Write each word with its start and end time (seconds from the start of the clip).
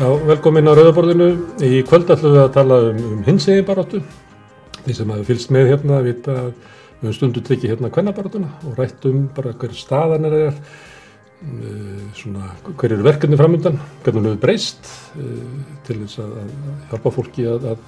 Já, 0.00 0.08
velkomin 0.08 0.64
á 0.64 0.72
Rauðaborðinu. 0.72 1.26
Í 1.60 1.82
kvöld 1.84 2.08
ætlum 2.08 2.32
við 2.32 2.40
að 2.40 2.52
tala 2.54 2.76
um, 2.88 3.00
um 3.04 3.18
hinsegi 3.26 3.60
baróttu. 3.68 3.98
Því 4.86 4.94
sem 4.96 5.12
hafa 5.12 5.26
fylgst 5.28 5.52
með 5.52 5.68
hérna 5.74 5.98
að 5.98 6.06
vita 6.08 6.36
að 6.40 6.46
við 6.54 7.02
höfum 7.02 7.16
stundu 7.18 7.42
tekið 7.44 7.74
hérna 7.74 7.90
kvennabaróttuna 7.92 8.48
og 8.64 8.80
rætt 8.80 9.04
um 9.10 9.26
bara 9.36 9.52
hver 9.60 9.76
staðan 9.76 10.24
er 10.30 10.38
er, 10.38 10.56
uh, 11.44 12.00
svona 12.16 12.48
hver 12.70 12.96
eru 12.96 13.04
verkefni 13.04 13.36
framöndan, 13.42 13.76
hvernig 14.06 14.24
við 14.30 14.40
breyst 14.46 14.88
uh, 15.20 15.46
til 15.84 16.00
þess 16.06 16.24
að 16.24 16.34
hjálpa 16.94 17.16
fólki 17.18 17.48
að, 17.52 17.70
að, 17.74 17.86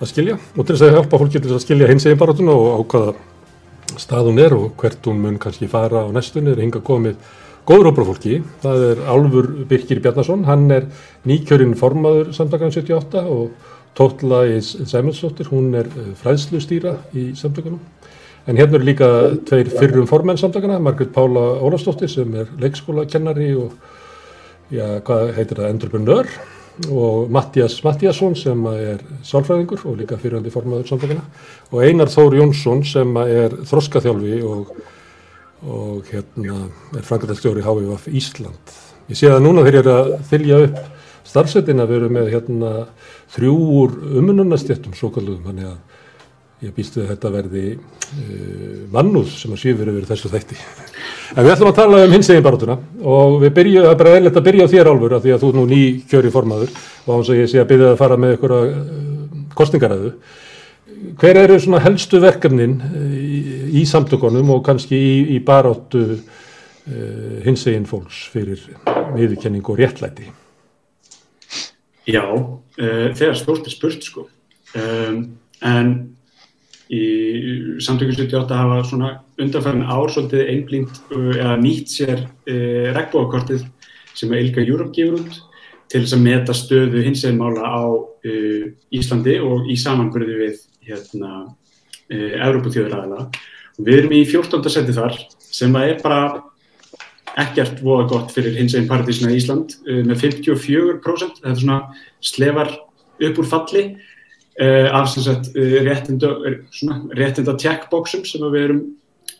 að 0.00 0.12
skilja 0.14 0.40
og 0.40 0.62
til 0.62 0.72
þess 0.72 0.88
að 0.88 0.96
hjálpa 0.96 1.20
fólki 1.20 1.36
til 1.36 1.50
þess 1.50 1.58
að 1.60 1.66
skilja 1.68 1.92
hinsegi 1.92 2.22
baróttuna 2.22 2.56
og 2.56 2.70
á 2.72 2.80
hvaða 2.94 4.00
stað 4.00 4.32
hún 4.32 4.40
er 4.40 4.56
og 4.56 4.70
hvert 4.80 5.12
hún 5.12 5.20
mun 5.20 5.36
kannski 5.44 5.68
fara 5.68 6.08
á 6.08 6.16
næstunni 6.16 6.56
er 6.56 6.64
hinga 6.64 6.80
komið 6.80 7.20
góður 7.66 7.90
óbrafólki, 7.90 8.40
það 8.62 8.84
er 8.90 9.00
Álfur 9.10 9.48
Birkir 9.68 10.00
Bjarnason, 10.04 10.44
hann 10.46 10.68
er 10.74 10.86
nýkjörinn 11.26 11.74
formaður 11.78 12.30
samdagan 12.36 12.74
78 12.74 13.24
og 13.26 13.72
Tóttla 13.96 14.42
í 14.52 14.58
Sæmundsdóttir, 14.60 15.48
hún 15.48 15.70
er 15.78 15.86
eh, 15.88 16.10
fræðslustýra 16.20 16.98
í 17.16 17.30
samdaganum. 17.38 17.80
En 18.46 18.58
hérna 18.60 18.78
eru 18.78 18.86
líka 18.86 19.08
tveir 19.48 19.70
fyrrum 19.72 20.06
formenn 20.06 20.38
samdagana, 20.38 20.76
Margrit 20.78 21.14
Pála 21.14 21.56
Ólafsdóttir 21.64 22.10
sem 22.12 22.34
er 22.38 22.52
leikskólakennari 22.60 23.54
og, 23.58 23.72
já, 24.70 25.00
hvað 25.06 25.32
heitir 25.38 25.62
það, 25.62 25.72
endurbjörnör 25.72 26.36
og 26.92 27.30
Mattias 27.32 27.78
Mattiasson 27.82 28.36
sem 28.36 28.66
er 28.68 29.00
sálfræðingur 29.24 29.86
og 29.88 29.96
líka 30.02 30.18
fyrirhandi 30.20 30.52
formaður 30.52 30.90
samdagana 30.90 31.24
og 31.72 31.80
Einar 31.82 32.12
Þór 32.12 32.36
Jónsson 32.36 32.84
sem 32.84 33.16
er 33.24 33.56
þroskaþjálfi 33.64 34.42
og 34.44 34.74
og 35.66 36.06
hérna 36.10 36.66
er 36.96 37.06
frangatastjóri 37.06 37.64
HVF 37.64 38.06
Ísland. 38.14 38.76
Ég 39.10 39.18
sé 39.18 39.30
að 39.30 39.42
núna 39.44 39.64
þegar 39.66 39.76
ég 39.76 39.84
er 39.84 39.92
að 39.92 40.12
þylja 40.30 40.60
upp 40.66 40.78
starfsetin 41.26 41.82
að 41.82 41.92
veru 41.94 42.10
með 42.12 42.30
hérna 42.34 42.72
þrjúur 43.34 43.96
umununastjættum 44.20 44.94
svo 44.96 45.10
kalluðum, 45.14 45.44
þannig 45.48 45.70
að 45.72 46.66
ég 46.66 46.72
býstu 46.76 47.02
að 47.02 47.10
þetta 47.12 47.32
verði 47.34 47.64
uh, 47.74 48.78
mannúð 48.94 49.28
sem 49.34 49.52
að 49.52 49.60
svífur 49.60 49.90
yfir 49.92 50.08
þessu 50.08 50.30
þætti. 50.32 50.58
En 51.34 51.44
við 51.44 51.52
ætlum 51.52 51.72
að 51.72 51.78
tala 51.82 52.04
um 52.06 52.14
hins 52.14 52.30
eginn 52.32 52.46
barátuna 52.46 52.78
og 53.02 53.36
við 53.42 53.52
byrjum, 53.58 53.84
það 53.84 53.92
er 53.92 54.00
bara 54.00 54.16
eðlert 54.20 54.40
að 54.40 54.46
byrja 54.46 54.66
á 54.66 54.72
þér 54.72 54.90
álfur 54.92 55.16
af 55.16 55.24
því 55.26 55.34
að 55.34 55.42
þú 55.42 55.50
er 55.50 55.58
nú 55.58 55.66
ný 55.72 55.82
kjöri 56.08 56.32
formaður 56.32 56.72
og 57.04 57.12
án 57.12 57.26
sem 57.28 57.40
ég 57.42 57.52
sé 57.52 57.60
að 57.60 57.70
byrja 57.74 57.92
að 57.92 58.00
fara 58.00 58.18
með 58.22 58.36
ykkur 58.38 58.56
uh, 58.56 58.66
kostningaræðu 59.58 60.12
hver 61.20 61.38
eru 61.40 61.58
svona 61.60 61.80
helstu 61.84 62.20
verkefnin 62.22 62.80
eh, 62.84 63.14
í, 63.16 63.38
í 63.80 63.84
samtökunum 63.88 64.50
og 64.56 64.64
kannski 64.66 64.96
í, 64.96 65.14
í 65.36 65.38
baráttu 65.44 66.02
uh, 66.06 66.42
eh, 66.86 67.38
hins 67.46 67.64
eginn 67.66 67.88
fólks 67.88 68.26
fyrir 68.32 68.60
viðurkenning 69.16 69.64
og 69.66 69.80
réttlæti? 69.80 70.28
Já, 72.06 72.26
uh, 72.26 73.08
þegar 73.16 73.38
stórt 73.38 73.66
er 73.66 73.74
spurt 73.74 74.04
sko, 74.06 74.28
um, 74.78 75.22
en 75.66 75.94
í 76.86 77.02
samtökum 77.82 78.14
78 78.14 78.60
hafa 78.60 78.82
svona 78.86 79.14
undanfærin 79.42 79.88
ár 79.88 80.12
svolítið 80.14 80.52
einblínt 80.52 81.00
uh, 81.10 81.32
eða 81.34 81.56
nýtt 81.58 81.90
sér 81.90 82.22
regnbóðakortið 82.46 83.66
sem 84.16 84.30
að 84.30 84.44
Ilga 84.44 84.62
Júrup 84.64 84.94
gefur 84.94 85.18
út 85.24 85.42
til 85.90 86.04
þess 86.04 86.14
að 86.14 86.22
meta 86.22 86.54
stöðu 86.54 87.02
hins 87.02 87.24
eginn 87.24 87.40
mála 87.40 87.66
á 87.66 87.84
Íslandi 88.94 89.36
og 89.42 89.68
í 89.70 89.76
samanbyrði 89.78 90.38
við 90.40 90.62
hérna, 90.86 91.30
e, 92.10 92.16
Európa-tjóðuræðina 92.38 93.22
og 93.26 93.86
við 93.86 94.00
erum 94.00 94.14
í 94.16 94.24
14. 94.28 94.72
seti 94.72 94.94
þar 94.96 95.16
sem 95.42 95.78
að 95.78 95.92
er 95.92 96.02
bara 96.02 96.20
ekkert 97.42 97.82
voða 97.84 98.08
gott 98.12 98.34
fyrir 98.34 98.56
hins 98.56 98.76
einn 98.78 98.88
partísina 98.88 99.32
í 99.32 99.40
Ísland 99.40 99.76
e, 99.84 100.02
með 100.06 100.22
54% 100.24 101.40
þetta 101.40 101.52
er 101.52 101.62
svona 101.62 101.80
slefar 102.24 102.74
upp 103.26 103.40
úr 103.42 103.48
falli 103.48 103.84
e, 103.86 104.68
af 104.86 105.10
sem 105.12 105.26
sagt 105.26 105.50
réttinda, 105.56 106.36
réttinda 107.16 107.56
checkboxum 107.60 108.24
sem 108.28 108.46
við 108.46 108.68
erum 108.68 108.84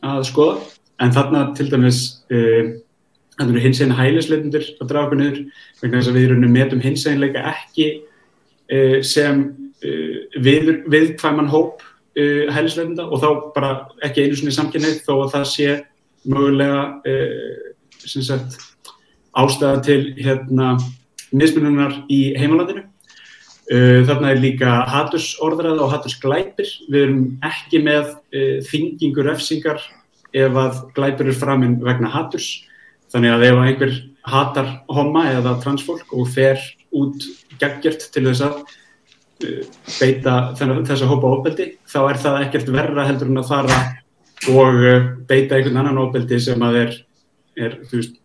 að 0.06 0.26
skoða 0.28 0.58
en 1.04 1.12
þarna 1.12 1.50
til 1.56 1.68
dæmis 1.68 2.00
þannig 2.26 3.58
að 3.58 3.64
hins 3.66 3.80
einn 3.84 3.92
hælisleitundir 3.96 4.68
að 4.80 4.90
draga 4.90 5.08
okkur 5.08 5.18
niður 5.20 5.40
vegna 5.82 5.98
þess 5.98 6.10
að 6.10 6.16
við 6.16 6.26
erum 6.28 6.46
metum 6.54 6.80
hins 6.84 7.04
einleika 7.08 7.42
ekki 7.52 7.88
sem 9.04 9.42
við, 9.82 10.70
viðkvæman 10.90 11.50
hóp 11.52 11.82
uh, 11.82 12.46
hælisleitenda 12.52 13.06
og 13.10 13.22
þá 13.22 13.28
bara 13.56 13.70
ekki 14.06 14.24
einu 14.24 14.38
svona 14.38 14.54
í 14.54 14.56
samkynnið 14.56 14.98
þó 15.06 15.12
að 15.16 15.32
það 15.36 15.46
sé 15.52 15.68
mögulega 16.26 16.82
uh, 17.12 17.64
sagt, 18.06 18.58
ástæða 19.36 19.82
til 19.86 20.02
hérna, 20.18 20.76
mismununar 21.36 21.98
í 22.12 22.20
heimalandinu. 22.38 22.86
Þarna 23.66 24.28
er 24.30 24.38
líka 24.38 24.72
hattursorðræða 24.86 25.82
og 25.82 25.90
hattursglæpir. 25.90 26.68
Við 26.86 27.00
erum 27.00 27.22
ekki 27.44 27.80
með 27.82 28.12
þingingur 28.68 29.26
refsingar 29.26 29.82
ef 30.30 30.58
að 30.62 30.78
glæpir 30.94 31.32
er 31.32 31.38
framinn 31.40 31.74
vegna 31.82 32.12
hatturs. 32.14 32.46
Þannig 33.10 33.34
að 33.34 33.44
ef 33.48 33.60
einhver 33.64 33.96
hatar 34.26 34.70
homma 34.86 35.26
eða 35.34 35.56
transfólk 35.62 36.14
og 36.14 36.30
fer 36.30 36.62
út 36.94 37.26
geggjert 37.60 38.08
til 38.14 38.26
þess 38.28 38.44
að 38.46 38.60
beita 39.40 40.36
þessa 40.56 41.08
hópa 41.10 41.32
ofbeldi 41.36 41.66
þá 41.88 41.98
er 42.06 42.20
það 42.22 42.38
ekkert 42.46 42.70
verra 42.72 43.04
heldur 43.08 43.28
en 43.28 43.42
að 43.42 43.50
fara 43.50 43.80
og 44.52 44.84
eh, 44.84 45.10
beita 45.28 45.56
einhvern 45.56 45.80
annan 45.82 46.00
ofbeldi 46.04 46.38
sem 46.40 46.62
að 46.64 46.78
er, 46.84 46.94
er 47.58 47.76
þú 47.88 48.00
veist, 48.00 48.16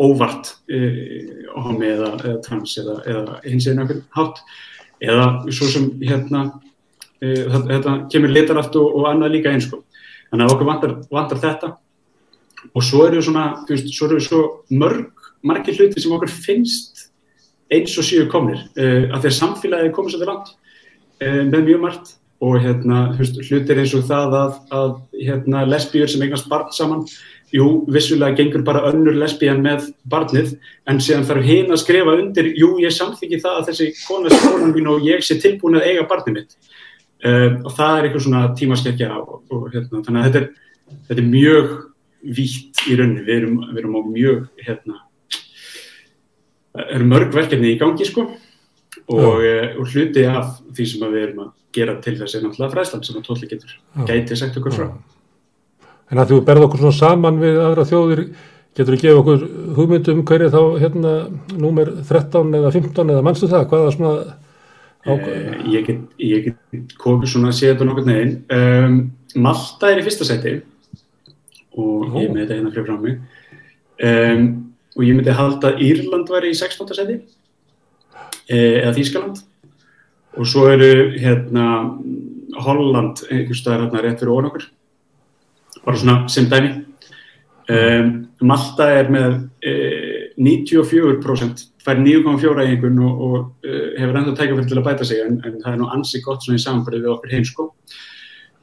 óvart 0.00 0.54
eh, 0.72 1.44
homi 1.60 1.90
eða, 1.90 2.14
eða 2.24 2.40
trans 2.44 2.76
eða, 2.80 2.96
eða 3.04 3.38
hins 3.44 3.68
einu 3.68 3.84
einhvern 3.84 4.02
hátt. 4.16 4.42
Eða 5.00 5.26
svo 5.52 5.68
sem 5.72 5.86
hérna 6.02 6.46
eh, 7.20 7.46
þetta 7.46 7.96
kemur 8.12 8.32
litaraft 8.32 8.76
og, 8.80 8.96
og 9.00 9.08
annað 9.10 9.36
líka 9.36 9.52
einsko 9.52 9.82
þannig 10.30 10.46
að 10.46 10.54
okkur 10.54 10.70
vantar, 10.70 10.96
vantar 11.10 11.42
þetta. 11.42 11.72
Og 12.76 12.84
svo 12.84 13.06
eru 13.08 13.22
svona, 13.24 13.44
þú 13.66 13.74
veist, 13.74 13.92
svo 13.96 14.08
eru 14.08 14.20
svo 14.22 14.40
mörg, 14.70 15.28
margir 15.46 15.78
hluti 15.78 16.02
sem 16.02 16.12
okkur 16.14 16.32
finnst 16.32 16.89
eins 17.74 17.98
og 17.98 18.06
síðu 18.06 18.28
komnir 18.32 18.62
uh, 18.76 19.10
af 19.14 19.20
því 19.20 19.30
að 19.30 19.36
samfélagi 19.40 19.92
komið 19.96 20.16
svolítið 20.16 20.32
langt 20.32 20.54
uh, 20.54 21.42
með 21.50 21.68
mjög 21.68 21.84
margt 21.84 22.16
og 22.40 22.56
hérna, 22.64 23.02
hlutir 23.18 23.82
eins 23.82 23.92
og 23.96 24.06
það 24.08 24.34
að, 24.38 24.54
að 24.72 24.92
hérna, 25.18 25.66
lesbíur 25.68 26.08
sem 26.08 26.22
eignast 26.24 26.48
barn 26.48 26.70
saman 26.72 27.02
jú, 27.52 27.66
vissulega 27.92 28.38
gengur 28.38 28.62
bara 28.64 28.86
önnur 28.88 29.18
lesbían 29.20 29.60
með 29.64 29.90
barnið 30.08 30.54
en 30.88 31.02
síðan 31.02 31.26
þarf 31.28 31.44
hinn 31.44 31.74
að 31.74 31.82
skrifa 31.82 32.16
undir 32.16 32.48
jú, 32.56 32.72
ég 32.80 32.94
samþyggi 32.96 33.42
það 33.42 33.58
að 33.58 33.68
þessi 33.68 33.90
kona 34.06 34.32
sé 34.32 34.40
konan 34.46 34.72
mín 34.76 34.88
og 34.88 35.04
ég 35.04 35.26
sé 35.26 35.36
tilbúin 35.42 35.76
að 35.80 35.90
eiga 35.90 36.06
barnið 36.08 36.38
mitt. 36.38 36.56
Uh, 37.20 37.60
og 37.68 37.74
það 37.76 37.98
er 37.98 38.06
eitthvað 38.06 38.24
svona 38.24 38.42
tímaskekkja 38.56 39.12
og, 39.18 39.42
og 39.52 39.68
hérna, 39.74 40.00
þannig 40.06 40.20
að 40.22 40.28
þetta 40.30 40.40
er, 40.40 40.48
þetta 41.10 41.20
er 41.20 41.30
mjög 41.34 41.72
vítt 42.40 42.84
í 42.88 42.96
rauninni, 42.96 43.26
við 43.26 43.36
erum, 43.36 43.58
við 43.68 43.82
erum 43.82 44.00
á 44.00 44.02
mjög 44.08 44.40
hérna 44.64 45.00
eru 46.74 47.06
mörg 47.10 47.32
verkefni 47.34 47.74
í 47.74 47.78
gangi 47.80 48.06
sko 48.06 48.26
og, 48.26 49.40
uh, 49.40 49.78
og 49.80 49.88
hluti 49.90 50.26
af 50.28 50.60
því 50.76 50.86
sem 50.86 51.06
við 51.06 51.24
erum 51.24 51.42
að 51.46 51.50
gera 51.74 51.96
til 52.02 52.16
þess 52.18 52.36
er 52.36 52.44
náttúrulega 52.44 52.74
fræslan 52.74 53.02
sem 53.06 53.18
að 53.18 53.26
tóli 53.26 53.48
getur 53.50 53.74
gæti 54.08 54.38
sagt 54.38 54.58
okkur 54.58 54.74
frá. 54.74 54.86
En 56.10 56.18
að 56.18 56.32
þú 56.32 56.40
berð 56.46 56.66
okkur 56.66 56.82
svona 56.82 56.98
saman 56.98 57.38
við 57.38 57.60
aðra 57.62 57.86
þjóðir, 57.86 58.22
getur 58.78 58.96
þú 58.96 59.02
gefa 59.04 59.20
okkur 59.22 59.44
hugmyndum 59.76 60.22
hverju 60.26 60.50
þá 60.50 60.62
hérna 60.82 61.12
númer 61.54 61.92
13 62.08 62.56
eða 62.58 62.72
15 62.74 63.12
eða 63.14 63.26
mannstu 63.26 63.50
það, 63.50 63.68
hvaða 63.70 63.92
svona 63.94 64.14
ákvæða? 65.06 65.44
Uh, 65.44 65.68
ég 65.70 65.86
get, 65.86 66.00
get 66.18 66.96
komið 67.00 67.34
svona 67.34 67.52
að 67.52 67.60
sé 67.60 67.70
þetta 67.70 67.86
nokkur 67.86 68.08
neginn. 68.08 68.34
Um, 68.56 68.98
Malta 69.38 69.92
er 69.92 70.02
í 70.02 70.06
fyrsta 70.06 70.26
seti 70.26 70.56
og 71.78 72.10
Ó. 72.10 72.18
ég 72.18 72.34
með 72.34 72.42
þetta 72.42 72.58
hérna 72.58 72.74
frá 72.74 72.98
mig. 72.98 73.22
Um, 74.00 74.50
og 75.00 75.06
ég 75.08 75.16
myndi 75.16 75.32
halda 75.32 75.72
að 75.72 75.80
Írland 75.86 76.28
væri 76.28 76.52
í 76.52 76.58
16. 76.58 76.90
seti 76.92 77.16
e, 78.50 78.58
eða 78.82 78.92
Þýskaland 78.98 79.40
og 80.36 80.46
svo 80.48 80.66
eru 80.68 80.90
hérna 81.16 81.66
Holland 82.60 83.24
einhver 83.30 83.56
staðar 83.56 83.86
hérna 83.86 84.04
rétt 84.04 84.20
fyrir 84.20 84.34
ofan 84.34 84.50
okkur 84.50 84.68
bara 85.86 85.96
svona 85.96 86.16
sem 86.28 86.50
dæmi 86.52 86.74
um, 87.72 88.12
Malta 88.44 88.90
er 89.00 89.08
með 89.12 89.40
e, 89.64 89.74
94% 90.40 91.66
fær 91.84 92.00
9,4 92.00 92.66
í 92.66 92.74
einhvern 92.74 93.00
og, 93.04 93.24
og 93.24 93.34
uh, 93.64 93.90
hefur 93.96 94.20
enda 94.20 94.36
tækjafæri 94.36 94.68
til 94.68 94.80
að 94.80 94.86
bæta 94.86 95.08
sig 95.08 95.20
en, 95.24 95.40
en 95.44 95.58
það 95.62 95.74
er 95.74 95.80
nú 95.80 95.88
ansi 95.96 96.20
gott 96.24 96.44
svona 96.44 96.60
í 96.60 96.64
samanbyrði 96.64 97.02
við 97.06 97.12
okkur 97.14 97.34
heimsko 97.34 97.66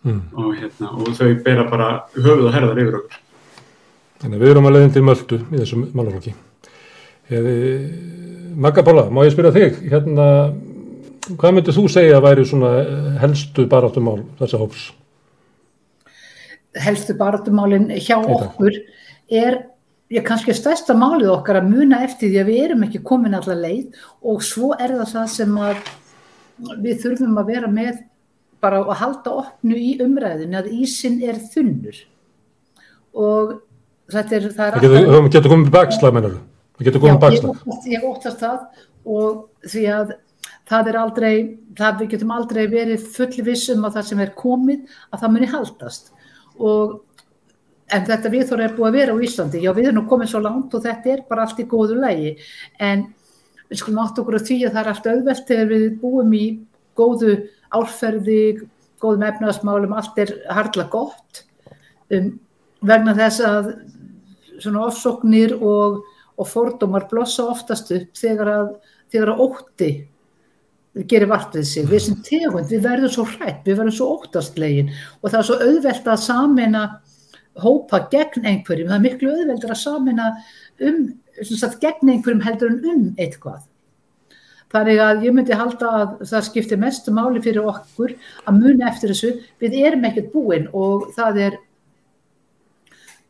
mm. 0.06 0.22
og, 0.38 0.52
hérna, 0.58 0.92
og 0.94 1.14
þau 1.18 1.32
bera 1.46 1.66
bara 1.70 1.90
höfuð 2.18 2.50
og 2.50 2.54
herðar 2.56 2.84
yfir 2.84 3.00
okkur 3.02 3.24
Þannig 4.18 4.38
að 4.38 4.44
við 4.44 4.52
erum 4.52 4.68
að 4.68 4.76
leiðin 4.76 4.94
til 4.96 5.04
möldu 5.06 5.40
í 5.44 5.60
þessum 5.62 5.84
málaflokki. 5.94 6.34
Magga 8.58 8.84
Pála, 8.88 9.08
má 9.14 9.22
ég 9.28 9.34
spyrja 9.36 9.54
þig, 9.54 9.82
hérna, 9.92 10.28
hvað 11.36 11.54
myndir 11.54 11.76
þú 11.76 11.84
segja 11.92 12.18
að 12.18 12.26
væri 12.26 12.46
svona 12.48 12.72
helstu 13.22 13.68
baráttumál 13.70 14.22
þessa 14.40 14.62
hóps? 14.62 14.88
Helstu 16.78 17.18
baráttumálinn 17.20 17.92
hjá 18.00 18.18
okkur 18.18 18.74
er 19.28 19.60
ég 20.14 20.26
kannski 20.26 20.56
stærsta 20.56 20.96
málið 20.98 21.34
okkar 21.36 21.62
að 21.62 21.70
muna 21.74 22.02
eftir 22.06 22.32
því 22.32 22.42
að 22.42 22.52
við 22.52 22.66
erum 22.66 22.84
ekki 22.88 23.04
komin 23.06 23.38
allar 23.38 23.60
leið 23.60 24.04
og 24.24 24.44
svo 24.46 24.72
er 24.78 24.96
það 24.96 25.14
það 25.14 25.32
sem 25.36 25.58
að 25.68 25.82
við 26.82 27.02
þurfum 27.04 27.40
að 27.42 27.52
vera 27.52 27.72
með 27.72 28.04
bara 28.64 28.82
að 28.82 29.00
halda 29.02 29.34
opnu 29.44 29.78
í 29.78 29.98
umræðinu 30.02 30.58
að 30.58 30.72
ísin 30.80 31.20
er 31.22 31.38
þunnur 31.52 32.00
og 33.18 33.58
þetta 34.14 34.38
er 34.38 34.48
það 34.52 34.68
er 34.68 34.78
alltaf... 34.78 35.10
Það 35.16 35.32
getur 35.36 35.54
komið 35.54 35.74
bakslag 35.74 36.16
mennur 36.16 36.38
það 36.78 36.90
getur 36.90 37.04
komið 37.06 37.20
bakslag 37.26 37.92
Ég 37.92 38.08
óttast 38.08 38.44
það 38.44 38.86
og 39.08 39.44
því 39.68 39.84
að 39.96 40.16
það 40.68 40.92
er 40.92 41.00
aldrei, 41.00 41.34
það 41.78 42.00
við 42.02 42.14
getum 42.14 42.32
aldrei 42.36 42.64
verið 42.72 43.10
fulli 43.16 43.44
vissum 43.46 43.86
á 43.88 43.90
það 43.90 44.08
sem 44.10 44.24
er 44.24 44.34
komið 44.38 44.96
að 45.12 45.22
það 45.22 45.34
muni 45.36 45.52
haldast. 45.52 46.10
Og 46.60 46.98
en 47.96 48.08
þetta 48.08 48.32
viðþóra 48.34 48.66
er 48.68 48.74
búið 48.76 48.90
að 48.90 48.98
vera 49.00 49.16
á 49.16 49.24
Íslandi. 49.28 49.62
Já 49.64 49.72
við 49.76 49.90
erum 49.90 50.02
nú 50.02 50.08
komið 50.12 50.32
svo 50.34 50.42
langt 50.44 50.76
og 50.76 50.84
þetta 50.84 51.14
er 51.14 51.22
bara 51.30 51.46
allt 51.48 51.62
í 51.64 51.68
góðu 51.72 52.00
lægi 52.02 52.34
en 52.84 53.06
við 53.68 53.82
skulum 53.82 54.02
átt 54.04 54.20
okkur 54.20 54.40
að 54.40 54.50
því 54.50 54.58
að 54.66 54.74
það 54.74 54.82
er 54.82 54.90
allt 54.94 55.12
auðvelt 55.12 55.52
þegar 55.52 55.70
við 55.72 55.86
búum 56.02 56.34
í 56.36 56.46
góðu 56.98 57.38
árferði, 57.78 58.42
góðum 59.04 59.26
efnaðasmálum, 59.28 59.96
allt 59.96 60.20
er 60.24 60.34
hardla 60.52 60.88
gott 60.92 61.44
um, 62.16 62.32
vegna 62.88 63.16
þess 63.18 63.44
að 63.44 63.72
svona 64.64 64.86
ofsóknir 64.88 65.56
og, 65.58 66.04
og 66.38 66.50
fordómar 66.50 67.08
blossa 67.12 67.48
oftast 67.52 67.92
upp 67.96 68.18
þegar 68.18 68.54
að, 68.54 68.70
þegar 69.14 69.34
að 69.34 69.44
ótti 69.48 69.92
gerir 71.06 71.30
vart 71.30 71.54
við 71.54 71.68
sig, 71.70 71.86
við 71.90 72.04
sem 72.08 72.18
tegund 72.26 72.72
við 72.72 72.86
verðum 72.86 73.14
svo 73.14 73.28
hrætt, 73.30 73.62
við 73.68 73.78
verðum 73.78 73.98
svo 74.00 74.10
óttastlegin 74.16 74.90
og 75.22 75.30
það 75.30 75.40
er 75.40 75.48
svo 75.50 75.58
auðvelt 75.62 76.10
að 76.10 76.24
samina 76.24 76.84
hópa 77.62 78.04
gegn 78.12 78.46
einhverjum, 78.46 78.90
það 78.90 78.98
er 78.98 79.06
miklu 79.06 79.34
auðveldur 79.34 79.74
að 79.74 79.82
samina 79.82 80.28
um, 80.86 81.02
sagt, 81.48 81.80
gegn 81.82 82.14
einhverjum 82.14 82.46
heldur 82.46 82.74
en 82.74 82.86
um 82.92 83.04
eitthvað. 83.18 83.66
Þannig 84.74 85.00
að 85.00 85.22
ég 85.24 85.36
myndi 85.36 85.56
halda 85.56 85.90
að 85.96 86.10
það 86.28 86.48
skiptir 86.50 86.80
mestu 86.82 87.14
máli 87.16 87.40
fyrir 87.44 87.70
okkur 87.72 88.14
að 88.44 88.58
muna 88.58 88.90
eftir 88.90 89.14
þessu, 89.14 89.32
við 89.64 89.78
erum 89.80 90.08
ekkert 90.10 90.34
búin 90.34 90.68
og 90.76 91.08
það 91.16 91.40
er, 91.46 91.58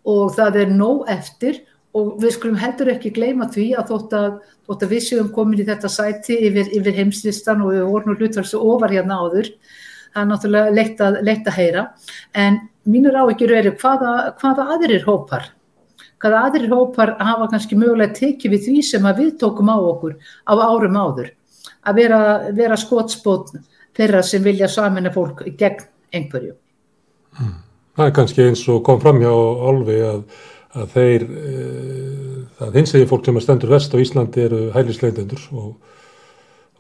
og 0.08 0.36
það 0.38 0.62
er 0.64 0.72
nóg 0.76 1.10
eftir 1.12 1.64
og 1.98 2.16
við 2.22 2.36
skulum 2.36 2.60
heldur 2.62 2.92
ekki 2.94 3.14
gleyma 3.16 3.50
því 3.52 3.68
að 3.80 3.92
þótt 3.92 4.16
að, 4.18 4.32
þótt 4.70 4.86
að 4.86 4.94
við 4.94 5.04
séum 5.08 5.30
komin 5.34 5.62
í 5.62 5.68
þetta 5.68 5.92
sæti 5.92 6.38
yfir, 6.50 6.72
yfir 6.78 6.98
heimslistan 7.00 7.64
og 7.66 7.74
við 7.74 7.86
vorum 7.90 8.18
hlutverðs 8.18 8.56
og 8.58 8.66
ofar 8.76 8.94
hérna 8.94 9.20
áður, 9.24 9.52
það 10.14 10.24
er 10.24 10.32
náttúrulega 10.32 10.76
leitt 10.78 11.04
að, 11.04 11.20
leitt 11.26 11.50
að 11.50 11.60
heyra, 11.62 11.86
en 12.38 12.60
mínur 12.88 13.18
áhyggjur 13.18 13.56
eru 13.60 13.74
hvaða, 13.82 14.16
hvaða 14.42 14.68
aðrir 14.78 15.08
hópar 15.08 15.52
hvaða 16.22 16.44
aðrir 16.48 16.74
hópar 16.74 17.14
hafa 17.22 17.50
kannski 17.52 17.78
mögulega 17.78 18.16
tekið 18.18 18.54
við 18.56 18.64
því 18.68 18.84
sem 18.86 19.10
við 19.20 19.36
tókum 19.42 19.70
á 19.70 19.78
okkur 19.78 20.16
á 20.50 20.54
árum 20.58 20.98
áður 20.98 21.32
að 21.88 22.00
vera, 22.02 22.20
vera 22.58 22.80
skótspót 22.80 23.54
þeirra 23.98 24.24
sem 24.26 24.44
vilja 24.44 24.70
samina 24.72 25.14
fólk 25.14 25.46
gegn 25.60 25.86
einhverju 26.14 26.56
hmm. 27.38 27.56
Það 27.98 28.06
er 28.06 28.14
kannski 28.14 28.46
eins 28.46 28.62
og 28.70 28.84
kom 28.86 29.00
fram 29.02 29.20
hjá 29.24 29.32
Olvi 29.34 29.98
að, 30.06 30.24
að 30.78 30.90
þeir 30.94 31.24
það 32.60 32.76
hins 32.78 32.96
eginn 32.96 33.10
fólk 33.10 33.26
sem 33.26 33.40
er 33.40 33.46
stendur 33.46 33.74
vest 33.74 33.94
á 33.94 33.98
Íslandi 34.02 34.44
eru 34.44 34.64
hælisleidendur 34.76 35.46
og, 35.58 35.70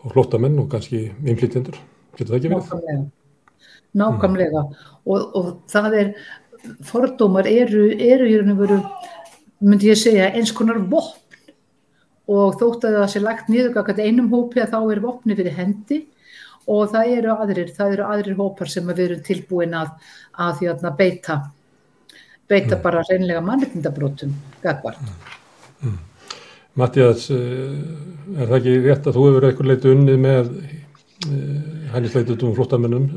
og 0.03 0.13
flottamenn 0.13 0.59
og 0.61 0.67
kannski 0.71 1.07
innflytjendur, 1.25 1.77
getur 2.17 2.33
það 2.33 2.39
ekki 2.39 2.51
verið? 2.53 2.67
Nákvæmlega. 2.67 3.05
Nákvæmlega. 3.97 4.61
Mm. 4.61 4.91
og, 5.09 5.37
og 5.39 5.47
það 5.71 5.97
er 6.01 6.11
fordómar 6.85 7.49
eru, 7.49 7.87
eru 7.93 8.27
í 8.27 8.35
raun 8.37 8.53
og 8.53 8.61
veru 8.61 8.77
myndi 9.63 9.89
ég 9.89 9.97
segja 9.97 10.29
eins 10.33 10.53
konar 10.53 10.81
vopn. 10.91 11.23
Og 12.27 12.57
þótt 12.59 12.89
að 12.89 12.97
það 12.99 13.09
sé 13.13 13.23
lagt 13.23 13.49
niður 13.49 13.77
einum 14.03 14.29
hópi 14.33 14.59
að 14.59 14.73
þá 14.73 14.79
er 14.91 14.99
vopni 14.99 15.37
fyrir 15.37 15.55
hendi 15.55 16.01
og 16.67 16.89
það 16.91 17.13
eru 17.17 17.35
aðrir, 17.35 17.71
það 17.75 17.93
eru 17.95 18.07
aðrir 18.07 18.39
hópar 18.39 18.71
sem 18.71 18.89
við 18.91 19.03
erum 19.05 19.23
tilbúin 19.25 19.77
að, 19.77 19.93
að 20.33 20.59
því 20.59 20.69
að 20.73 20.89
beita 20.97 21.37
beita 22.47 22.75
mm. 22.75 22.83
bara 22.83 23.05
reynlega 23.07 23.43
mannreitindabrótum 23.43 24.35
gagvart 24.63 25.01
mm. 25.03 25.87
mm. 25.87 25.97
Mattias 26.77 27.29
eh, 27.33 28.37
er 28.37 28.45
það 28.45 28.57
ekki 28.59 28.75
rétt 28.85 29.07
að 29.09 29.17
þú 29.17 29.25
hefur 29.29 29.47
eitthvað 29.49 29.71
leitu 29.71 29.93
unnið 29.95 30.21
með 30.23 30.51
eh, 31.31 32.53
flottamennum 32.57 33.09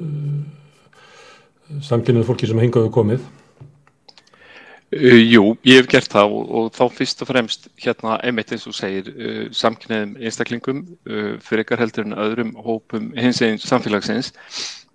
samkynnuð 1.87 2.27
fólki 2.27 2.49
sem 2.51 2.59
hengaðu 2.59 2.91
komið? 2.95 3.21
Uh, 4.91 5.21
jú, 5.23 5.53
ég 5.63 5.79
hef 5.79 5.87
gert 5.87 6.11
það 6.11 6.33
og, 6.35 6.49
og 6.51 6.71
þá 6.75 6.97
fyrst 6.97 7.21
og 7.23 7.29
fremst 7.29 7.69
hérna 7.79 8.17
einmitt 8.27 8.51
eins 8.51 8.65
og 8.67 8.75
segir 8.75 9.07
uh, 9.13 9.45
samkynniðum 9.55 10.17
einstaklingum 10.19 10.81
uh, 11.07 11.37
fyrir 11.47 11.63
ykkar 11.63 11.79
heldur 11.85 12.09
en 12.09 12.17
öðrum 12.19 12.51
hópum 12.59 13.13
hins 13.15 13.39
eginn 13.39 13.63
samfélagsins. 13.63 14.33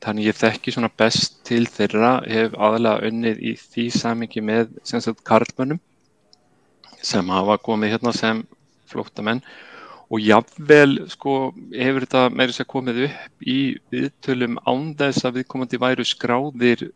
Þannig 0.04 0.28
ég 0.28 0.40
þekki 0.42 0.74
svona 0.76 0.92
best 1.00 1.40
til 1.48 1.64
þeirra 1.72 2.18
hef 2.28 2.58
aðalega 2.60 3.08
unnið 3.08 3.40
í 3.40 3.56
því 3.62 3.86
samingi 3.96 4.44
með 4.44 4.76
sem 4.84 5.00
sagt 5.06 5.24
karlmönnum 5.24 5.80
sem 7.00 7.32
hafa 7.32 7.56
komið 7.64 7.96
hérna 7.96 8.12
sem 8.20 8.44
flóttamenn. 8.92 9.40
Og 10.12 10.20
jáfnvel 10.22 11.06
sko 11.10 11.54
hefur 11.72 12.04
þetta 12.04 12.28
meira 12.36 12.54
sér 12.54 12.68
komið 12.70 13.06
upp 13.08 13.48
í 13.48 13.60
viðtölum 13.96 14.60
án 14.68 14.92
þess 15.00 15.24
að 15.24 15.40
viðkomandi 15.40 15.80
væru 15.82 16.06
skráðir 16.06 16.90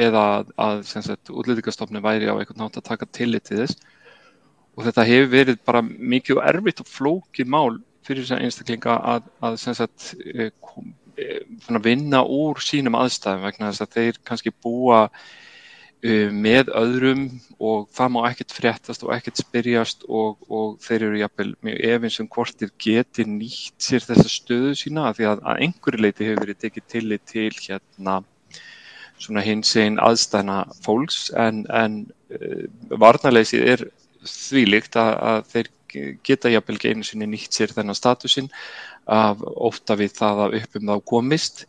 eða 0.00 0.24
að 0.60 0.82
útlýðingastofni 1.32 2.02
væri 2.04 2.28
á 2.28 2.36
einhvern 2.36 2.62
nátt 2.64 2.78
að 2.80 2.88
taka 2.90 3.08
tillit 3.12 3.48
til 3.48 3.62
þess. 3.62 3.78
Og 4.76 4.84
þetta 4.84 5.06
hefur 5.08 5.32
verið 5.32 5.62
bara 5.64 5.82
mikið 5.86 6.36
og 6.36 6.46
erfitt 6.50 6.82
og 6.84 6.90
flókið 6.90 7.50
mál 7.52 7.80
fyrir 8.06 8.22
þess 8.24 8.36
að 8.36 8.44
einstaklinga 8.46 9.00
að, 9.14 9.32
að 9.48 9.58
sagt, 9.64 10.12
uh, 10.34 10.50
kom, 10.60 10.92
uh, 11.16 11.80
vinna 11.82 12.22
úr 12.22 12.60
sínum 12.62 12.98
aðstæðum 12.98 13.48
vegna 13.48 13.72
þess 13.72 13.86
að 13.86 13.98
þeir 13.98 14.22
kannski 14.28 14.54
búa 14.62 15.06
Uh, 16.04 16.28
með 16.28 16.68
öðrum 16.76 17.22
og 17.56 17.86
það 17.96 18.10
má 18.12 18.18
ekkert 18.28 18.52
fréttast 18.52 19.02
og 19.02 19.14
ekkert 19.14 19.40
spyrjast 19.40 20.02
og, 20.12 20.42
og 20.52 20.74
þeir 20.84 21.06
eru 21.06 21.20
jafnvel 21.22 21.46
mjög 21.64 21.78
efins 21.88 22.18
um 22.20 22.28
hvort 22.34 22.58
þeir 22.60 22.72
geti 22.84 23.24
nýtt 23.24 23.80
sér 23.80 24.04
þessa 24.04 24.28
stöðu 24.28 24.74
sína 24.76 25.06
því 25.16 25.26
að 25.30 25.40
að 25.40 25.62
einhverju 25.64 26.02
leiti 26.04 26.28
hefur 26.28 26.42
verið 26.44 26.60
tekið 26.66 26.86
tillit 26.92 27.24
til 27.32 27.48
hérna 27.56 28.18
svona 29.22 29.44
hins 29.44 29.72
einn 29.80 30.00
aðstæna 30.02 30.64
fólks 30.84 31.30
en, 31.36 31.64
en 31.72 32.02
uh, 32.34 32.66
varnarleysið 33.00 33.70
er 33.74 33.86
þvílikt 34.26 34.98
að, 35.00 35.12
að 35.30 35.40
þeir 35.54 35.72
geta 36.26 36.50
jafnvel 36.52 36.76
ekki 36.76 36.92
einu 36.92 37.06
sinni 37.06 37.28
nýtt 37.30 37.56
sér 37.56 37.72
þennan 37.72 37.96
statusinn 37.96 38.50
af 39.06 39.40
ofta 39.40 39.96
við 39.98 40.16
það 40.18 40.42
að 40.46 40.56
uppum 40.60 40.90
þá 40.90 40.96
komist 41.12 41.64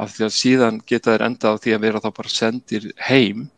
af 0.00 0.12
því 0.14 0.26
að 0.26 0.36
síðan 0.36 0.80
geta 0.86 1.14
þeir 1.14 1.26
enda 1.26 1.52
á 1.52 1.60
því 1.62 1.74
að 1.74 1.84
vera 1.86 2.02
þá 2.04 2.10
bara 2.18 2.32
sendir 2.32 2.86
heim 3.08 3.48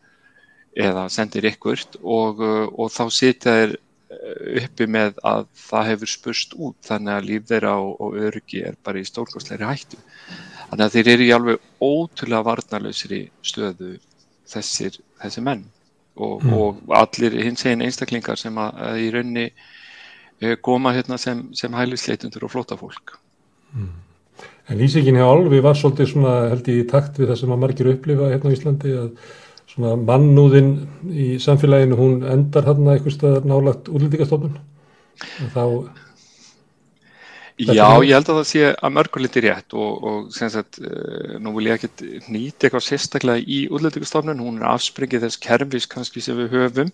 eða 0.79 1.05
sendir 1.11 1.47
ykkurt 1.49 1.99
og, 2.01 2.41
uh, 2.41 2.65
og 2.73 2.91
þá 2.93 3.03
sitja 3.13 3.55
þeir 3.59 3.75
uh, 3.75 4.61
uppi 4.63 4.87
með 4.87 5.19
að 5.27 5.47
það 5.69 5.89
hefur 5.93 6.13
spurst 6.13 6.55
út 6.57 6.77
þannig 6.87 7.15
að 7.15 7.27
líf 7.29 7.49
þeirra 7.51 7.75
og, 7.83 7.95
og 7.99 8.19
öryggi 8.29 8.63
er 8.69 8.79
bara 8.83 9.01
í 9.01 9.07
stórkostleiri 9.07 9.67
hættu. 9.67 9.99
Þannig 10.69 10.85
að 10.85 10.95
þeir 10.95 11.11
eru 11.13 11.25
í 11.25 11.33
alveg 11.33 11.63
ótrúlega 11.81 12.45
varnarlausri 12.45 13.21
stöðu 13.45 13.95
þessir, 14.49 14.99
þessi 15.21 15.43
menn 15.45 15.63
og, 16.19 16.43
mm. 16.43 16.53
og 16.53 16.93
allir 16.99 17.37
hins 17.41 17.65
eginn 17.65 17.85
einstaklingar 17.85 18.39
sem 18.39 18.57
að, 18.61 18.83
að 18.85 19.01
í 19.01 19.09
raunni 19.15 19.47
uh, 19.49 20.55
koma 20.65 20.93
hérna 20.95 21.17
sem, 21.21 21.47
sem 21.57 21.73
hælisleitundur 21.73 22.45
og 22.45 22.53
flóta 22.53 22.77
fólk. 22.79 23.17
Mm. 23.73 23.91
En 24.69 24.77
lýsingin 24.77 25.17
hjá 25.17 25.25
Alvi 25.25 25.61
var 25.65 25.77
svolítið 25.77 26.11
svona 26.11 26.33
held 26.51 26.67
í 26.69 26.81
takt 26.89 27.17
við 27.17 27.31
það 27.31 27.39
sem 27.41 27.53
að 27.55 27.63
margir 27.63 27.89
upplifa 27.93 28.29
hérna 28.29 28.51
á 28.51 28.55
Íslandi 28.55 28.91
að 28.99 29.07
svona 29.69 29.95
mannúðin 30.01 30.69
í 31.09 31.31
samfélaginu 31.41 31.97
hún 31.97 32.21
endar 32.29 32.67
hérna 32.69 32.95
eitthvað 32.97 33.47
nálagt 33.49 33.89
útlýtingastofnun 33.89 34.59
þá 35.55 35.63
Já, 37.59 37.99
ég 38.07 38.13
held 38.15 38.29
að 38.31 38.37
það 38.37 38.45
sé 38.47 38.67
að 38.71 38.93
mörguliti 38.95 39.41
rétt 39.43 39.73
og, 39.75 40.03
og 40.09 40.27
sem 40.31 40.51
sagt, 40.53 40.79
uh, 40.79 41.35
nú 41.43 41.51
vil 41.57 41.67
ég 41.67 41.79
ekkert 41.79 42.29
nýta 42.31 42.67
eitthvað 42.67 42.85
sérstaklega 42.85 43.43
í 43.43 43.65
útlýtingastofnun, 43.67 44.43
hún 44.45 44.61
er 44.61 44.69
afspringið 44.71 45.25
þess 45.25 45.41
kerfis 45.43 45.89
kannski 45.91 46.23
sem 46.23 46.39
við 46.39 46.55
höfum 46.55 46.93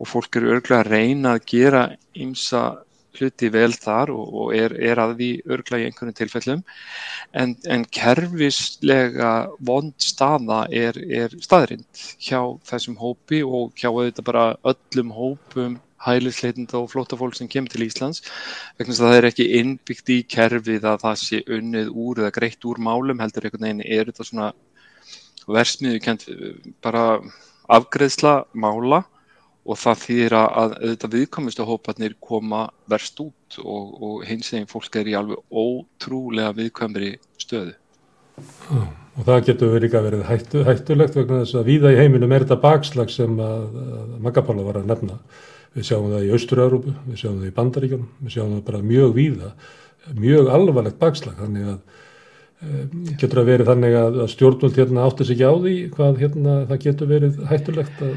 og 0.00 0.08
fólk 0.08 0.38
eru 0.40 0.54
örglega 0.54 0.80
að 0.86 0.94
reyna 0.94 1.34
að 1.36 1.44
gera 1.52 1.82
ymsa 2.16 2.62
hluti 3.18 3.50
vel 3.52 3.74
þar 3.74 4.12
og, 4.14 4.32
og 4.40 4.54
er, 4.56 4.72
er 4.80 5.00
að 5.02 5.16
því 5.18 5.30
örgla 5.52 5.80
í 5.82 5.86
einhvern 5.88 6.16
tilfellum. 6.16 6.64
En, 7.36 7.54
en 7.68 7.84
kerfislega 7.92 9.34
vond 9.66 9.92
staða 10.00 10.62
er, 10.72 10.96
er 10.96 11.36
staðrind 11.44 12.04
hjá 12.22 12.40
þessum 12.70 12.96
hópi 13.00 13.42
og 13.44 13.74
hjá 13.76 13.90
auðvitað 13.90 14.28
bara 14.30 14.46
öllum 14.72 15.14
hópum 15.16 15.78
hælisleitenda 16.06 16.80
og 16.80 16.90
flóta 16.92 17.18
fólk 17.20 17.36
sem 17.36 17.50
kemur 17.50 17.72
til 17.72 17.86
Íslands 17.86 18.24
vegna 18.78 18.92
þess 18.94 19.02
að 19.02 19.10
það 19.10 19.18
er 19.18 19.28
ekki 19.30 19.48
innbyggt 19.60 20.12
í 20.14 20.18
kerfið 20.36 20.88
að 20.88 21.04
það 21.04 21.20
sé 21.22 21.42
unnið 21.58 21.92
úr 21.92 22.24
eða 22.24 22.34
greitt 22.38 22.66
úr 22.68 22.80
málum 22.80 23.22
heldur 23.22 23.46
einhvern 23.46 23.66
veginn 23.68 23.86
er 23.86 24.10
þetta 24.10 24.28
svona 24.28 24.50
versmiðu 25.50 26.02
kent 26.04 26.26
bara 26.84 27.04
afgreðsla 27.70 28.44
mála 28.52 29.04
og 29.70 29.78
það 29.78 30.00
þýðir 30.04 30.36
að 30.38 30.72
auðvitað 30.78 31.14
viðkomustu 31.16 31.66
hóparnir 31.68 32.16
koma 32.24 32.62
verst 32.90 33.20
út 33.22 33.60
og, 33.60 33.92
og 34.00 34.24
hins 34.28 34.48
eginn 34.54 34.70
fólk 34.70 34.96
er 34.98 35.10
í 35.10 35.16
alveg 35.18 35.42
ótrúlega 35.52 36.54
viðkomri 36.56 37.12
stöðu. 37.40 37.76
Já, 38.40 38.80
og 39.20 39.26
það 39.28 39.44
getur 39.50 39.76
líka 39.84 40.02
verið 40.04 40.24
hættu, 40.30 40.64
hættulegt 40.64 41.18
vegna 41.18 41.42
þess 41.42 41.60
að 41.60 41.68
víða 41.68 41.92
í 41.92 42.00
heiminum 42.00 42.32
er 42.32 42.46
þetta 42.46 42.60
bakslag 42.62 43.12
sem 43.12 43.36
að, 43.44 43.66
að 43.84 44.14
Magapála 44.24 44.66
var 44.66 44.80
að 44.80 44.90
nefna. 44.90 45.18
Við 45.76 45.86
sjáum 45.86 46.10
það 46.10 46.26
í 46.26 46.30
Austur-Európu, 46.34 46.92
við 47.06 47.20
sjáum 47.20 47.40
það 47.40 47.50
í 47.50 47.56
Bandaríkjum, 47.56 48.06
við 48.24 48.34
sjáum 48.34 48.54
það 48.56 48.62
bara 48.66 48.82
mjög 48.90 49.12
víða, 49.14 49.50
mjög 50.18 50.48
alvarlegt 50.50 50.98
bakslag, 50.98 51.36
þannig 51.38 51.68
að 51.70 51.76
e, 51.78 52.80
getur 53.20 53.42
að 53.42 53.50
verið 53.52 53.70
þannig 53.70 53.98
að, 54.00 54.18
að 54.24 54.32
stjórnvöld 54.34 54.80
hérna 54.80 55.04
áttis 55.06 55.30
ekki 55.30 55.46
á 55.46 55.54
því 55.54 55.76
hvað 55.94 56.18
hérna 56.24 56.56
það 56.72 56.82
getur 56.88 57.12
verið 57.12 57.38
hættulegt 57.52 58.02
að 58.08 58.16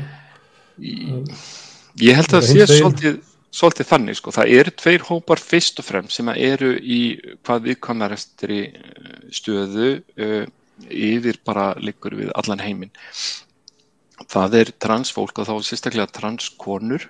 Ég 2.01 2.17
held 2.17 2.33
að 2.33 2.39
það 2.39 2.47
sé 2.49 2.65
svolítið, 2.79 3.17
svolítið 3.53 3.89
þannig 3.91 4.17
sko, 4.17 4.33
það 4.33 4.51
eru 4.57 4.73
tveir 4.81 5.05
hópar 5.05 5.41
fyrst 5.41 5.81
og 5.81 5.85
fremst 5.85 6.17
sem 6.17 6.31
eru 6.33 6.73
í 6.81 7.01
hvað 7.45 7.67
viðkvæmarestri 7.69 8.61
eh, 8.65 9.09
stöðu 9.33 9.89
uh, 10.17 10.45
yfir 10.89 11.37
bara 11.45 11.71
liggur 11.77 12.17
við 12.17 12.31
allan 12.39 12.63
heiminn. 12.63 12.93
Það 14.29 14.57
er 14.61 14.71
transfólk 14.81 15.43
og 15.43 15.49
þá 15.49 15.53
sérstaklega 15.67 16.09
transkonur 16.15 17.05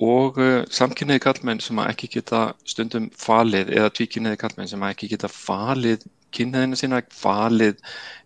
og 0.00 0.38
uh, 0.40 0.62
samkynniði 0.72 1.22
kallmenn 1.26 1.60
sem 1.60 1.80
ekki 1.84 2.08
geta 2.16 2.50
stundum 2.68 3.10
falið 3.20 3.72
eða 3.76 3.92
tvíkynniði 3.96 4.40
kallmenn 4.40 4.70
sem 4.70 4.88
ekki 4.88 5.10
geta 5.12 5.28
falið 5.28 6.06
kynniðina 6.34 6.78
sína, 6.78 7.00
falið 7.10 7.80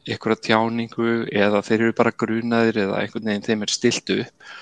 einhverja 0.05 0.43
tjáningu 0.49 1.25
eða 1.33 1.63
þeir 1.65 1.81
eru 1.81 1.97
bara 1.97 2.13
grunaðir 2.23 2.83
eða 2.85 3.01
einhvern 3.01 3.31
veginn 3.31 3.47
þeim 3.47 3.65
er 3.65 3.73
stilt 3.73 4.13
upp. 4.15 4.53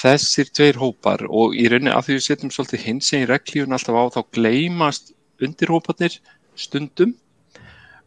Þessir 0.00 0.50
tveir 0.54 0.78
hópar 0.78 1.24
og 1.26 1.56
í 1.58 1.66
rauninni 1.70 1.94
að 1.94 2.08
því 2.08 2.18
við 2.18 2.26
setjum 2.26 2.52
svolítið 2.54 2.84
hins 2.86 3.12
eginn 3.14 3.30
reglífun 3.30 3.76
alltaf 3.76 3.98
á 3.98 4.04
þá 4.16 4.20
gleymast 4.36 5.14
undirhóparnir 5.42 6.18
stundum 6.58 7.14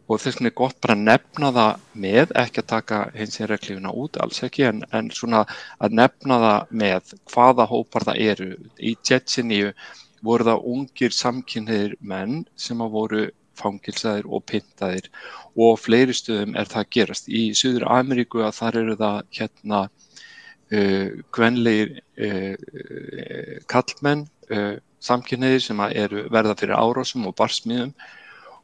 og 0.07 0.19
þess 0.19 0.37
vegna 0.37 0.51
er 0.51 0.55
gott 0.57 0.79
bara 0.83 0.95
að 0.97 1.03
nefna 1.07 1.51
það 1.55 1.83
með, 2.05 2.33
ekki 2.43 2.61
að 2.61 2.69
taka 2.71 3.01
hins 3.15 3.37
eginn 3.37 3.51
reglífuna 3.51 3.93
út, 4.03 4.19
alls 4.23 4.43
ekki, 4.43 4.65
en, 4.67 4.81
en 4.91 5.11
svona 5.15 5.43
að 5.79 5.95
nefna 5.99 6.39
það 6.43 6.73
með 6.83 7.13
hvaða 7.31 7.67
hópar 7.71 8.07
það 8.09 8.23
eru. 8.31 8.49
Í 8.79 8.95
Jetsinju 9.09 9.71
voru 10.23 10.47
það 10.49 10.67
ungir 10.73 11.15
samkynniðir 11.15 11.95
menn 11.99 12.43
sem 12.59 12.83
að 12.83 12.93
voru 12.97 13.23
fangilsaðir 13.59 14.27
og 14.33 14.45
pintaðir 14.49 15.09
og 15.61 15.77
fleiri 15.79 16.15
stöðum 16.17 16.55
er 16.57 16.69
það 16.69 16.83
að 16.83 16.93
gerast. 16.97 17.29
Í 17.29 17.43
Suður 17.57 17.85
Ameríku 17.93 18.41
að 18.43 18.57
þar 18.59 18.79
eru 18.81 18.95
það 18.99 19.19
hérna 19.37 19.81
uh, 19.83 21.21
kvenleir 21.35 21.93
uh, 22.17 22.55
uh, 22.57 23.53
kallmenn, 23.71 24.25
uh, 24.49 24.75
samkynniðir 25.03 25.63
sem 25.63 25.85
eru 25.91 26.25
verða 26.33 26.57
fyrir 26.59 26.79
árásum 26.79 27.29
og 27.29 27.37
barsmiðum 27.39 27.93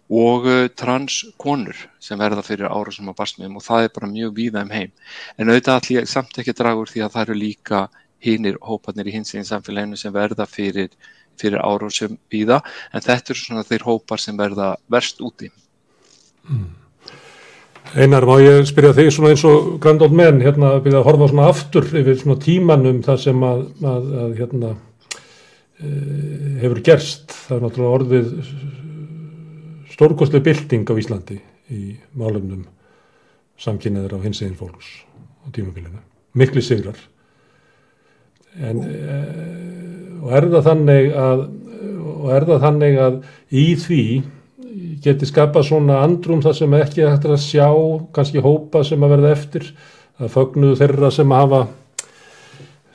og 0.09 0.47
uh, 0.49 0.67
transkonur 0.73 1.77
sem 2.01 2.19
verða 2.19 2.43
fyrir 2.45 2.69
árásum 2.69 3.11
og 3.11 3.17
barsmiðum 3.19 3.59
og 3.59 3.65
það 3.65 3.85
er 3.85 3.95
bara 3.95 4.11
mjög 4.11 4.35
víða 4.39 4.65
um 4.65 4.73
heim. 4.73 4.91
En 5.37 5.51
auðvitað 5.51 5.79
allir 5.79 6.09
samt 6.09 6.41
ekki 6.41 6.57
dragur 6.57 6.89
því 6.89 7.05
að 7.05 7.15
það 7.15 7.25
eru 7.27 7.39
líka 7.43 7.85
hinnir 8.19 8.57
hópanir 8.65 9.07
í 9.07 9.15
hins 9.15 9.33
eginn 9.33 9.47
samfélaginu 9.47 9.99
sem 9.99 10.13
verða 10.13 10.49
fyrir 10.49 10.91
fyrir 11.39 11.61
árásum 11.63 12.17
víða 12.31 12.59
en 12.91 13.05
þetta 13.05 13.33
eru 13.33 13.39
svona 13.39 13.63
þeir 13.67 13.85
hópar 13.87 14.19
sem 14.19 14.37
verða 14.37 14.73
verst 14.91 15.21
úti. 15.23 15.47
Mm. 16.49 16.67
Einar, 17.95 18.25
má 18.27 18.35
ég 18.37 18.67
spyrja 18.69 18.91
þig 18.93 19.07
svona 19.13 19.31
eins 19.33 19.43
og 19.49 19.79
Grand 19.81 20.03
Old 20.05 20.13
Men, 20.13 20.43
hérna 20.43 20.75
að 20.75 20.83
byrja 20.85 20.99
að 20.99 21.07
horfa 21.07 21.29
svona 21.31 21.47
aftur 21.49 21.87
yfir 21.87 22.19
svona 22.19 22.37
tímanum 22.43 22.99
það 23.05 23.23
sem 23.23 23.45
að, 23.47 23.63
að, 23.81 24.11
að 24.23 24.35
hérna 24.37 24.69
e, 24.75 25.93
hefur 26.61 26.83
gerst. 26.85 27.33
Það 27.47 27.55
er 27.55 27.63
náttúrulega 27.65 27.95
orðið 27.95 28.29
stórkostlega 29.99 30.45
bylting 30.47 30.87
á 30.87 30.95
Íslandi 30.95 31.41
í 31.75 31.97
málumnum 32.15 32.63
samkynniður 33.59 34.15
á 34.15 34.23
hins 34.23 34.39
eginn 34.39 34.55
fólks 34.55 35.03
á 35.43 35.51
tímabilinu. 35.51 35.99
Mikli 36.39 36.63
sigrar. 36.63 36.95
En 38.55 38.79
e, 38.79 39.17
og 40.23 40.31
er 40.39 40.47
það 40.53 40.69
þannig 40.69 41.09
að 41.19 41.43
og 42.19 42.31
er 42.35 42.45
það 42.47 42.63
þannig 42.63 42.97
að 43.03 43.19
í 43.55 43.65
því 43.79 44.03
geti 45.03 45.27
skapa 45.27 45.63
svona 45.65 45.99
andrum 46.05 46.41
það 46.43 46.57
sem 46.61 46.79
ekki 46.79 47.05
hægt 47.05 47.27
að 47.27 47.43
sjá 47.43 47.67
kannski 48.15 48.43
hópa 48.43 48.85
sem 48.87 49.03
að 49.03 49.13
verða 49.17 49.35
eftir 49.35 49.67
að 50.19 50.33
fögnuðu 50.35 50.79
þeirra 50.79 51.11
sem 51.15 51.35
að 51.35 51.43
hafa 51.43 51.61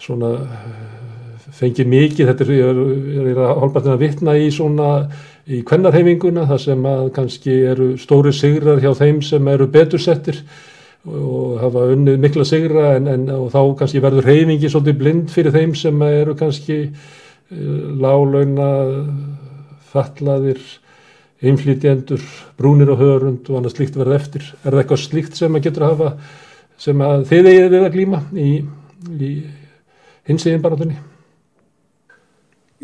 svona 0.01 0.33
fengið 1.55 1.87
mikið, 1.89 2.31
þetta 2.31 2.45
er, 2.45 2.81
er 3.31 3.41
að 3.45 3.61
hálpartin 3.63 3.95
að 3.95 4.03
vitna 4.03 4.35
í 4.41 4.49
svona 4.53 4.89
í 5.45 5.61
kvennarhefinguna 5.67 6.47
það 6.49 6.63
sem 6.63 6.87
að 6.89 7.09
kannski 7.17 7.57
eru 7.73 7.89
stóri 8.01 8.33
sigrar 8.33 8.81
hjá 8.81 8.95
þeim 8.97 9.21
sem 9.25 9.49
eru 9.53 9.67
betursettir 9.73 10.41
og 11.05 11.59
hafa 11.61 11.89
unnið 11.93 12.23
mikla 12.23 12.47
sigra 12.49 12.95
en, 12.97 13.11
en 13.13 13.27
þá 13.53 13.61
kannski 13.81 14.01
verður 14.01 14.31
hefingi 14.31 14.71
svolítið 14.73 15.01
blind 15.03 15.35
fyrir 15.35 15.53
þeim 15.53 15.75
sem 15.77 16.07
eru 16.07 16.37
kannski 16.39 16.79
uh, 16.89 17.85
lálauna 18.01 18.71
fallaðir 19.93 20.63
einflýtjendur, 21.45 22.23
brúnir 22.57 22.95
og 22.95 23.03
hörund 23.03 23.51
og 23.51 23.59
annað 23.59 23.75
slíkt 23.77 23.99
verða 24.01 24.17
eftir. 24.17 24.47
Er 24.65 24.73
það 24.73 24.81
eitthvað 24.81 25.03
slíkt 25.03 25.37
sem 25.37 25.59
að 25.59 25.67
getur 25.67 25.85
að 25.85 25.93
hafa 25.93 26.13
sem 26.81 27.03
að 27.05 27.27
þið 27.29 27.51
eigið 27.51 27.75
við 27.75 27.83
að 27.83 27.97
glýma 27.99 28.23
í, 28.33 28.53
í 29.21 29.35
hinsegin 30.31 30.65
barátunni? 30.65 30.97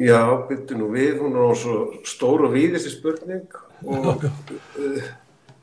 Já, 0.00 0.20
byrju 0.48 0.78
nú 0.80 0.86
við, 0.94 1.18
hún 1.20 1.34
er 1.36 1.50
á 1.50 1.52
svo 1.60 1.74
stór 2.08 2.46
og 2.48 2.54
víðisir 2.54 2.94
spurning 2.94 3.58
og 3.84 4.22
já, 4.24 4.30
já. 4.30 4.60
Uh, 4.80 5.10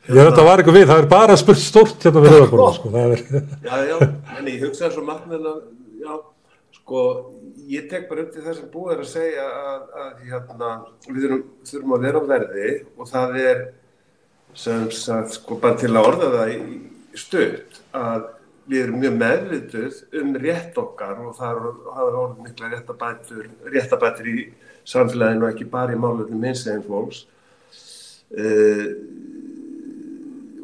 Já, 0.07 0.21
þetta 0.23 0.43
var 0.45 0.61
eitthvað 0.61 0.77
við, 0.77 0.85
það 0.87 1.01
er 1.01 1.07
bara 1.11 1.35
spurt 1.39 1.59
stort 1.59 2.05
hérna 2.05 2.21
við 2.23 2.31
höfðarborða, 2.35 2.67
sko, 2.77 2.91
það 2.93 3.15
er... 3.15 3.23
Já, 3.65 3.73
já, 3.89 3.95
en 4.37 4.45
ég 4.47 4.61
hugsaði 4.63 4.93
svo 4.93 5.03
margminn 5.03 5.49
að, 5.49 5.57
já, 5.99 6.13
sko, 6.77 7.01
ég 7.67 7.89
tek 7.91 8.05
bara 8.07 8.23
upp 8.23 8.29
til 8.35 8.45
það 8.45 8.55
sem 8.59 8.69
búið 8.71 8.93
er 8.93 9.01
að 9.03 9.09
segja 9.11 9.47
að, 9.73 9.81
að 10.03 10.23
hérna, 10.29 10.71
við 11.09 11.27
þurfum, 11.27 11.97
að 11.97 12.07
vera 12.07 12.21
á 12.23 12.29
verði 12.31 12.69
og 12.95 13.11
það 13.11 13.35
er, 13.41 13.61
sem 14.63 14.87
sagt, 14.95 15.35
sko, 15.41 15.59
bara 15.65 15.81
til 15.81 15.91
að 15.91 16.09
orða 16.13 16.31
það 16.37 16.53
í 16.53 16.61
stöld, 17.19 17.81
að 17.97 18.29
við 18.67 18.83
erum 18.83 18.99
mjög 19.01 19.17
meðvituð 19.21 19.99
um 20.21 20.35
rétt 20.43 20.77
okkar 20.81 21.21
og 21.23 21.35
það 21.37 21.61
hafa 21.95 22.21
orðið 22.23 22.43
mikla 22.43 22.71
réttabætur, 22.73 23.49
réttabætur 23.73 24.29
í 24.31 24.37
samfélaginu 24.87 25.47
og 25.47 25.53
ekki 25.53 25.69
bara 25.71 25.95
í 25.95 25.99
málunum 25.99 26.41
minnseginn 26.41 26.85
fólks. 26.87 27.25
Uh, 28.27 28.91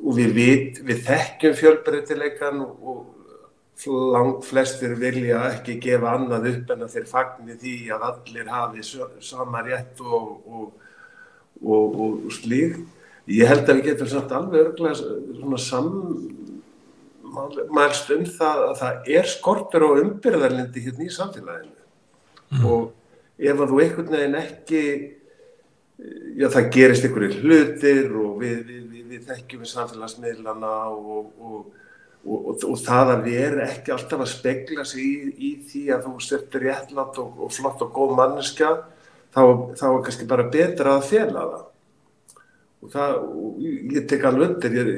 og 0.03 0.17
við, 0.17 0.33
við, 0.36 0.79
við 0.83 1.03
þekkjum 1.07 1.60
fjölbreytileikan 1.62 2.63
og 2.63 3.03
langt 4.13 4.45
flestir 4.45 4.93
vilja 5.00 5.39
ekki 5.50 5.79
gefa 5.81 6.13
annað 6.17 6.50
upp 6.51 6.74
en 6.75 6.86
að 6.86 6.98
þeir 6.98 7.07
fagnir 7.10 7.57
því 7.60 7.77
að 7.95 8.05
allir 8.10 8.51
hafi 8.51 8.83
sama 9.24 9.63
rétt 9.65 10.00
og, 10.03 10.27
og, 10.48 10.67
og, 11.63 11.98
og 12.03 12.36
slík. 12.36 12.77
Ég 13.31 13.48
held 13.48 13.63
að 13.63 13.79
við 13.79 13.88
getum 13.88 14.12
samt 14.12 14.36
alveg 14.36 14.67
örglega 14.67 15.00
svona 15.00 15.60
sammælst 17.33 18.13
um 18.17 18.25
það 18.37 18.63
að 18.67 18.75
það 18.83 19.11
er 19.17 19.31
skortur 19.33 19.87
og 19.89 20.03
umbyrðarlindi 20.03 20.85
hérna 20.85 21.07
í 21.07 21.13
samfélaginu 21.13 21.81
mm. 22.53 22.63
og 22.69 22.89
ef 23.37 23.59
að 23.59 23.73
þú 23.73 23.83
einhvern 23.83 24.15
veginn 24.15 24.39
ekki, 24.39 24.83
já 26.39 26.47
það 26.53 26.71
gerist 26.77 27.07
einhverju 27.07 27.41
hlutir 27.41 28.13
og 28.21 28.37
við, 28.41 28.59
við 28.69 28.83
við 29.13 29.25
þekkjum 29.29 29.63
við 29.63 29.71
samfélagsmiðlana 29.71 30.71
og, 30.93 31.27
og, 31.39 31.83
og, 32.23 32.63
og 32.69 32.79
það 32.81 33.11
að 33.15 33.27
við 33.27 33.41
erum 33.47 33.65
ekki 33.65 33.93
alltaf 33.95 34.23
að 34.23 34.31
spegla 34.31 34.85
sig 34.87 35.03
í, 35.03 35.13
í 35.33 35.51
því 35.69 35.83
að 35.95 36.07
þú 36.07 36.13
stöttur 36.25 36.65
réttlátt 36.67 37.19
og 37.23 37.43
flott 37.53 37.83
og 37.85 37.93
góð 37.95 38.15
manneska 38.19 38.71
þá, 39.33 39.41
þá 39.77 39.85
er 39.91 40.01
kannski 40.07 40.29
bara 40.29 40.49
betra 40.53 40.97
að 40.97 41.07
fjela 41.11 41.45
það 41.51 41.69
og 42.83 42.91
það, 42.93 43.13
ég 43.95 44.09
tek 44.11 44.25
alveg 44.27 44.49
undir 44.49 44.77
ég, 44.79 44.89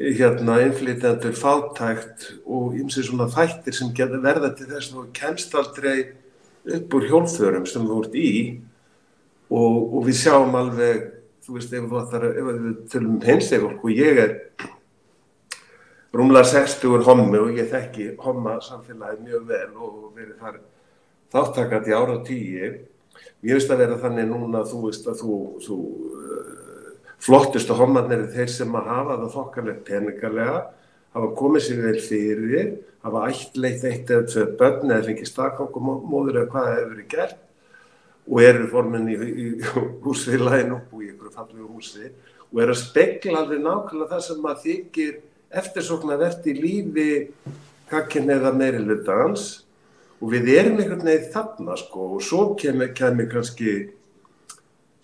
hérna 0.00 0.56
innflytjandur 0.64 1.36
fátækt 1.36 2.26
og 2.48 2.76
ymsið 2.80 3.10
svona 3.10 3.28
þættir 3.32 3.76
sem 3.76 3.92
verða 3.94 4.54
til 4.56 4.68
þess 4.70 4.90
að 4.90 4.96
þú 4.96 5.06
kemst 5.16 5.54
aldrei 5.54 5.96
upp 6.76 6.94
úr 6.96 7.08
hjólförum 7.10 7.66
sem 7.68 7.84
þú 7.84 8.02
ert 8.04 8.16
í 8.16 8.32
og, 9.50 9.76
og 9.98 10.04
við 10.06 10.20
sjáum 10.22 10.56
alveg 10.56 11.02
þú 11.44 11.56
veist, 11.56 11.72
ef 11.74 11.88
þú 11.90 12.00
ætlar 12.00 12.26
ef 12.30 12.48
við 12.48 12.76
tölum 12.92 13.20
hinseg 13.24 13.66
og 13.68 13.88
ég 13.92 14.20
er 14.24 14.34
rúmlega 16.16 16.48
60 16.48 17.04
hommi 17.06 17.38
og 17.38 17.52
ég 17.58 17.70
þekki 17.70 18.14
homma 18.24 18.58
samfélagi 18.64 19.24
mjög 19.26 19.46
vel 19.50 19.68
og 19.76 20.12
verið 20.16 20.36
þar 20.40 20.60
þáttakandi 21.30 21.94
ára 21.94 22.16
og 22.16 22.24
tíu. 22.26 22.70
Ég 23.44 23.56
veist 23.56 23.70
að 23.70 23.84
vera 23.84 23.98
þannig 24.00 24.30
núna 24.30 24.64
þú 24.66 24.80
veist 24.88 25.06
að 25.08 25.20
þú, 25.22 25.36
þú 25.64 25.76
flottustu 27.20 27.76
hommarnir 27.76 28.24
er 28.24 28.30
þeir 28.34 28.52
sem 28.52 28.76
að 28.76 28.90
hafa 28.94 29.18
það 29.20 29.34
þokkarlega 29.36 29.86
peningarlega 29.88 30.58
hafa 31.14 31.30
komið 31.38 31.66
sér 31.66 31.84
vel 31.84 32.00
fyrir, 32.04 32.72
hafa 33.04 33.22
ættleitt 33.30 33.86
eitt 33.88 34.10
eða 34.10 34.26
tvei 34.30 34.44
börn 34.60 34.92
eða 34.92 35.06
fengið 35.08 35.30
stakangumóður 35.30 36.42
eða 36.42 36.50
hvað 36.52 36.68
það 36.68 36.76
hefur 36.78 36.92
verið 36.94 37.08
gert 37.14 37.46
og 38.30 38.42
eru 38.46 38.68
formin 38.70 39.08
í, 39.10 39.16
í 39.16 39.46
húsfélaginu 40.04 40.78
og 40.80 41.00
í 41.02 41.10
ykkur 41.10 41.34
fallegu 41.34 41.70
húsi 41.70 42.10
og 42.50 42.62
eru 42.62 42.76
að 42.76 42.82
spekla 42.82 43.42
alveg 43.42 43.64
nákvæmlega 43.64 44.12
það 44.12 44.22
sem 44.26 44.44
maður 44.44 44.62
þykir 44.66 45.16
eftirsoknað 45.60 46.26
eftir 46.28 46.60
lífi 46.62 47.10
kakkin 47.90 48.30
eða 48.30 48.52
meirilvitaðans 48.54 49.48
og 50.20 50.34
við 50.34 50.52
erum 50.54 50.78
einhvern 50.78 51.08
veginn 51.08 51.32
þarna 51.34 51.78
sko 51.80 52.06
og 52.16 52.22
svo 52.22 52.42
kemur 52.60 52.92
kannski 52.94 53.74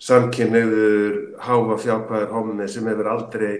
samkynniður 0.03 1.17
háfa 1.41 1.77
fjárkvæður 1.81 2.33
hommi 2.35 2.67
sem 2.69 2.85
hefur 2.89 3.09
aldrei 3.11 3.51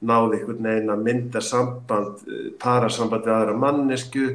náði 0.00 0.38
einhvern 0.38 0.64
veginn 0.64 0.92
að 0.94 1.04
mynda 1.04 1.42
samband, 1.44 2.22
parasamband 2.62 3.26
við 3.26 3.34
aðra 3.34 3.56
mannesku 3.58 4.26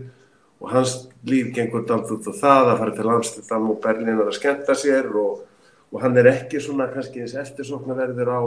og 0.61 0.71
hans 0.71 0.95
líf 1.27 1.51
gengur 1.55 1.85
dalt 1.87 2.11
út 2.13 2.27
á 2.29 2.33
það 2.35 2.71
að 2.71 2.79
fara 2.81 2.95
til 2.95 3.09
Amsterdam 3.11 3.69
og 3.71 3.81
Berlín 3.83 4.21
að 4.21 4.35
skemmta 4.37 4.75
sér 4.77 5.09
og, 5.15 5.41
og 5.91 6.01
hann 6.03 6.17
er 6.21 6.29
ekki 6.31 6.61
svona 6.61 6.89
kannski 6.93 7.23
eins 7.23 7.35
eftirsoknaverður 7.39 8.31
á 8.31 8.41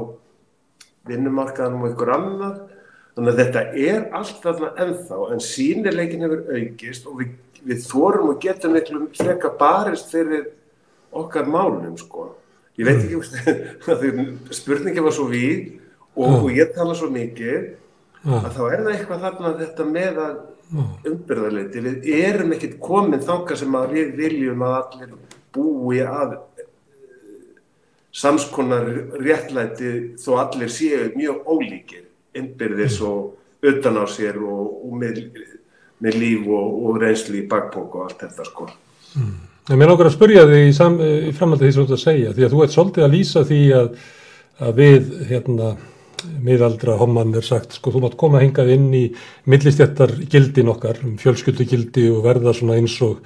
vinnumarkaðanum 1.08 1.86
og 1.86 1.94
ykkur 1.94 2.14
annar 2.14 2.56
þannig 3.16 3.32
að 3.32 3.40
þetta 3.42 3.62
er 3.88 4.08
allt 4.14 4.42
þarna 4.44 4.72
ennþá 4.84 5.20
en 5.34 5.42
sínileikin 5.42 6.24
hefur 6.26 6.44
aukist 6.54 7.08
og 7.08 7.22
við, 7.22 7.32
við 7.66 7.82
þórum 7.88 8.34
og 8.34 8.42
getum 8.44 8.76
miklu 8.76 9.08
freka 9.18 9.50
barist 9.58 10.12
fyrir 10.12 10.52
okkar 11.18 11.48
málum 11.50 11.96
sko 11.98 12.28
ég 12.78 12.86
veit 12.86 13.02
ekki, 13.02 13.56
spurningi 14.60 15.04
var 15.04 15.14
svo 15.14 15.28
við 15.30 15.78
og, 16.14 16.44
og 16.44 16.52
ég 16.54 16.72
tala 16.76 16.96
svo 16.98 17.10
mikið 17.14 17.74
að 18.28 18.52
þá 18.54 18.62
er 18.66 18.84
það 18.84 18.92
eitthvað 18.94 19.24
þarna 19.26 19.52
þetta 19.62 19.88
með 19.88 20.22
að 20.24 20.38
umbyrðarleiti, 21.08 21.80
við 21.80 22.24
erum 22.28 22.52
ekkert 22.52 22.76
komin 22.82 23.24
þanga 23.24 23.56
sem 23.56 23.76
að 23.78 23.94
við 23.96 24.10
viljum 24.18 24.64
að 24.66 24.76
allir 24.82 25.14
búi 25.54 26.02
að 26.04 26.36
samskonar 28.18 28.88
réttlæti 29.22 29.92
þó 30.20 30.30
allir 30.42 30.72
séu 30.72 31.08
mjög 31.16 31.48
ólíkir 31.48 32.04
innbyrðis 32.36 33.00
og 33.06 33.34
utan 33.64 34.00
á 34.02 34.04
sér 34.10 34.38
og, 34.42 34.84
og 34.86 34.96
með, 35.00 35.22
með 36.04 36.20
líf 36.20 36.46
og, 36.46 36.78
og 36.88 37.00
reynslu 37.02 37.40
í 37.40 37.46
bakbók 37.50 37.96
og 37.98 38.08
allt 38.08 38.24
þetta 38.26 38.46
sko. 38.48 38.68
Mm. 39.18 39.47
Mér 39.68 39.90
langar 39.90 40.08
að 40.08 40.14
spurja 40.14 40.46
þig 40.48 40.62
í, 40.64 40.72
í 41.28 41.32
framhaldið 41.36 41.66
því 41.66 41.72
sem 41.74 41.82
þú 41.82 41.84
ætti 41.84 41.96
að 41.98 42.04
segja 42.06 42.30
því 42.32 42.44
að 42.46 42.52
þú 42.54 42.60
ert 42.64 42.74
svolítið 42.74 43.04
að 43.04 43.14
lýsa 43.14 43.42
því 43.44 43.58
að, 43.76 43.88
að 44.64 44.78
við 44.78 45.10
hérna 45.28 45.72
miðaldra 46.46 46.94
homman 46.98 47.34
er 47.36 47.44
sagt 47.44 47.76
sko 47.76 47.92
þú 47.92 48.00
mátt 48.02 48.16
koma 48.20 48.40
hingað 48.40 48.72
inn 48.74 48.86
í 48.96 49.02
millistjættar 49.44 50.14
gildin 50.32 50.72
okkar, 50.72 51.02
um 51.04 51.18
fjölskyldugildi 51.20 52.06
og 52.14 52.24
verða 52.24 52.54
svona 52.56 52.78
eins 52.80 52.96
og 53.04 53.20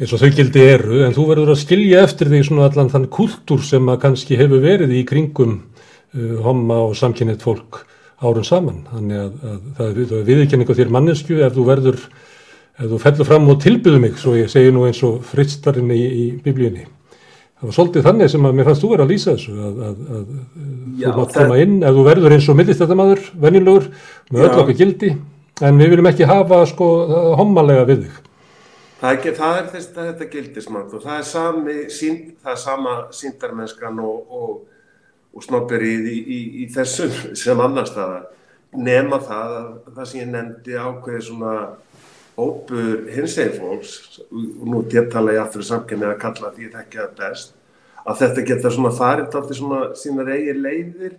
eins 0.00 0.10
og 0.10 0.24
þau 0.24 0.32
gildi 0.34 0.66
eru 0.72 1.04
en 1.06 1.14
þú 1.14 1.28
verður 1.30 1.54
að 1.54 1.62
skilja 1.62 2.02
eftir 2.02 2.32
því 2.32 2.42
svona 2.48 2.66
allan 2.66 2.90
þann 2.90 3.08
kultúr 3.12 3.62
sem 3.62 3.88
að 3.92 4.02
kannski 4.08 4.40
hefur 4.40 4.64
verið 4.64 4.96
í 4.98 5.04
kringum 5.06 5.54
uh, 5.60 6.36
homma 6.42 6.80
og 6.88 6.98
samkynnið 6.98 7.46
fólk 7.46 7.84
árun 8.22 8.46
saman. 8.46 8.82
Þannig 8.90 9.22
að, 9.22 9.32
að 9.46 9.62
það 9.78 10.18
er 10.18 10.28
viðkenningu 10.28 10.76
þér 10.78 10.92
mannesku 10.94 11.38
ef 11.42 11.54
þú 11.54 11.66
verður 11.70 12.04
þú 12.80 12.98
fellur 13.02 13.28
fram 13.28 13.48
og 13.52 13.60
tilbyðu 13.62 14.00
mig 14.00 14.18
svo 14.20 14.34
ég 14.38 14.50
segi 14.50 14.72
nú 14.72 14.86
eins 14.88 15.02
og 15.06 15.20
frittstarinn 15.28 15.92
í, 15.92 16.00
í 16.00 16.26
biblíunni. 16.42 16.86
Það 17.62 17.68
var 17.68 17.76
svolítið 17.76 18.06
þannig 18.08 18.30
sem 18.32 18.46
að 18.48 18.56
mér 18.58 18.66
fannst 18.66 18.82
þú 18.82 18.88
verið 18.90 19.04
að 19.04 19.12
lýsa 19.12 19.34
þessu 19.36 19.52
að, 19.54 19.82
að, 19.86 20.00
að 20.16 20.22
Já, 20.98 21.04
þú 21.04 21.12
mátt 21.20 21.36
koma 21.36 21.58
inn 21.62 21.76
ef 21.78 21.94
þú 21.94 22.06
verður 22.08 22.34
eins 22.34 22.48
og 22.50 22.58
millistættamaður, 22.58 23.28
vennilegur 23.44 23.86
með 24.32 24.44
öll 24.48 24.62
okkar 24.64 24.78
gildi 24.80 25.12
en 25.62 25.78
við 25.78 25.92
viljum 25.92 26.10
ekki 26.10 26.26
hafa 26.26 26.58
sko 26.66 26.88
hommalega 27.38 27.86
við 27.92 28.06
þig. 28.06 28.18
Það 29.02 29.08
er, 29.08 29.16
ekki, 29.18 29.30
það 29.38 29.56
er 29.60 29.70
þess, 29.70 29.86
það, 29.94 30.10
þetta 30.10 30.28
gildismand 30.32 30.92
og 30.96 31.04
það 31.06 31.16
er, 31.20 31.24
sami, 31.26 31.78
sín, 31.90 32.18
það 32.42 32.52
er 32.52 32.60
sama 32.62 32.92
síndarmennskan 33.18 34.02
og, 34.02 34.34
og, 34.42 34.52
og 35.34 35.46
snobberið 35.46 36.10
í, 36.10 36.18
í, 36.18 36.42
í 36.62 36.68
þessum 36.74 37.16
sem 37.44 37.62
annar 37.62 37.88
staða 37.90 38.20
nema 38.72 39.18
það 39.22 39.56
að 39.60 39.72
það 39.96 40.06
sem 40.08 40.20
ég 40.22 40.30
nefndi 40.32 40.78
ákveði 40.78 41.24
svona 41.26 41.56
hópur 42.36 43.08
hinsegin 43.12 43.58
fólks 43.58 44.20
og 44.30 44.68
nú 44.68 44.84
tala 44.88 45.34
ég 45.36 45.42
aftur 45.42 45.64
í 45.64 45.68
samkynni 45.68 46.08
að 46.08 46.22
kalla 46.22 46.52
því 46.54 46.68
þetta 46.70 46.84
ekki 46.86 47.02
að 47.02 47.18
best 47.18 47.58
að 48.02 48.22
þetta 48.22 48.46
geta 48.46 48.72
svona 48.72 48.92
farið 48.94 49.36
alltaf 49.38 49.56
svona 49.56 49.80
sína 49.98 50.24
reyir 50.26 50.58
leiðir 50.58 51.18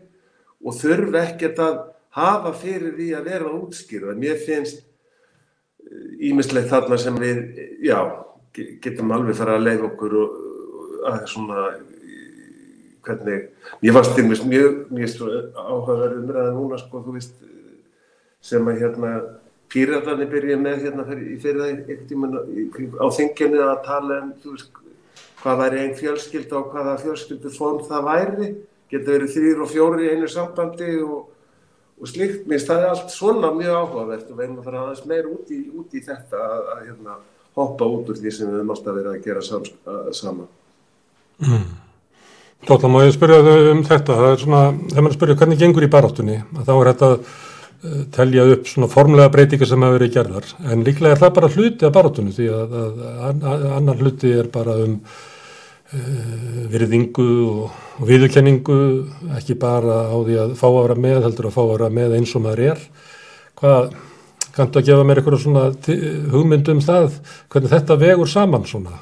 og 0.63 0.76
þurfi 0.80 1.19
ekkert 1.21 1.62
að 1.63 1.78
hafa 2.17 2.52
fyrir 2.58 2.93
því 2.97 3.08
að 3.17 3.30
vera 3.30 3.54
útskýrða. 3.58 4.17
Mér 4.19 4.41
finnst 4.43 4.84
ímislegt 6.23 6.67
eh, 6.67 6.71
þarna 6.71 6.99
sem 7.02 7.17
við, 7.19 7.41
já, 7.84 7.97
getum 8.84 9.13
alveg 9.15 9.38
fara 9.38 9.58
að 9.58 9.67
leiða 9.67 9.89
okkur 9.89 10.17
og 10.19 10.38
að 11.10 11.23
svona, 11.32 11.63
hvernig, 13.04 13.47
ég 13.84 13.95
var 13.95 14.08
styrmist 14.08 14.45
mjög, 14.47 14.86
mjög 14.93 15.15
áhugaverð 15.58 16.19
umræða 16.21 16.54
núna, 16.56 16.80
sko, 16.80 17.02
þú 17.04 17.15
veist, 17.17 17.34
sem 18.43 18.69
að 18.71 18.84
hérna, 18.84 19.15
Píratarnir 19.74 20.30
byrja 20.30 20.58
með 20.62 20.84
hérna 20.86 21.04
fyrir 21.08 21.58
það 21.58 21.68
einhvern 21.72 22.08
tíman 22.10 22.36
á 23.02 23.06
þingjani 23.18 23.62
að 23.64 23.80
tala 23.88 24.20
um 24.22 24.32
veist, 24.44 24.82
hvað 25.42 25.62
væri 25.64 25.82
einn 25.82 25.96
fjölskylda 25.98 26.60
og 26.60 26.74
hvaða 26.76 26.96
fjölskyldu 27.02 27.52
form 27.56 27.80
það 27.88 28.10
væri. 28.10 28.50
Getur 28.94 29.16
verið 29.16 29.32
þrýr 29.34 29.62
og 29.66 29.72
fjóri 29.72 30.06
í 30.06 30.12
einu 30.14 30.30
sambandi 30.30 30.90
og, 31.02 31.24
og 31.98 32.12
slikt. 32.12 32.44
Mér 32.46 32.60
finnst 32.60 32.70
það 32.70 32.86
allt 32.92 33.16
svona 33.16 33.50
mjög 33.56 33.80
áhugavert 33.80 34.28
og 34.30 34.38
við 34.38 34.46
erum 34.46 34.60
að 34.62 34.68
fara 34.70 34.84
aðeins 34.84 35.08
meir 35.10 35.30
út 35.32 35.54
í, 35.54 35.62
út 35.74 35.96
í 35.98 36.02
þetta 36.06 36.42
að, 36.48 36.68
að 36.76 36.84
hérna, 36.90 37.16
hoppa 37.58 37.88
út 37.96 38.12
úr 38.14 38.20
því 38.20 38.34
sem 38.36 38.52
við 38.52 38.60
höfum 38.60 38.76
alltaf 38.76 39.00
verið 39.00 39.16
að 39.16 39.26
gera 39.26 39.42
sams, 39.48 39.74
að, 39.90 40.12
sama. 40.20 40.46
Mm. 41.42 41.66
Tóttan, 42.68 42.94
má 42.94 43.02
ég 43.04 43.16
spyrja 43.18 43.42
um 43.74 43.82
þetta? 43.88 44.20
Það 44.20 44.30
er 44.30 44.38
svona, 44.46 44.62
þegar 44.92 45.08
maður 45.08 45.18
spyrja 45.18 45.40
hvernig 45.42 45.64
gengur 45.66 45.88
í 45.88 45.92
baráttunni, 45.98 46.38
þá 46.62 46.74
er 46.76 46.92
þetta 46.94 47.10
telja 48.15 48.46
upp 48.54 48.67
svona 48.69 48.88
formlega 48.91 49.32
breytingar 49.34 49.67
sem 49.67 49.84
hafa 49.84 49.98
verið 49.98 50.15
gerðar. 50.15 50.48
En 50.72 50.86
líklega 50.88 51.17
er 51.17 51.22
það 51.24 51.36
bara 51.38 51.52
hluti 51.52 51.88
af 51.88 51.93
barátunum 51.98 52.36
því 52.36 52.50
að, 52.56 52.76
að, 52.80 53.46
að 53.52 53.65
annar 53.78 54.00
hluti 54.00 54.32
er 54.39 54.50
bara 54.54 54.78
um 54.86 54.96
uh, 55.02 56.63
virðingu 56.72 57.28
og, 57.50 57.84
og 58.00 58.08
viðurkenningu 58.08 58.80
ekki 59.39 59.60
bara 59.60 60.00
á 60.08 60.15
því 60.15 60.39
að 60.46 60.58
fá 60.60 60.67
að 60.69 60.80
vera 60.80 61.00
með 61.08 61.22
heldur 61.28 61.50
að 61.50 61.56
fá 61.58 61.62
að 61.65 61.72
vera 61.76 61.93
með 62.00 62.17
eins 62.19 62.36
og 62.38 62.46
maður 62.48 62.65
er. 62.72 62.84
Hvað 63.60 63.93
kanntu 64.54 64.80
að 64.80 64.91
gefa 64.91 65.08
mér 65.08 65.19
eitthvað 65.19 65.41
svona 65.43 65.67
hugmyndum 66.32 66.84
það 66.86 67.17
hvernig 67.52 67.74
þetta 67.74 68.00
vegur 68.00 68.32
saman 68.32 68.67
svona? 68.69 68.96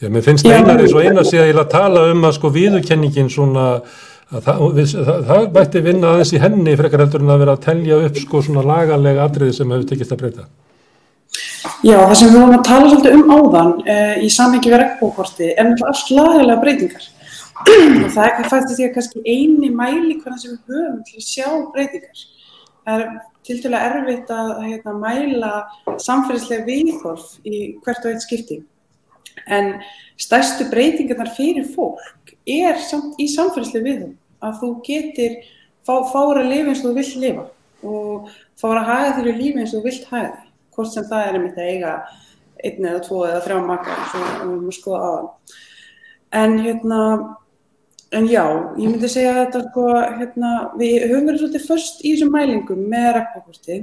Já, 0.00 0.08
mér 0.08 0.24
finnst 0.24 0.46
einar 0.48 0.80
eins 0.80 0.94
og 0.96 1.04
eina 1.04 1.22
séð 1.28 1.58
að 1.60 1.74
tala 1.74 2.06
um 2.08 2.22
að 2.24 2.38
sko 2.38 2.50
viðurkenningin 2.54 3.28
svona 3.28 3.66
Það, 4.30 4.58
það, 4.86 5.22
það 5.26 5.46
bætti 5.56 5.80
vinna 5.82 6.10
aðeins 6.14 6.30
í 6.36 6.40
henni 6.40 6.76
frekar 6.78 7.02
heldur 7.02 7.24
en 7.24 7.32
að 7.34 7.40
vera 7.42 7.54
að 7.56 7.64
telja 7.64 7.96
upp 8.06 8.18
sko 8.22 8.42
svona 8.46 8.62
lagalega 8.62 9.24
atriði 9.26 9.56
sem 9.56 9.72
hefur 9.74 9.88
tekist 9.90 10.14
að 10.14 10.20
breyta. 10.20 10.44
Já, 11.82 11.96
það 11.96 12.14
sem 12.20 12.30
við 12.30 12.36
vorum 12.36 12.58
að 12.58 12.68
tala 12.68 12.92
svolítið 12.92 13.16
um 13.16 13.32
áðan 13.34 13.72
uh, 13.82 14.14
í 14.22 14.28
samhengi 14.30 14.70
við 14.70 14.80
regnbókorti 14.84 15.48
er 15.50 15.66
náttúrulega 15.66 15.90
allt 15.90 16.12
lagalega 16.14 16.62
breytingar 16.62 17.08
og 17.60 18.06
það 18.14 18.22
er 18.24 18.36
hvað 18.36 18.48
fætti 18.54 18.76
því 18.76 18.86
að 18.86 18.94
kannski 18.94 19.24
eini 19.26 19.72
mæli 19.74 20.14
hvernig 20.22 20.44
sem 20.44 20.54
við 20.54 20.78
höfum 20.78 21.02
til 21.08 21.18
að 21.18 21.26
sjá 21.26 21.48
breytingar. 21.74 22.22
Það 22.86 23.04
er 23.04 23.12
til 23.50 23.58
dæla 23.64 23.82
erfitt 23.88 24.32
að 24.36 24.54
hérna, 24.68 24.96
mæla 25.02 25.52
samfélagslega 26.06 26.68
viðhorf 26.70 27.34
í 27.42 27.60
hvert 27.82 28.06
og 28.06 28.14
eitt 28.14 28.24
skipti 28.28 28.62
en 29.50 29.74
stærstu 30.20 30.66
breytingarnar 30.70 31.34
fyrir 31.36 31.68
fólk 31.74 32.34
er 32.46 32.78
samt 32.86 33.18
í 33.20 33.28
samfélagslega 33.30 33.86
viðhorf 33.86 34.19
að 34.44 34.60
þú 34.60 34.70
getur 34.86 35.36
fá, 35.86 35.94
fára 36.12 36.44
að 36.44 36.52
lifa 36.52 36.72
eins 36.72 36.82
og 36.84 36.90
þú 36.90 36.94
vilt 36.98 37.18
lifa 37.24 37.46
og 37.80 38.30
fára 38.60 38.82
að 38.82 38.90
haga 38.90 39.12
þér 39.18 39.30
í 39.30 39.36
lífi 39.38 39.62
eins 39.62 39.74
og 39.74 39.80
þú 39.80 39.88
vilt 39.88 40.08
haga 40.10 40.32
þér, 40.32 40.48
hvort 40.76 40.92
sem 40.94 41.06
það 41.10 41.26
er 41.26 41.38
einmitt 41.38 41.60
að 41.60 41.70
eiga 41.74 41.92
einn 42.60 42.88
eða 42.90 43.04
tvo 43.06 43.20
eða 43.26 43.44
þrjá 43.44 43.60
makka 43.66 43.94
eins 43.96 44.82
og. 44.90 45.54
En 46.30 46.58
hérna, 46.62 46.98
en 48.14 48.26
já, 48.30 48.44
ég 48.78 48.84
myndi 48.84 49.08
segja 49.10 49.32
þetta 49.40 49.64
sko, 49.64 49.86
hérna, 50.20 50.50
við 50.78 51.08
höfum 51.08 51.30
verið 51.30 51.40
svolítið 51.40 51.64
först 51.66 52.04
í 52.04 52.12
þessum 52.14 52.30
mælingum 52.36 52.84
með 52.92 53.08
regnbókorti 53.16 53.80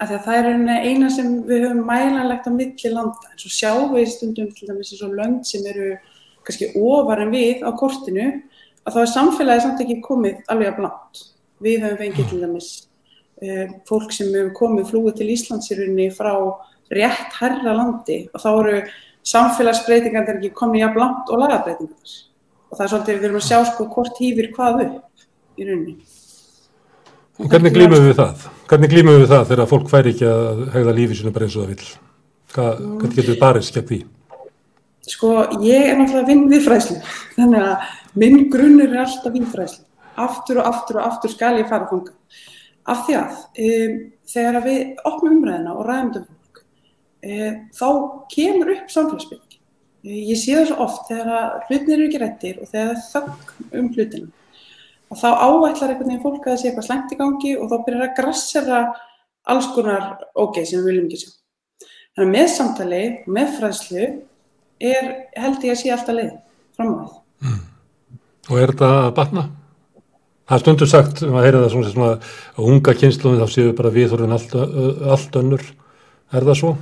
að 0.00 0.14
það 0.24 0.38
er 0.38 0.48
eina 0.86 1.10
sem 1.12 1.34
við 1.44 1.66
höfum 1.66 1.82
mælanlegt 1.90 2.48
á 2.48 2.52
milli 2.54 2.92
landa, 2.94 3.28
en 3.28 3.42
svo 3.42 3.52
sjáum 3.52 3.92
við 3.96 4.08
stundum 4.14 4.48
til 4.54 4.70
dæmis 4.70 4.94
eins 4.94 5.04
og 5.04 5.16
lönd 5.18 5.44
sem 5.48 5.66
eru 5.68 5.90
kannski 6.46 6.70
ofar 6.78 7.22
en 7.26 7.34
við 7.34 7.66
á 7.66 7.70
kortinu 7.76 8.30
að 8.86 8.96
þá 8.96 9.00
er 9.02 9.12
samfélagið 9.12 9.64
samt 9.66 9.84
ekki 9.84 10.00
komið 10.04 10.40
alveg 10.52 10.72
að 10.72 10.80
blant. 10.80 11.22
Við 11.62 11.84
höfum 11.84 12.00
fengið 12.00 12.28
til 12.30 12.40
dæmis 12.42 12.68
uh, 13.42 13.66
fólk 13.88 14.14
sem 14.14 14.32
hefur 14.34 14.52
komið 14.58 14.90
flúið 14.90 15.16
til 15.20 15.30
Íslandsýrunni 15.36 16.08
frá 16.14 16.34
rétt 16.92 17.38
herra 17.38 17.74
landi 17.76 18.18
og 18.32 18.42
þá 18.42 18.50
eru 18.52 18.80
samfélagsbreytingar 19.32 20.34
ekki 20.36 20.52
komið 20.56 20.88
að 20.88 20.96
blant 20.96 21.30
og 21.30 21.42
lagabreitingar. 21.44 22.16
Og 22.72 22.78
það 22.78 22.84
er 22.84 22.92
svolítið 22.94 23.20
við 23.20 23.28
erum 23.28 23.42
að 23.42 23.46
sjá 23.48 23.58
sko 23.68 23.86
hvort 23.92 24.18
hýfir 24.18 24.50
hvað 24.56 24.82
upp 24.86 25.26
í 25.60 25.68
rauninni. 25.68 25.96
Hvernig 27.42 27.74
glýmum 27.74 28.06
við 28.06 28.18
það? 28.18 28.48
Hvernig 28.70 28.90
glýmum 28.92 29.20
við 29.22 29.30
það 29.32 29.46
þegar 29.50 29.70
fólk 29.70 29.86
fær 29.90 30.08
ekki 30.10 30.26
að 30.28 30.64
hegða 30.74 30.96
lífi 30.96 31.18
sinu 31.18 31.32
bara 31.34 31.48
eins 31.48 31.56
og 31.56 31.64
það 31.64 31.72
vil? 31.72 31.92
Hvað, 32.52 32.82
hvernig 32.82 33.16
getur 33.16 33.32
við 33.32 33.40
barist 33.40 33.76
gegn 33.76 33.88
því? 33.88 33.98
Sko, 35.12 35.30
ég 35.64 35.88
er 35.88 35.96
náttúrulega 35.98 36.22
að 36.22 36.28
vinna 36.30 36.52
við 36.52 36.64
fræslu, 36.66 36.98
þannig 37.38 37.64
að 37.66 37.86
minn 38.18 38.48
grunnur 38.52 38.90
er 38.90 39.04
alltaf 39.04 39.34
vinnfræslu. 39.34 39.86
Aftur 40.22 40.60
og 40.60 40.68
aftur 40.68 41.00
og 41.00 41.06
aftur 41.08 41.32
skal 41.32 41.60
ég 41.60 41.70
fara 41.70 41.86
að 41.86 41.94
fanga. 41.94 42.16
Af 42.92 43.06
því 43.06 43.16
að 43.16 43.38
um, 43.66 43.96
þegar 44.32 44.66
við 44.66 45.06
opnum 45.08 45.38
umræðina 45.38 45.76
og 45.78 45.86
ræðum 45.88 46.12
um 46.18 46.26
fólk, 46.26 46.62
um, 47.28 47.58
þá 47.78 47.88
kemur 48.34 48.72
upp 48.74 48.92
samfélagsbyrg. 48.92 49.58
Ég 50.02 50.38
sé 50.38 50.56
það 50.58 50.68
svo 50.72 50.78
oft 50.82 51.10
þegar 51.12 51.66
hlutin 51.68 51.94
eru 51.94 52.08
ekki 52.08 52.20
réttir 52.22 52.58
og 52.58 52.70
þegar 52.72 52.96
það 52.98 53.04
þögg 53.12 53.78
um 53.78 53.92
hlutina. 53.94 54.32
Og 55.12 55.20
þá 55.20 55.28
áætlar 55.30 55.92
einhvern 55.92 56.08
veginn 56.08 56.24
fólk 56.24 56.46
að 56.46 56.50
það 56.50 56.60
sé 56.60 56.68
eitthvað 56.70 56.88
slengt 56.88 57.14
í 57.14 57.18
gangi 57.20 57.54
og 57.60 57.70
þá 57.70 57.76
byrjar 57.86 58.04
að 58.08 58.14
grassera 58.18 58.82
alls 59.52 59.68
konar 59.76 60.06
ógeð 60.34 60.68
sem 60.68 60.80
við 60.80 60.88
viljum 60.88 61.08
ekki 61.08 61.22
sjá. 61.22 61.32
Þannig 62.12 62.28
að 62.28 62.32
með 62.36 62.48
samtali, 62.52 63.02
með 63.38 63.52
fræðslu, 63.58 64.06
er, 64.92 65.10
held 65.38 65.66
ég 65.66 65.74
að 65.76 65.80
sé 65.80 65.92
alltaf 65.94 66.16
leið 66.18 66.32
fram 66.76 66.92
á 66.92 66.96
því. 67.06 67.21
Og 68.50 68.58
er 68.58 68.72
þetta 68.72 68.90
að 69.04 69.12
batna? 69.18 69.44
Það 70.48 70.56
er 70.56 70.62
stundur 70.64 70.90
sagt, 70.90 71.22
maður 71.22 71.46
heyrði 71.46 71.60
það 71.62 71.72
svona, 71.76 71.92
svona 71.92 72.10
að 72.58 72.66
unga 72.72 72.94
kynsluðin 72.98 73.40
þá 73.42 73.52
séu 73.54 73.74
bara 73.78 73.92
við 73.94 74.10
þorfinn 74.10 74.36
allt, 74.36 74.56
allt 75.14 75.38
önnur. 75.38 75.64
Er 76.32 76.46
það 76.48 76.58
svo? 76.58 76.72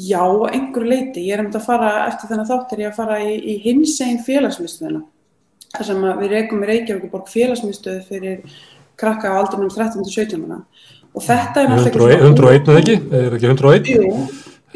Já, 0.00 0.22
einhverju 0.24 0.88
leiti. 0.88 1.26
Ég 1.28 1.36
er 1.36 1.42
um 1.44 1.50
þetta 1.50 1.60
að 1.60 1.66
fara, 1.68 1.90
eftir 2.08 2.30
þennan 2.30 2.48
þáttir 2.48 2.84
ég 2.84 2.92
að 2.92 3.00
fara 3.02 3.18
í, 3.20 3.34
í 3.36 3.56
hins 3.66 3.96
einn 4.06 4.22
félagsmyndstöðina. 4.24 5.02
Það 5.76 5.88
sem 5.90 6.06
við 6.22 6.32
reykum 6.34 6.64
í 6.64 6.70
Reykjavík 6.70 7.18
félagsmyndstöðu 7.30 8.04
fyrir 8.08 8.56
krakka 8.98 9.30
á 9.30 9.38
aldrinum 9.38 9.70
13-17 9.70 10.46
ára. 10.48 10.62
Og 11.10 11.26
þetta 11.26 11.62
er 11.62 11.70
náttúrulega... 11.74 12.30
101 12.30 12.70
eða 12.70 12.80
ekki? 12.80 12.96
Er 13.18 13.36
ekki 13.36 13.50
101? 13.50 13.90
Jú, 13.90 14.10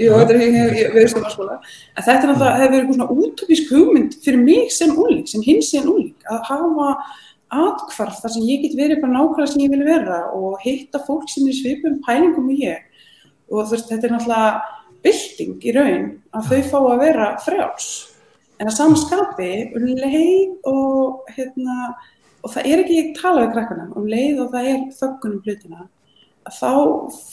jú 0.00 0.14
þetta 0.18 0.38
er 0.38 0.94
viðstofnarskóla. 0.94 1.58
En 1.94 2.06
þetta 2.06 2.16
er 2.16 2.30
náttúrulega, 2.30 2.56
hefur 2.60 2.72
verið 2.72 2.80
eitthvað 2.80 2.98
svona 2.98 3.24
útópísk 3.24 3.74
hugmynd 3.74 4.16
fyrir 4.24 4.42
mig 4.42 4.72
sem 4.74 4.94
úling, 4.98 5.26
sem 5.30 5.44
hins 5.44 5.70
einn 5.76 5.90
úling, 5.92 6.14
að 6.30 6.40
hafa 6.50 6.88
atkvarf 7.54 8.22
þar 8.22 8.34
sem 8.34 8.46
ég 8.48 8.64
get 8.64 8.78
verið 8.78 9.02
bara 9.02 9.14
nákvæmlega 9.14 9.52
sem 9.52 9.62
ég 9.62 9.74
vil 9.74 9.84
vera 9.86 10.20
og 10.34 10.56
hitta 10.64 11.00
fólk 11.06 11.28
sem 11.30 11.46
er 11.48 11.58
svipum 11.58 12.00
pælingum 12.06 12.50
og 12.50 12.64
ég. 12.64 12.88
Og 13.52 13.68
veist, 13.70 13.90
þetta 13.90 14.08
er 14.08 14.16
náttúrulega 14.16 14.74
bylting 15.04 15.62
í 15.62 15.76
raun 15.76 16.10
að 16.34 16.50
þau 16.50 16.60
fá 16.72 16.78
að 16.80 17.04
vera 17.04 17.30
frjáls. 17.44 17.88
En 18.58 18.70
að 18.70 18.76
samskapi 18.78 19.50
um 19.76 19.86
leið 19.98 20.70
og, 20.70 21.26
hérna, 21.36 21.90
og 22.42 22.54
það 22.54 22.70
er 22.70 22.82
ekki 22.84 22.98
ég 23.00 23.12
tala 23.18 23.44
við 23.44 23.54
krakkana, 23.56 23.88
um 23.98 24.06
leið 24.08 24.44
og 24.44 24.52
það 24.54 24.70
er 24.70 24.84
þöggunum 24.98 25.42
hlutina, 25.44 25.88
þá 26.52 26.70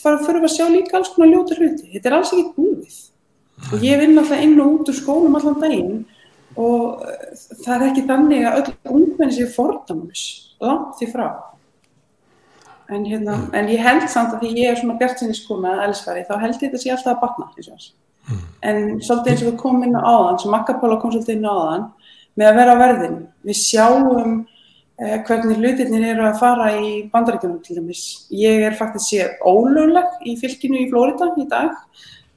fyrir 0.02 0.40
við 0.40 0.48
að 0.48 0.54
sjá 0.56 0.66
líka 0.70 0.98
alls 0.98 1.12
konar 1.14 1.32
ljóta 1.32 1.58
hluti. 1.58 1.90
Þetta 1.92 2.10
er 2.10 2.16
alls 2.18 2.32
ekki 2.32 2.54
búið. 2.56 2.98
Og 3.70 3.84
ég 3.84 4.00
vinn 4.00 4.18
alltaf 4.18 4.42
inn 4.42 4.58
og 4.60 4.74
út 4.80 4.90
úr 4.90 4.98
skólum 4.98 5.38
allan 5.38 5.60
daginn 5.62 6.02
og 6.58 7.04
það 7.64 7.74
er 7.74 7.86
ekki 7.86 8.04
þannig 8.08 8.46
að 8.48 8.58
öll 8.60 8.96
ungmenni 8.98 9.36
séu 9.36 9.48
fordamus, 9.52 10.22
langt 10.60 10.98
því 10.98 11.08
frá. 11.14 11.26
En, 12.92 13.06
hérna, 13.08 13.38
en 13.56 13.70
ég 13.72 13.80
held 13.80 14.04
samt 14.12 14.34
að 14.34 14.42
því 14.42 14.50
ég 14.58 14.72
er 14.72 14.80
svona 14.80 14.98
bjartsinniskona 15.00 15.76
að 15.78 15.84
elskari, 15.86 16.24
þá 16.28 16.34
held 16.42 16.56
ég 16.58 16.64
þetta 16.66 16.80
sé 16.82 16.92
alltaf 16.92 17.14
að 17.14 17.22
batna 17.22 17.48
eins 17.48 17.68
og 17.70 17.76
þess. 17.76 17.92
Mm. 18.22 18.42
En 18.68 18.80
svolítið 19.00 19.32
eins 19.32 19.44
og 19.44 19.48
við 19.48 19.60
komum 19.62 19.86
inn 19.86 19.96
á 19.96 20.02
áðan, 20.02 20.40
sem 20.42 20.52
Makkapóla 20.52 20.98
kom 21.00 21.14
svolítið 21.14 21.38
inn 21.38 21.48
á 21.48 21.54
áðan, 21.54 21.86
með 22.36 22.50
að 22.50 22.58
vera 22.60 22.74
á 22.76 22.82
verðin. 22.82 23.16
Við 23.48 23.58
sjáum 23.62 24.12
eh, 24.18 24.51
hvernig 24.98 25.56
hlutirnir 25.56 26.04
eru 26.12 26.26
að 26.28 26.38
fara 26.38 26.68
í 26.78 26.90
bandaríkjunum 27.12 27.62
til 27.64 27.78
dæmis. 27.78 28.02
Ég 28.30 28.66
er 28.68 28.76
faktisk 28.78 29.08
sér 29.08 29.32
ólögleg 29.40 30.26
í 30.28 30.36
fylginu 30.38 30.82
í 30.82 30.88
Flórida 30.90 31.32
í 31.40 31.46
dag. 31.50 31.72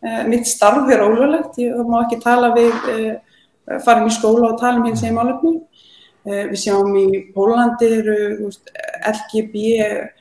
Eh, 0.05 0.23
mitt 0.27 0.45
starf 0.47 0.89
er 0.91 1.01
ólöglegt, 1.01 1.57
ég 1.57 1.77
má 1.89 2.03
ekki 2.03 2.21
tala 2.21 2.53
við, 2.53 2.73
eh, 2.93 3.79
fara 3.79 4.05
í 4.05 4.11
skóla 4.11 4.53
og 4.53 4.59
tala 4.59 4.77
um 4.77 4.85
hins 4.85 5.01
eða 5.01 5.17
málefni. 5.17 5.61
Eh, 6.25 6.47
við 6.49 6.59
sjáum 6.61 6.93
í 6.95 7.33
Pólandi 7.33 7.89
eru 7.99 8.51
LGB 9.05 10.11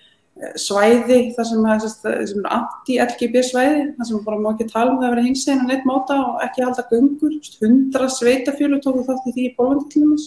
svæði 0.57 1.35
þar 1.37 1.47
sem 1.47 1.65
er 1.65 2.51
anti-LGB 2.51 3.37
svæði 3.39 3.95
þar 3.97 4.07
sem 4.07 4.25
bara 4.25 4.37
má 4.37 4.53
ekki 4.53 4.73
tala 4.73 4.91
um 4.91 4.99
það 4.99 5.07
að 5.07 5.15
vera 5.15 5.27
hins 5.27 5.47
að 5.49 5.67
neitt 5.69 5.85
máta 5.87 6.17
og 6.19 6.43
ekki 6.43 6.65
halda 6.65 6.85
gungur 6.91 7.39
hundra 7.63 8.09
sveitafjölu 8.09 8.81
tóku 8.83 9.05
þátt 9.07 9.29
í 9.31 9.33
því 9.33 9.45
í 9.47 9.55
Pólandi 9.57 9.91
til 9.91 10.03
dæmis 10.03 10.27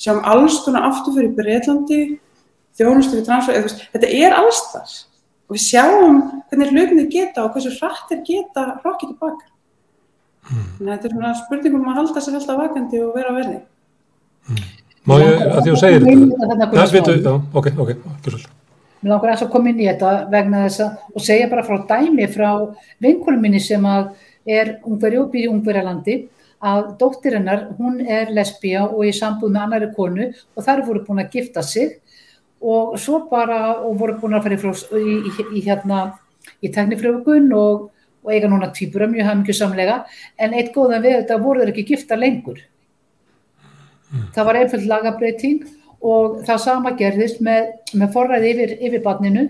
sjáum 0.00 0.24
alls 0.32 0.58
konar 0.64 0.88
aftur 0.88 1.16
fyrir 1.16 1.32
Breitlandi 1.36 2.00
þjónustu 2.78 3.18
við 3.18 3.28
transfer 3.28 3.70
þetta 3.92 4.10
er 4.20 4.36
alls 4.38 4.60
þar 4.72 4.92
og 5.50 5.56
við 5.56 5.64
sjáum 5.66 6.20
hvernig 6.50 6.74
hlutinni 6.74 7.06
geta 7.12 7.44
og 7.44 7.54
hversu 7.54 7.72
hrættir 7.76 8.22
geta 8.26 8.66
hrokkið 8.84 9.12
tilbaka 9.12 9.48
mm. 10.50 10.68
þannig 10.78 10.92
að 10.92 10.94
þetta 10.94 11.10
er 11.10 11.16
svona 11.16 11.34
spurningum 11.42 11.82
um 11.82 11.90
að 11.92 12.00
halda 12.00 12.24
sér 12.24 12.38
alltaf 12.40 12.62
vakandi 12.62 13.02
og 13.04 13.16
vera 13.18 13.34
verði 13.36 13.58
mm. 14.48 14.68
Má 15.08 15.14
ég 15.16 15.38
að 15.48 15.62
því 15.64 15.70
að 15.72 15.78
segja 15.80 16.00
þetta? 16.04 16.66
Já, 16.76 16.82
veitu, 16.92 17.12
já, 17.24 17.30
ok, 17.56 17.68
ok, 17.72 17.92
ekki 17.94 18.32
svolítið 18.34 18.56
Mér 19.00 19.14
langar 19.14 19.30
að 19.32 19.46
koma 19.48 19.70
inn 19.70 19.78
í 19.80 19.86
þetta 19.88 20.10
vegna 20.28 20.66
þess 20.66 20.82
að 20.84 21.14
og 21.16 21.22
segja 21.24 21.46
bara 21.48 21.62
frá 21.64 21.78
dæmi 21.88 22.26
frá 22.28 22.50
vinkunum 23.00 23.40
minni 23.40 23.62
sem 23.64 23.86
að 23.88 24.10
er 24.44 24.74
ungveri 24.84 25.20
upp 25.22 25.36
í 25.40 25.46
ungverjalandi 25.48 26.16
að 26.60 26.94
dóttirinnar, 27.00 27.70
hún 27.78 28.00
er 28.04 28.32
lesbía 28.36 28.84
og 28.84 29.06
í 29.08 29.12
sambúð 29.16 29.54
með 29.54 29.62
annari 29.64 29.90
konu 29.96 30.26
og 30.28 30.64
þar 30.64 30.84
voru 30.86 31.04
búin 31.06 31.22
að 31.22 31.36
gifta 31.36 31.62
sig 31.64 32.00
og 32.60 32.98
svo 33.00 33.22
bara, 33.30 33.80
og 33.80 33.96
voru 34.00 34.18
búin 34.20 34.36
að 34.36 34.44
fara 34.44 34.58
í, 34.58 34.60
í, 35.00 35.14
í, 35.30 35.46
í 35.56 35.62
hérna 35.64 36.02
í 36.60 36.70
teknifrögun 36.72 37.48
og, 37.56 37.88
og 38.24 38.32
eiga 38.34 38.50
núna 38.50 38.68
týpura 38.76 39.08
mjög 39.08 39.30
hafmyggju 39.30 39.56
samlega 39.56 40.02
en 40.36 40.56
eitt 40.56 40.74
góðan 40.74 41.04
við 41.04 41.16
þetta 41.22 41.38
voru 41.40 41.62
þeir 41.62 41.72
ekki 41.72 41.86
gifta 41.94 42.18
lengur. 42.18 42.60
Mm. 44.10 44.26
Það 44.34 44.48
var 44.48 44.58
einföld 44.60 44.90
lagabreiting 44.90 45.62
og 46.00 46.40
það 46.48 46.62
sama 46.64 46.92
gerðist 46.98 47.40
með, 47.44 47.72
með 47.94 48.12
forræði 48.12 48.52
yfir, 48.54 48.76
yfir 48.80 49.04
barninu 49.04 49.46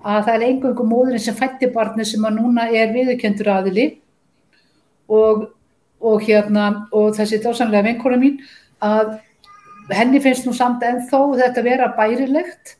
að 0.00 0.26
það 0.26 0.34
er 0.34 0.44
einhverjum 0.48 0.92
móðurinn 0.92 1.24
sem 1.24 1.36
fætti 1.36 1.68
barni 1.72 2.06
sem 2.08 2.24
að 2.24 2.38
núna 2.40 2.68
er 2.72 2.92
viðurkendur 2.94 3.50
aðili 3.52 3.86
og, 5.08 5.48
og, 6.00 6.24
hérna, 6.24 6.86
og 6.92 7.14
þessi 7.16 7.40
dásanlega 7.44 7.86
vinkona 7.90 8.18
mín 8.20 8.40
að 8.80 9.18
henni 9.92 10.20
finnst 10.22 10.46
nú 10.46 10.54
samt 10.56 10.84
ennþá 10.86 11.22
þetta 11.42 11.64
vera 11.66 11.90
bærilegt. 11.96 12.76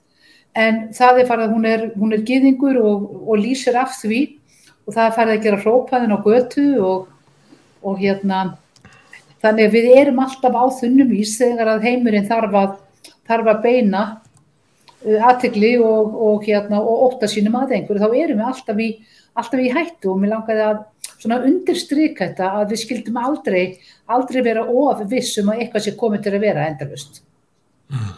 En 0.56 0.88
það 0.96 1.20
er 1.20 1.28
farið 1.28 1.46
að 1.46 1.54
hún 1.54 1.66
er, 1.68 1.86
hún 1.94 2.14
er 2.16 2.24
giðingur 2.26 2.80
og, 2.82 3.04
og 3.28 3.38
lýsir 3.38 3.76
af 3.78 3.92
því. 4.00 4.22
Og 4.86 4.94
það 4.96 5.04
er 5.06 5.16
farið 5.18 5.36
að 5.36 5.44
gera 5.44 5.62
hrópaðin 5.62 6.16
á 6.16 6.18
götu 6.24 6.66
og 6.80 8.00
hérna 8.00 8.40
þannig 9.40 9.68
að 9.68 9.76
við 9.76 9.90
erum 9.96 10.20
alltaf 10.24 10.56
á 10.56 10.64
þunnum 10.80 11.12
ís 11.16 11.36
þegar 11.40 11.74
að 11.74 11.86
heimurinn 11.88 12.28
þarf 12.28 12.56
að 12.60 12.74
þarf 13.30 13.50
að 13.52 13.62
beina 13.64 14.02
uh, 15.06 15.28
aðtegli 15.30 15.76
og, 15.80 16.16
og, 16.28 16.44
hérna, 16.46 16.80
og 16.82 17.06
óta 17.08 17.30
sínum 17.30 17.56
að 17.60 17.76
einhverju, 17.78 18.02
þá 18.02 18.22
erum 18.24 18.40
við 18.42 18.48
alltaf 18.50 18.82
í, 18.82 18.90
alltaf 19.38 19.62
í 19.62 19.70
hættu 19.74 20.12
og 20.12 20.20
mér 20.20 20.34
langaði 20.34 20.66
að 20.66 20.82
undirstryka 21.28 22.30
þetta 22.30 22.50
að 22.60 22.72
við 22.72 22.82
skildum 22.84 23.20
aldrei, 23.20 23.62
aldrei 24.08 24.40
vera 24.46 24.64
of 24.64 25.04
vissum 25.10 25.52
að 25.52 25.64
eitthvað 25.64 25.86
sé 25.86 25.94
komið 26.00 26.24
til 26.24 26.34
að 26.34 26.46
vera 26.46 26.66
endalust. 26.70 27.22
Mm. 27.92 28.10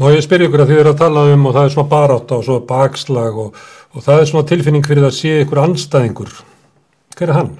Má 0.00 0.06
ég 0.12 0.24
spyrja 0.24 0.48
ykkur 0.48 0.64
að 0.64 0.72
þið 0.72 0.80
eru 0.82 0.92
að 0.92 1.02
tala 1.02 1.26
um 1.32 1.46
og 1.46 1.56
það 1.56 1.64
er 1.64 1.74
svona 1.74 1.92
barátt 1.92 2.32
og 2.32 2.46
svona 2.46 2.66
bakslag 2.68 3.36
og, 3.38 3.60
og 3.92 4.04
það 4.04 4.20
er 4.20 4.30
svona 4.30 4.48
tilfinning 4.48 4.86
fyrir 4.86 5.08
að 5.08 5.18
sé 5.18 5.36
ykkur 5.44 5.62
anstæðingur. 5.62 6.32
Hver 7.16 7.28
er 7.28 7.38
hann? 7.38 7.52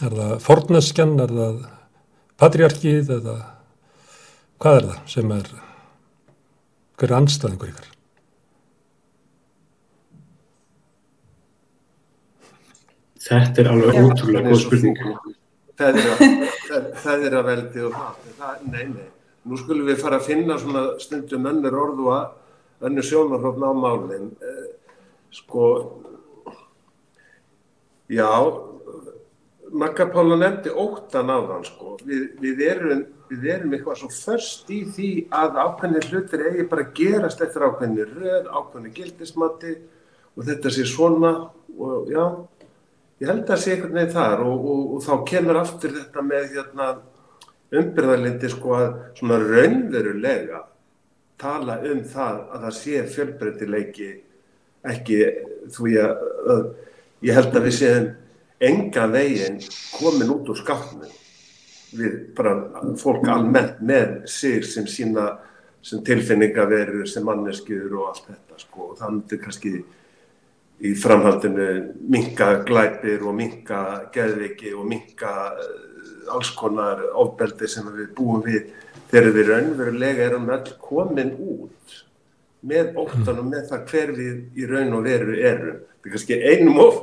Er 0.00 0.16
það 0.18 0.34
forneskjan, 0.44 1.16
er 1.22 1.32
það 1.38 1.64
patriarkið 2.40 3.16
eða 3.20 3.38
Hvað 4.60 4.74
er 4.76 4.86
það 4.90 4.96
sem 5.08 5.30
er, 5.32 5.46
hver 7.00 7.08
er 7.08 7.16
anstæðingur 7.16 7.70
ykkar? 7.70 7.86
Þetta 13.30 13.62
er 13.62 13.70
alveg 13.70 13.98
ótrúlega 14.00 14.50
góð 14.50 14.62
spurning. 14.64 15.00
Það 15.78 17.26
er 17.28 17.36
að 17.38 17.46
veldi 17.48 17.84
og 17.86 17.96
það, 17.96 18.64
nei, 18.72 18.84
nei. 18.90 19.06
Nú 19.48 19.56
skulum 19.56 19.86
við 19.88 20.02
fara 20.02 20.18
að 20.20 20.26
finna 20.28 20.58
svona 20.60 20.82
stundum 21.00 21.46
önnur 21.48 21.78
orðu 21.80 22.10
að 22.12 22.88
önnur 22.88 23.06
sjónarhófn 23.06 23.64
á 23.64 23.72
málinn. 23.76 24.26
Eh, 24.42 24.66
sko, 25.32 25.68
já, 28.10 28.28
Magga 29.70 30.08
Pála 30.10 30.36
nefndi 30.36 30.74
óttan 30.74 31.30
á 31.30 31.38
þann, 31.38 31.64
sko. 31.70 31.96
Við, 32.04 32.26
við 32.42 32.62
erum 32.66 33.06
við 33.30 33.46
erum 33.54 33.74
eitthvað 33.76 34.00
svo 34.00 34.08
först 34.10 34.70
í 34.74 34.80
því 34.90 35.10
að 35.34 35.58
ákveðinir 35.62 36.06
hlutir 36.10 36.42
eigi 36.48 36.66
bara 36.70 36.86
gerast 36.96 37.42
eftir 37.44 37.64
ákveðinir 37.66 38.10
röð, 38.16 38.48
ákveðinir 38.50 38.94
gildismatti 38.96 39.74
og 40.34 40.46
þetta 40.48 40.72
sé 40.74 40.86
svona 40.88 41.32
og 41.78 42.10
já, 42.10 42.24
ég 43.20 43.28
held 43.28 43.42
að 43.44 43.52
það 43.52 43.62
sé 43.62 43.74
einhvern 43.74 43.98
veginn 43.98 44.14
þar 44.16 44.42
og, 44.46 44.66
og, 44.72 44.82
og 44.96 45.04
þá 45.04 45.12
kemur 45.30 45.60
aftur 45.60 45.94
þetta 45.96 46.24
með 46.24 46.46
hérna, 46.54 46.88
umbyrðarlindi 47.80 48.50
sko 48.50 48.74
að 48.78 48.88
svona 49.20 49.38
raunverulega 49.44 50.64
tala 51.40 51.78
um 51.86 52.00
það 52.04 52.40
að 52.50 52.64
það 52.64 52.76
sé 52.80 53.04
fjölbreytileiki 53.14 54.10
ekki 54.90 55.20
þú 55.74 55.92
ég 55.92 56.24
að 56.54 56.64
ég 57.28 57.36
held 57.36 57.56
að 57.56 57.66
við 57.68 57.76
séum 57.76 58.08
enga 58.70 59.06
veginn 59.12 59.60
komin 59.94 60.32
út 60.34 60.50
úr 60.52 60.60
skápnum 60.60 61.16
við 61.96 62.16
bara 62.36 62.54
fólk 63.00 63.28
almennt 63.28 63.80
með 63.84 64.20
sig 64.30 64.64
sem 64.64 64.86
sína 64.88 65.32
sem 65.82 66.02
tilfinningaverur, 66.04 67.06
sem 67.08 67.24
manneskjur 67.24 67.94
og 67.96 68.10
allt 68.10 68.26
þetta 68.28 68.60
sko 68.60 68.90
og 68.90 69.00
myndir 69.00 69.40
kannski 69.40 69.78
í 70.80 70.94
framhaldinu 70.96 71.66
minka 72.12 72.52
glæpir 72.68 73.24
og 73.26 73.36
minka 73.36 73.80
geðviki 74.14 74.72
og 74.76 74.86
minka 74.88 75.34
uh, 75.52 76.34
alls 76.34 76.52
konar 76.56 77.02
ofbeldi 77.20 77.68
sem 77.68 77.88
við 77.94 78.14
búum 78.16 78.44
við 78.46 78.70
þegar 79.10 79.34
við 79.36 79.50
raunverulega 79.50 80.28
erum 80.28 80.48
öll 80.54 80.72
komin 80.80 81.34
út 81.36 82.00
með 82.70 82.96
óttanum 83.00 83.48
með 83.50 83.70
það 83.70 83.86
hver 83.92 84.12
við 84.16 84.60
í 84.60 84.66
raun 84.68 84.98
og 84.98 85.06
veru 85.08 85.36
erum 85.36 85.78
þetta 86.00 86.08
er 86.08 86.12
kannski 86.14 86.36
einum 86.48 86.78
of 86.80 87.00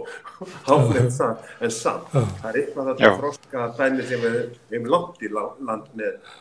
háflegt 0.65 1.13
það, 1.17 1.49
en 1.61 1.73
samt 1.73 2.13
það 2.13 2.47
er 2.49 2.59
eitthvað 2.61 2.91
þetta 2.91 3.13
froska 3.19 3.65
dæmi 3.77 4.05
sem 4.09 4.23
við 4.23 4.37
hefum 4.71 4.91
langt 4.93 5.21
í 5.21 5.31
land 5.33 5.89
með 5.97 6.31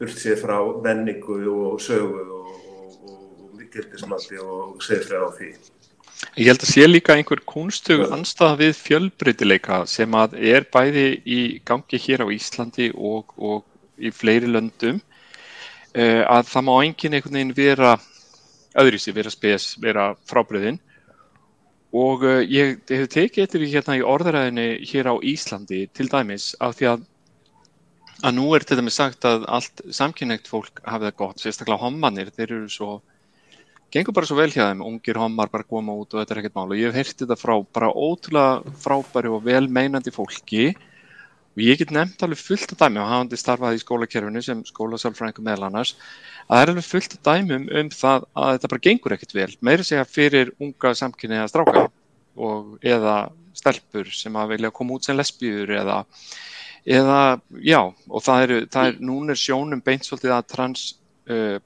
burtsið 0.00 0.40
frá 0.40 0.56
venningu 0.86 1.42
og 1.52 1.82
sögu 1.82 2.24
og, 2.38 2.54
og, 2.70 3.12
og 3.12 3.66
gildismatti 3.74 4.40
og 4.42 4.80
segfræð 4.82 5.26
á 5.26 5.30
því 5.38 5.52
Ég 6.36 6.50
held 6.50 6.62
að 6.64 6.70
sé 6.70 6.86
líka 6.86 7.14
einhver 7.16 7.40
kunstug 7.48 8.02
anstað 8.12 8.58
við 8.60 8.74
fjölbreytileika 8.78 9.80
sem 9.88 10.14
að 10.16 10.36
er 10.52 10.66
bæði 10.72 11.06
í 11.24 11.40
gangi 11.66 12.00
hér 12.00 12.24
á 12.24 12.32
Íslandi 12.34 12.90
og, 12.94 13.32
og 13.36 13.64
í 13.96 14.12
fleiri 14.12 14.50
löndum. 14.50 15.00
Uh, 15.90 16.22
að 16.28 16.46
það 16.52 16.66
má 16.68 16.74
enginn 16.84 17.16
einhvern 17.16 17.38
veginn 17.38 17.56
vera 17.56 17.94
öðru 18.78 19.00
sér, 19.00 19.16
vera 19.16 19.32
spes, 19.32 19.72
vera 19.82 20.12
frábriðinn 20.30 20.78
og 21.90 22.22
uh, 22.22 22.38
ég 22.46 22.76
hef 22.86 23.08
tekið 23.10 23.42
eftir 23.42 23.64
því 23.64 23.70
hérna 23.72 23.96
í 23.98 24.04
orðaræðinu 24.06 24.66
hér 24.86 25.10
á 25.10 25.14
Íslandi 25.32 25.80
til 25.90 26.06
dæmis 26.12 26.52
af 26.62 26.76
því 26.78 26.92
að 26.92 27.08
að 28.20 28.36
nú 28.36 28.46
er 28.54 28.64
þetta 28.68 28.84
með 28.84 28.94
sagt 28.94 29.26
að 29.26 29.46
allt 29.48 29.82
samkynneitt 29.96 30.48
fólk 30.50 30.82
hafið 30.84 31.08
það 31.08 31.18
gott, 31.22 31.40
sérstaklega 31.40 31.80
hommanir, 31.80 32.32
þeir 32.36 32.50
eru 32.50 32.68
svo 32.72 32.90
gengur 33.94 34.14
bara 34.16 34.28
svo 34.28 34.38
vel 34.38 34.52
hjá 34.52 34.68
þeim, 34.68 34.84
ungir 34.86 35.18
hommar 35.20 35.50
bara 35.52 35.66
koma 35.66 35.96
út 35.98 36.14
og 36.14 36.22
þetta 36.22 36.36
er 36.36 36.42
ekkert 36.42 36.58
mál. 36.58 36.68
Og 36.70 36.78
ég 36.78 36.90
hef 36.90 37.00
heyrtið 37.00 37.26
þetta 37.26 37.40
frá 37.40 37.54
bara 37.74 37.90
ótrúlega 37.90 38.76
frábæri 38.84 39.32
og 39.34 39.44
vel 39.46 39.66
meinandi 39.68 40.14
fólki. 40.14 40.70
Og 41.56 41.64
ég 41.66 41.80
get 41.80 41.90
nefnt 41.94 42.22
alveg 42.22 42.38
fullt 42.38 42.74
af 42.76 42.78
dæmi 42.84 43.00
og 43.02 43.08
hafandi 43.10 43.38
starfað 43.40 43.78
í 43.78 43.82
skólakerfinu 43.82 44.42
sem 44.46 44.60
skólasálfræðingu 44.68 45.42
meðal 45.42 45.66
annars 45.66 45.96
að 46.46 46.52
það 46.52 46.62
er 46.62 46.72
alveg 46.72 46.86
fullt 46.86 47.16
af 47.16 47.24
dæmum 47.26 47.66
um 47.80 47.90
það 47.94 48.28
að 48.42 48.52
þetta 48.54 48.70
bara 48.72 48.84
gengur 48.86 49.14
ekkert 49.16 49.34
vel, 49.34 49.50
meira 49.66 49.86
segja 49.86 50.06
fyrir 50.06 50.52
unga 50.62 50.94
samkynniða 50.98 51.48
stráka 51.50 51.84
og 52.38 52.78
eða 52.86 53.16
stelpur 53.58 54.10
sem 54.14 54.38
að 54.38 54.54
vilja 54.54 54.72
koma 54.74 54.96
út 54.96 55.06
sem 55.06 55.18
lesbíur 55.18 55.74
eða 55.74 56.04
eða 56.86 57.20
já 57.60 57.80
og 57.82 58.22
það 58.24 58.42
er, 58.44 58.52
það 58.72 58.88
er 58.88 59.00
núna 59.04 59.34
er 59.34 59.40
sjónum 59.42 59.82
beint 59.84 60.06
svolítið 60.06 60.36
að 60.36 60.48
trans 60.54 60.84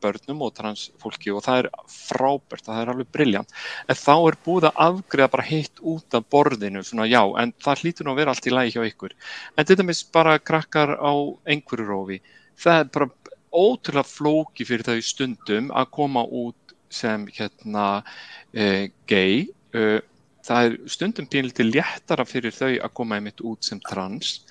börnum 0.02 0.42
og 0.46 0.54
trans 0.56 0.86
fólki 1.00 1.32
og 1.32 1.44
það 1.46 1.62
er 1.62 1.68
frábært, 1.90 2.66
það 2.66 2.80
er 2.80 2.92
alveg 2.92 3.10
brilljant 3.14 3.54
en 3.88 3.98
þá 3.98 4.14
er 4.16 4.38
búið 4.46 4.68
að 4.68 4.80
afgriða 4.86 5.32
bara 5.32 5.46
heitt 5.48 5.82
út 5.94 6.16
af 6.18 6.26
borðinu, 6.32 6.84
svona 6.84 7.08
já 7.08 7.22
en 7.40 7.54
það 7.64 7.84
hlýtur 7.84 8.08
nú 8.08 8.14
að 8.14 8.22
vera 8.22 8.34
allt 8.34 8.48
í 8.48 8.54
lægi 8.54 8.74
hjá 8.76 8.88
ykkur. 8.90 9.14
En 9.56 9.68
þetta 9.68 9.86
mis 9.88 10.02
bara 10.14 10.38
krakkar 10.38 10.96
á 11.00 11.12
einhverju 11.48 11.88
rófi, 11.88 12.20
það 12.60 12.80
er 12.80 12.90
bara 12.96 13.10
ótrúlega 13.54 14.08
flóki 14.08 14.66
fyrir 14.66 14.86
þau 14.88 15.04
stundum 15.04 15.70
að 15.74 15.92
koma 15.94 16.24
út 16.26 16.74
sem 16.94 17.26
hérna 17.34 17.86
uh, 18.02 18.84
gay. 19.10 19.46
Uh, 19.74 20.00
það 20.44 20.68
er 20.68 20.78
stundum 20.92 21.28
pínlítið 21.30 21.70
léttara 21.72 22.26
fyrir 22.28 22.54
þau 22.54 22.72
að 22.74 22.94
koma 22.96 23.18
einmitt 23.18 23.40
út 23.46 23.64
sem 23.64 23.80
trans 23.80 24.42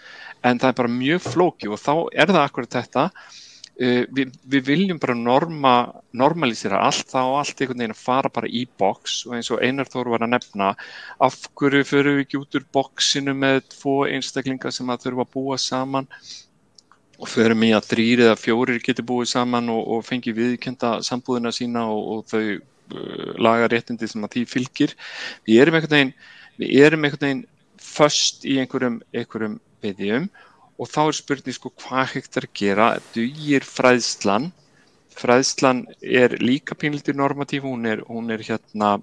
en 0.43 0.59
það 0.59 0.71
er 0.71 0.77
bara 0.79 0.93
mjög 0.97 1.25
flóki 1.27 1.69
og 1.69 1.79
þá 1.79 1.93
er 2.11 2.31
það 2.33 2.43
akkurat 2.43 2.77
þetta 2.79 3.03
uh, 3.81 4.03
við, 4.13 4.33
við 4.49 4.65
viljum 4.67 4.99
bara 5.01 5.15
norma, 5.17 5.73
normalísera 6.13 6.81
allt 6.85 7.11
þá 7.13 7.19
allt 7.23 7.61
einhvern 7.61 7.83
veginn 7.83 7.95
að 7.95 8.03
fara 8.03 8.31
bara 8.33 8.49
í 8.49 8.65
boks 8.79 9.23
og 9.27 9.37
eins 9.37 9.51
og 9.53 9.63
Einar 9.63 9.89
Þóru 9.91 10.13
var 10.13 10.25
að 10.27 10.33
nefna 10.35 10.73
af 11.23 11.39
hverju 11.59 11.87
fyrir 11.89 12.17
við 12.17 12.25
ekki 12.25 12.41
út 12.41 12.59
úr 12.59 12.67
boksinu 12.77 13.35
með 13.37 13.61
tvo 13.73 13.97
einstaklingar 14.09 14.75
sem 14.75 14.89
að 14.93 15.07
þurfa 15.07 15.27
að 15.27 15.33
búa 15.37 15.59
saman? 15.61 16.09
Og 17.21 17.29
fyrir 17.29 17.55
mig 17.55 17.75
að 17.77 17.89
þrýr 17.91 18.25
eða 18.27 18.37
fjórir 18.39 18.83
getur 18.83 19.05
búið 19.07 19.31
saman 19.31 19.69
og, 19.71 19.83
og 19.95 20.05
fengi 20.05 20.33
viðkenda 20.35 20.97
sambúðina 21.05 21.53
sína 21.55 21.85
og, 21.93 22.07
og 22.13 22.23
þau 22.31 22.45
uh, 22.57 23.33
laga 23.39 23.69
réttindi 23.71 24.09
sem 24.09 24.25
að 24.25 24.37
því 24.37 24.47
fylgir. 24.49 24.95
Við 25.47 25.61
erum 25.61 25.77
einhvern 25.77 25.97
veginn 25.97 26.15
við 26.59 26.73
erum 26.85 27.05
einhvern 27.05 27.27
veginn 27.27 27.45
först 27.83 28.45
í 28.47 28.57
einhverjum, 28.61 28.99
einhverjum 29.13 29.59
viðjum 29.83 30.27
og 30.79 30.89
þá 30.89 31.01
er 31.05 31.17
spurning 31.17 31.55
sko 31.55 31.71
hvað 31.83 32.13
hægt 32.15 32.37
er 32.39 32.47
að 32.47 32.53
gera? 32.59 32.89
Dugir 33.15 33.65
fræðslan? 33.67 34.51
Fræðslan 35.13 35.83
er 36.01 36.37
líka 36.41 36.75
pínlítið 36.75 37.19
normatív, 37.19 37.67
hún 37.67 37.85
er, 37.85 38.01
hún 38.09 38.33
er 38.33 38.41
hérna 38.41 38.95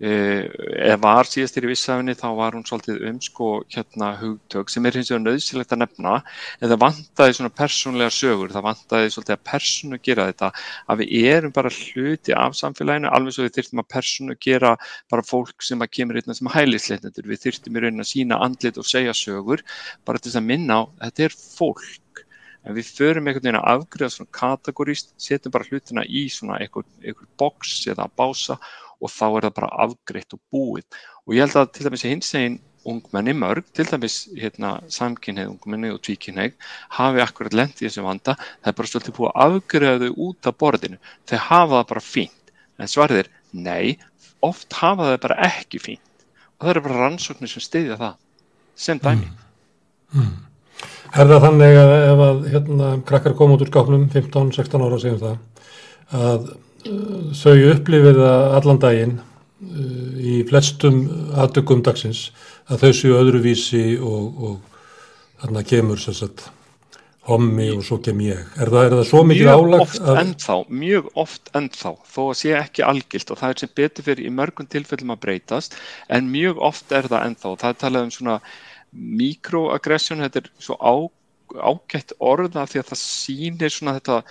eða 0.00 0.96
var 1.02 1.28
síðastir 1.28 1.66
í 1.66 1.70
vissafinni 1.74 2.14
þá 2.16 2.28
var 2.38 2.54
hún 2.56 2.64
svolítið 2.64 3.02
um 3.10 3.18
sko 3.20 3.48
hérna 3.68 4.14
hugtök 4.16 4.72
sem 4.72 4.86
er 4.88 4.96
hins 4.96 5.10
vegar 5.12 5.26
nöðsilegt 5.26 5.74
að 5.76 5.82
nefna 5.82 6.14
en 6.56 6.70
það 6.70 6.80
vantaði 6.86 7.36
svona 7.36 7.52
persónlega 7.60 8.14
sögur, 8.16 8.54
það 8.54 8.64
vantaði 8.64 9.12
svolítið 9.12 9.36
að 9.36 9.44
persónu 9.50 10.00
gera 10.08 10.26
þetta 10.30 10.50
að 10.88 11.02
við 11.02 11.28
erum 11.34 11.54
bara 11.58 11.74
hluti 11.76 12.32
af 12.32 12.56
samfélaginu 12.56 13.12
alveg 13.12 13.36
svo 13.36 13.44
við 13.44 13.56
þyrftum 13.58 13.84
að 13.84 13.90
persónu 13.96 14.38
gera 14.40 14.74
bara 15.12 15.28
fólk 15.34 15.68
sem 15.68 15.84
að 15.84 15.92
kemur 15.98 16.16
einhvern 16.16 16.40
sem 16.40 16.52
hælisleitnendur, 16.56 17.28
við 17.28 17.44
þyrftum 17.44 17.76
í 17.76 17.84
raunin 17.84 18.06
að 18.06 18.12
sína 18.14 18.40
andlit 18.40 18.80
og 18.80 18.88
segja 18.88 19.12
sögur 19.12 19.60
bara 20.08 20.16
til 20.16 20.30
þess 20.30 20.40
að 20.40 20.48
minna 20.48 20.80
á 20.80 20.82
þetta 21.04 21.28
er 21.28 21.36
fólk. 21.36 22.24
En 22.60 22.76
við 22.76 22.90
förum 22.92 23.28
einhvern 23.28 23.46
veginn 23.46 23.56
að 23.56 23.70
afgriða 23.72 24.12
svona 24.12 24.36
kategóríst, 24.36 25.14
setjum 25.16 25.52
bara 25.54 25.64
hlutina 25.64 26.04
í 26.04 26.26
svona 26.28 26.58
einhver, 26.60 26.84
einhver 27.00 27.28
boks 27.40 27.86
eða 27.88 28.04
bása 28.12 28.58
og 29.00 29.12
þá 29.12 29.24
er 29.28 29.46
það 29.46 29.54
bara 29.58 29.70
afgreitt 29.86 30.36
og 30.36 30.42
búið. 30.52 31.00
Og 31.26 31.36
ég 31.36 31.46
held 31.46 31.56
að 31.60 31.72
til 31.76 31.86
dæmis 31.86 32.06
hins 32.06 32.34
eginn 32.38 32.58
ungmenni 32.90 33.34
mörg, 33.36 33.66
til 33.76 33.86
dæmis 33.88 34.18
hérna, 34.38 34.76
samkynneið 34.92 35.50
ungmenni 35.52 35.90
og 35.92 36.00
tvíkynneið 36.06 36.54
hafi 36.96 37.24
akkurat 37.24 37.56
lendið 37.56 37.84
í 37.84 37.88
þessu 37.88 38.04
vanda. 38.06 38.36
Það 38.60 38.72
er 38.72 38.78
bara 38.78 38.92
svolítið 38.92 39.16
búið 39.18 39.30
að 39.30 39.56
afgreiða 39.56 40.04
þau 40.04 40.22
út 40.26 40.50
af 40.50 40.60
borðinu. 40.62 41.00
Þau 41.28 41.38
hafa 41.48 41.74
það 41.74 41.88
bara 41.92 42.04
fínt. 42.04 42.54
En 42.80 42.90
svarðið 42.90 43.22
er 43.24 43.32
nei 43.52 43.98
oft 44.46 44.78
hafa 44.80 45.10
þau 45.10 45.20
bara 45.26 45.40
ekki 45.50 45.82
fínt. 45.82 46.26
Og 46.58 46.66
það 46.66 46.74
eru 46.74 46.84
bara 46.86 47.02
rannsóknir 47.04 47.52
sem 47.52 47.64
stiðja 47.64 47.98
það 48.00 48.16
sem 48.80 49.00
dæmi. 49.02 49.28
Mm. 49.28 50.20
Mm. 50.20 50.32
Er 51.10 51.28
það 51.28 51.44
þannig 51.44 51.76
að 51.76 51.94
ef 51.98 52.24
að 52.24 52.42
hérna, 52.54 52.90
krakkar 53.06 53.36
koma 53.36 53.56
út 53.56 53.64
úr 53.64 53.70
skápnum 53.70 54.08
15-16 54.12 54.84
ára 54.86 54.98
segjum 55.02 55.20
það 55.20 55.38
að 56.10 56.50
þau 56.84 57.56
upplifið 57.74 58.22
allan 58.26 58.80
daginn 58.80 59.18
uh, 59.18 60.14
í 60.20 60.40
flestum 60.48 61.02
aðdökum 61.36 61.84
dagsins 61.84 62.30
að 62.70 62.86
þau 62.86 62.92
séu 62.96 63.18
öðruvísi 63.18 63.84
og, 63.98 64.40
og 64.46 64.80
þarna 65.42 65.62
kemur 65.66 66.00
sagt, 66.00 66.46
hommi 67.28 67.68
og 67.74 67.82
svo 67.86 67.98
kem 68.02 68.20
ég. 68.24 68.40
Er 68.60 68.70
það, 68.72 68.86
er 68.86 68.96
það 68.98 69.06
svo 69.10 69.22
mikið 69.28 69.50
álag? 69.50 69.68
Mjög 69.68 69.84
oft 69.84 70.00
að... 70.00 70.20
ennþá, 70.22 70.56
mjög 70.82 71.10
oft 71.22 71.52
ennþá, 71.60 71.92
þó 72.14 72.20
að 72.24 72.34
sé 72.40 72.54
ekki 72.58 72.86
algilt 72.86 73.30
og 73.32 73.40
það 73.40 73.54
er 73.54 73.62
sem 73.62 73.72
betur 73.80 74.06
fyrir 74.08 74.26
í 74.26 74.34
mörgum 74.34 74.70
tilfellum 74.70 75.14
að 75.14 75.22
breytast 75.26 75.78
en 76.08 76.30
mjög 76.32 76.60
oft 76.70 76.94
er 76.96 77.10
það 77.10 77.26
ennþá. 77.28 77.54
Það 77.62 77.72
er 77.72 77.80
talað 77.84 78.06
um 78.06 78.14
svona 78.16 78.38
mikroaggression, 79.20 80.24
þetta 80.26 80.42
er 80.42 80.50
svo 80.62 80.78
á, 80.80 80.94
ágætt 81.70 82.16
orða 82.18 82.66
því 82.70 82.82
að 82.82 82.90
það 82.90 83.02
sýnir 83.04 83.74
svona 83.74 83.96
þetta 83.98 84.22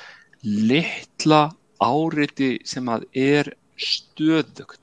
litla 0.43 1.43
áriti 1.79 2.57
sem 2.67 2.87
að 2.91 3.05
er 3.15 3.53
stöðugt. 3.79 4.81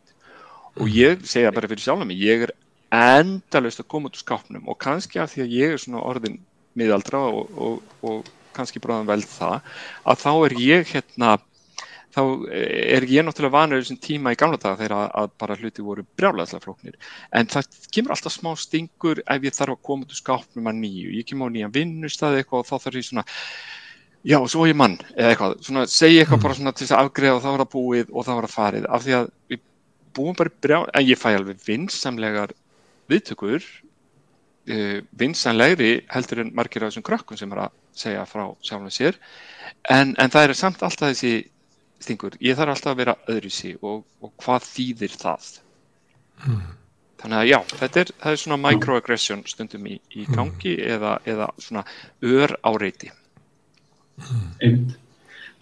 Og 0.77 0.93
ég 0.93 1.25
segja 1.29 1.53
bara 1.55 1.69
fyrir 1.71 1.85
sjálf 1.85 2.05
mig, 2.05 2.21
ég 2.21 2.49
er 2.49 2.53
endalust 2.93 3.81
að 3.83 3.91
koma 3.93 4.11
út 4.11 4.17
úr 4.17 4.23
skápnum 4.23 4.69
og 4.71 4.79
kannski 4.81 5.21
af 5.21 5.33
því 5.33 5.45
að 5.45 5.55
ég 5.57 5.75
er 5.75 5.83
svona 5.83 6.05
orðin 6.07 6.39
miðaldra 6.77 7.23
og, 7.33 7.53
og, 7.57 7.95
og 8.07 8.31
kannski 8.57 8.81
bráðan 8.83 9.09
vel 9.09 9.23
það, 9.27 9.61
að 10.09 10.23
þá 10.23 10.31
er 10.33 10.55
ég 10.61 10.93
hérna, 10.93 11.33
þá 12.17 12.21
er 12.57 13.07
ég 13.11 13.27
náttúrulega 13.27 13.57
vanur 13.57 13.83
þessum 13.83 14.01
tíma 14.05 14.33
í 14.33 14.39
gamla 14.41 14.61
daga 14.61 14.79
þegar 14.81 14.97
að, 14.97 15.09
að 15.21 15.33
bara 15.43 15.57
hluti 15.61 15.85
voru 15.85 16.05
brjálæðslega 16.17 16.65
flóknir. 16.65 17.01
En 17.37 17.51
það 17.53 17.81
kemur 17.93 18.15
alltaf 18.15 18.37
smá 18.37 18.53
stingur 18.61 19.21
ef 19.25 19.49
ég 19.49 19.57
þarf 19.57 19.77
að 19.77 19.83
koma 19.89 20.07
út 20.07 20.15
úr 20.15 20.21
skápnum 20.23 20.71
að 20.71 20.81
nýju, 20.85 21.17
ég 21.19 21.29
kemur 21.29 21.53
á 21.53 21.55
nýjan 21.57 21.75
vinnustæði 21.77 22.43
eitthvað 22.43 22.63
og 22.63 22.71
þá 22.71 22.87
þarf 22.87 23.01
ég 23.01 23.09
svona 23.11 23.27
já, 24.27 24.39
svo 24.51 24.67
ég 24.67 24.77
mann, 24.79 24.99
eða 25.15 25.33
eitthvað, 25.33 25.57
svona 25.69 25.87
segja 25.91 26.25
eitthvað 26.25 26.45
bara 26.45 26.59
svona 26.59 26.75
til 26.75 26.87
þess 26.87 26.97
að 26.97 27.07
afgreða 27.07 27.39
og 27.39 27.43
þá 27.45 27.49
var 27.49 27.65
það 27.65 27.73
búið 27.77 28.12
og 28.12 28.27
þá 28.27 28.33
var 28.35 28.47
það 28.47 28.57
farið, 28.57 28.87
af 28.91 29.05
því 29.07 29.17
að 29.21 29.33
við 29.53 29.65
búum 30.17 30.39
bara 30.39 30.55
brjá, 30.67 30.79
en 30.93 31.07
ég 31.07 31.21
fæ 31.21 31.29
alveg 31.33 31.67
vinsamlegar 31.67 32.55
viðtökur 33.12 33.61
uh, 33.62 34.99
vinsamlegri 35.21 35.91
heldur 36.12 36.43
en 36.43 36.55
margir 36.57 36.85
af 36.85 36.91
þessum 36.91 37.07
krökkum 37.07 37.39
sem 37.39 37.53
er 37.55 37.67
að 37.67 37.77
segja 37.97 38.25
frá 38.29 38.49
sjálfum 38.67 38.93
sér, 38.93 39.21
en, 39.93 40.17
en 40.19 40.33
það 40.33 40.49
er 40.49 40.59
samt 40.59 40.83
alltaf 40.83 41.12
þessi 41.12 41.47
Stingur, 41.97 42.35
ég 42.45 42.57
þarf 42.59 42.75
alltaf 42.75 42.93
að 42.93 42.99
vera 43.01 43.15
öðruvísi 43.25 43.71
og, 43.81 44.03
og 44.21 44.33
hvað 44.43 44.67
þýðir 44.69 45.15
það? 45.17 45.47
Þannig 47.23 47.39
að 47.39 47.47
já, 47.49 47.57
þetta 47.71 48.01
er, 48.03 48.11
það 48.21 48.35
er 48.35 48.41
svona 48.43 48.59
microaggression 48.61 49.45
stundum 49.49 49.87
í, 49.89 49.97
í 50.12 50.27
gangi 50.29 50.75
eða, 50.85 51.15
eða 51.25 51.49
svona 51.57 51.87
ör 52.21 52.53
áreiti. 52.69 53.09
Einmitt. 54.62 54.96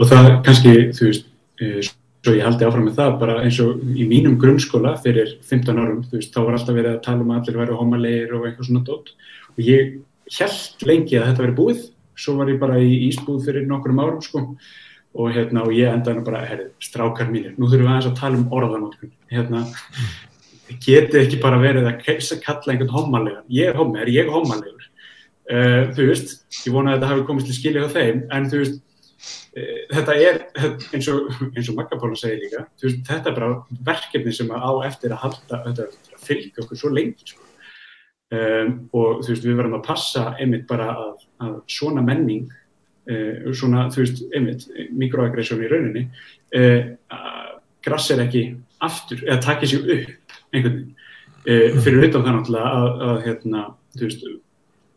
Og 0.00 0.10
það 0.10 0.30
kannski, 0.46 0.72
þú 0.96 1.10
veist, 1.10 1.28
eh, 1.62 1.80
svo 2.24 2.34
ég 2.34 2.46
haldi 2.46 2.66
áfram 2.66 2.88
með 2.88 2.96
það, 2.98 3.18
bara 3.20 3.36
eins 3.44 3.60
og 3.62 3.82
í 3.84 4.06
mínum 4.08 4.38
grunnskóla 4.40 4.96
fyrir 5.02 5.36
15 5.44 5.78
árum, 5.78 6.02
þú 6.08 6.18
veist, 6.18 6.32
þá 6.34 6.40
var 6.40 6.56
alltaf 6.58 6.74
verið 6.78 6.92
að 6.94 7.02
tala 7.04 7.22
um 7.22 7.30
að 7.34 7.40
allir 7.40 7.60
væri 7.60 7.78
homalegir 7.78 8.34
og 8.34 8.46
eitthvað 8.48 8.70
svona 8.70 8.84
dótt. 8.88 9.12
Og 9.54 9.60
ég 9.62 9.98
held 10.38 10.86
lengi 10.88 11.18
að 11.18 11.28
þetta 11.28 11.44
veri 11.44 11.58
búið, 11.58 11.84
svo 12.16 12.36
var 12.38 12.50
ég 12.50 12.60
bara 12.62 12.80
í 12.80 13.08
Ísbúð 13.10 13.44
fyrir 13.46 13.66
nokkrum 13.68 14.00
árum, 14.00 14.22
sko, 14.24 14.44
og 15.14 15.34
hérna, 15.34 15.62
og 15.62 15.74
ég 15.76 15.92
endaði 15.92 16.24
bara, 16.26 16.44
herri, 16.48 16.70
strákar 16.82 17.30
mínir, 17.30 17.54
nú 17.58 17.68
þurfum 17.68 17.86
við 17.86 17.92
aðeins 17.92 18.10
að 18.10 18.18
tala 18.18 18.40
um 18.40 18.48
orðanótkun, 18.50 19.12
hérna, 19.30 19.62
geti 20.82 21.20
ekki 21.20 21.42
bara 21.42 21.60
verið 21.62 21.86
að 21.90 22.00
kalla 22.42 22.72
einhvern 22.72 22.94
homalegan, 22.94 23.46
ég 23.52 23.70
er 23.70 23.78
homer, 23.78 24.10
ég 24.10 24.24
er 24.24 24.32
homalegur, 24.32 24.88
uh, 25.50 25.92
þú 25.94 26.09
veist, 26.09 26.35
ég 26.64 26.74
vona 26.74 26.94
að 26.94 26.98
þetta 26.98 27.12
hafi 27.12 27.28
komist 27.28 27.50
til 27.50 27.57
skilja 27.59 27.87
á 27.87 27.94
þeim, 27.94 28.24
en 28.35 28.50
þú 28.50 28.61
veist, 28.62 28.80
uh, 29.59 29.78
þetta 29.92 30.16
er 30.16 30.40
eins 30.94 31.09
og, 31.12 31.30
og 31.30 31.70
Magapóla 31.78 32.18
segir 32.18 32.42
líka, 32.42 32.64
veist, 32.83 33.04
þetta 33.09 33.30
er 33.30 33.38
bara 33.38 33.50
verkefni 33.90 34.35
sem 34.37 34.52
á 34.54 34.72
eftir 34.88 35.14
að 35.14 35.22
halda, 35.26 35.62
þetta 35.68 35.87
er 35.87 36.16
að 36.16 36.26
fylgja 36.28 36.64
okkur 36.64 36.80
svo 36.80 36.92
lengi, 36.94 37.33
sko. 37.35 37.40
Um, 38.35 38.70
og 38.96 39.20
þú 39.22 39.30
veist, 39.30 39.44
við 39.46 39.59
verðum 39.61 39.78
að 39.78 39.87
passa 39.87 40.22
einmitt 40.42 40.64
bara 40.66 40.88
að, 40.96 41.26
að 41.44 41.57
svona 41.70 42.02
menning, 42.02 42.48
uh, 43.11 43.52
svona, 43.54 43.87
þú 43.94 44.02
veist, 44.02 44.24
einmitt, 44.35 44.66
mikroaggression 44.96 45.62
í 45.62 45.70
rauninni, 45.70 46.09
grassir 47.85 48.20
ekki 48.22 48.46
aftur, 48.85 49.20
eða 49.26 49.42
takir 49.44 49.70
sig 49.70 49.83
upp 49.85 50.37
einhvern 50.54 50.76
veginn. 50.78 50.92
Fyrir 51.85 52.07
utan 52.07 52.22
það 52.24 52.37
náttúrulega 52.38 52.68
að, 52.72 53.02
að 53.04 53.18
hérna, 53.26 53.62
þú 53.92 54.07
veist, 54.07 54.22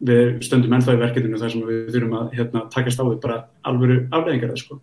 við 0.08 0.38
stöndum 0.46 0.76
ennþá 0.78 0.96
í 0.96 1.02
verkefninu 1.02 1.42
þar 1.42 1.54
sem 1.54 1.68
við 1.68 1.92
þurfum 1.96 2.16
að 2.20 2.34
hérna, 2.38 2.64
takast 2.74 3.02
á 3.02 3.06
við 3.08 3.20
bara 3.24 3.38
alvöru 3.66 4.00
afleðingar 4.12 4.54
það, 4.54 4.64
sko. 4.64 4.80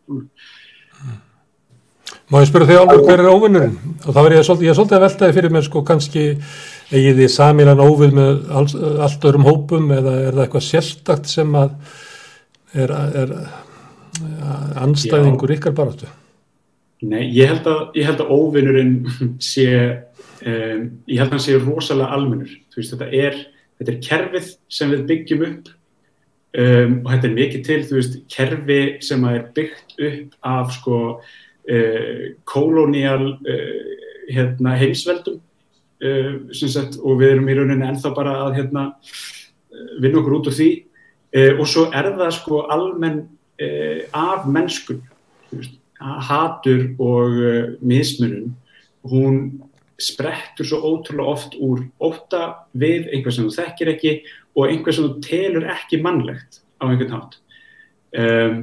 Má 2.33 2.39
ég 2.41 2.49
spyrja 2.49 2.71
þig 2.71 2.81
alveg 2.81 3.05
hver 3.05 3.21
er 3.21 3.31
óvinnurinn? 3.31 3.77
Og 4.05 4.17
þá 4.17 4.21
er 4.23 4.35
ég 4.35 4.39
ég 4.39 4.73
er 4.73 4.79
svolítið 4.79 4.97
að 4.97 5.05
veltaði 5.05 5.37
fyrir 5.37 5.53
mér 5.53 5.67
sko 5.67 5.85
kannski 5.85 6.25
eigið 6.91 7.21
þið 7.21 7.31
samilan 7.35 7.85
óvið 7.85 8.17
með 8.17 8.43
alls, 8.59 8.75
allt 8.75 9.29
öðrum 9.29 9.47
hópum 9.47 9.93
eða 9.93 10.17
er 10.23 10.33
það 10.33 10.43
eitthvað 10.47 10.67
sérstakt 10.69 11.31
sem 11.31 11.57
að 11.59 11.77
er, 12.75 12.95
er 13.23 13.35
anstæðingur 14.83 15.55
ykkar 15.57 15.75
baráttu? 15.77 16.09
Nei, 17.05 17.27
ég 17.35 17.51
held 17.51 17.67
að, 17.69 17.81
ég 17.99 18.09
held 18.09 18.23
að 18.25 18.33
óvinnurinn 18.33 18.95
sé, 19.53 19.69
um, 20.47 20.87
ég 21.11 21.21
held 21.21 21.29
að 21.29 21.37
hann 21.37 21.45
sé 21.45 21.59
rosalega 21.61 22.17
almennur. 22.17 22.55
Þú 22.73 22.81
veist, 22.81 22.95
þetta 22.95 23.11
er, 23.13 23.41
þetta 23.85 23.95
er 23.95 24.05
kerfið 24.09 24.53
sem 24.73 24.93
við 24.95 25.03
byggjum 25.11 25.43
upp 25.49 25.73
um, 26.59 26.95
og 27.03 27.11
þetta 27.11 27.29
er 27.29 27.37
mikið 27.39 27.65
til, 27.67 27.81
þú 27.89 27.99
veist, 27.99 28.17
kerfi 28.33 28.81
sem 29.05 29.27
er 29.29 29.45
byggt 29.57 29.97
upp 30.09 30.39
af 30.55 30.73
sko 30.79 31.01
uh, 31.19 32.25
kolónial 32.49 33.35
uh, 33.37 33.93
hérna, 34.31 34.77
heimsveldum 34.81 35.41
uh, 36.01 36.35
sagt, 36.55 36.99
og 37.03 37.21
við 37.21 37.37
erum 37.37 37.51
í 37.51 37.59
rauninni 37.59 37.89
ennþá 37.91 38.15
bara 38.17 38.37
að 38.47 38.61
hérna, 38.61 38.89
uh, 38.95 39.95
vinna 40.01 40.21
okkur 40.23 40.39
út 40.41 40.51
úr 40.53 40.59
því. 40.59 40.71
Uh, 41.35 41.53
og 41.59 41.67
svo 41.69 41.89
er 41.91 42.13
það 42.15 42.37
sko 42.39 42.65
almenn 42.73 43.25
uh, 43.61 44.01
af 44.15 44.47
mennskun, 44.47 45.03
þú 45.51 45.63
veist, 45.63 45.81
hatur 46.05 46.89
og 47.01 47.39
mismunum, 47.81 48.51
hún 49.09 49.39
sprettur 50.01 50.67
svo 50.67 50.81
ótrúlega 50.83 51.35
oft 51.35 51.55
úr 51.63 51.85
óta 52.03 52.67
við 52.75 53.11
einhver 53.15 53.35
sem 53.35 53.47
þú 53.47 53.55
þekkir 53.55 53.93
ekki 53.95 54.15
og 54.55 54.71
einhver 54.71 54.95
sem 54.95 55.07
þú 55.07 55.21
telur 55.25 55.69
ekki 55.71 56.01
mannlegt 56.03 56.63
á 56.83 56.85
einhvern 56.89 57.15
hátt. 57.15 57.39
Um, 58.15 58.59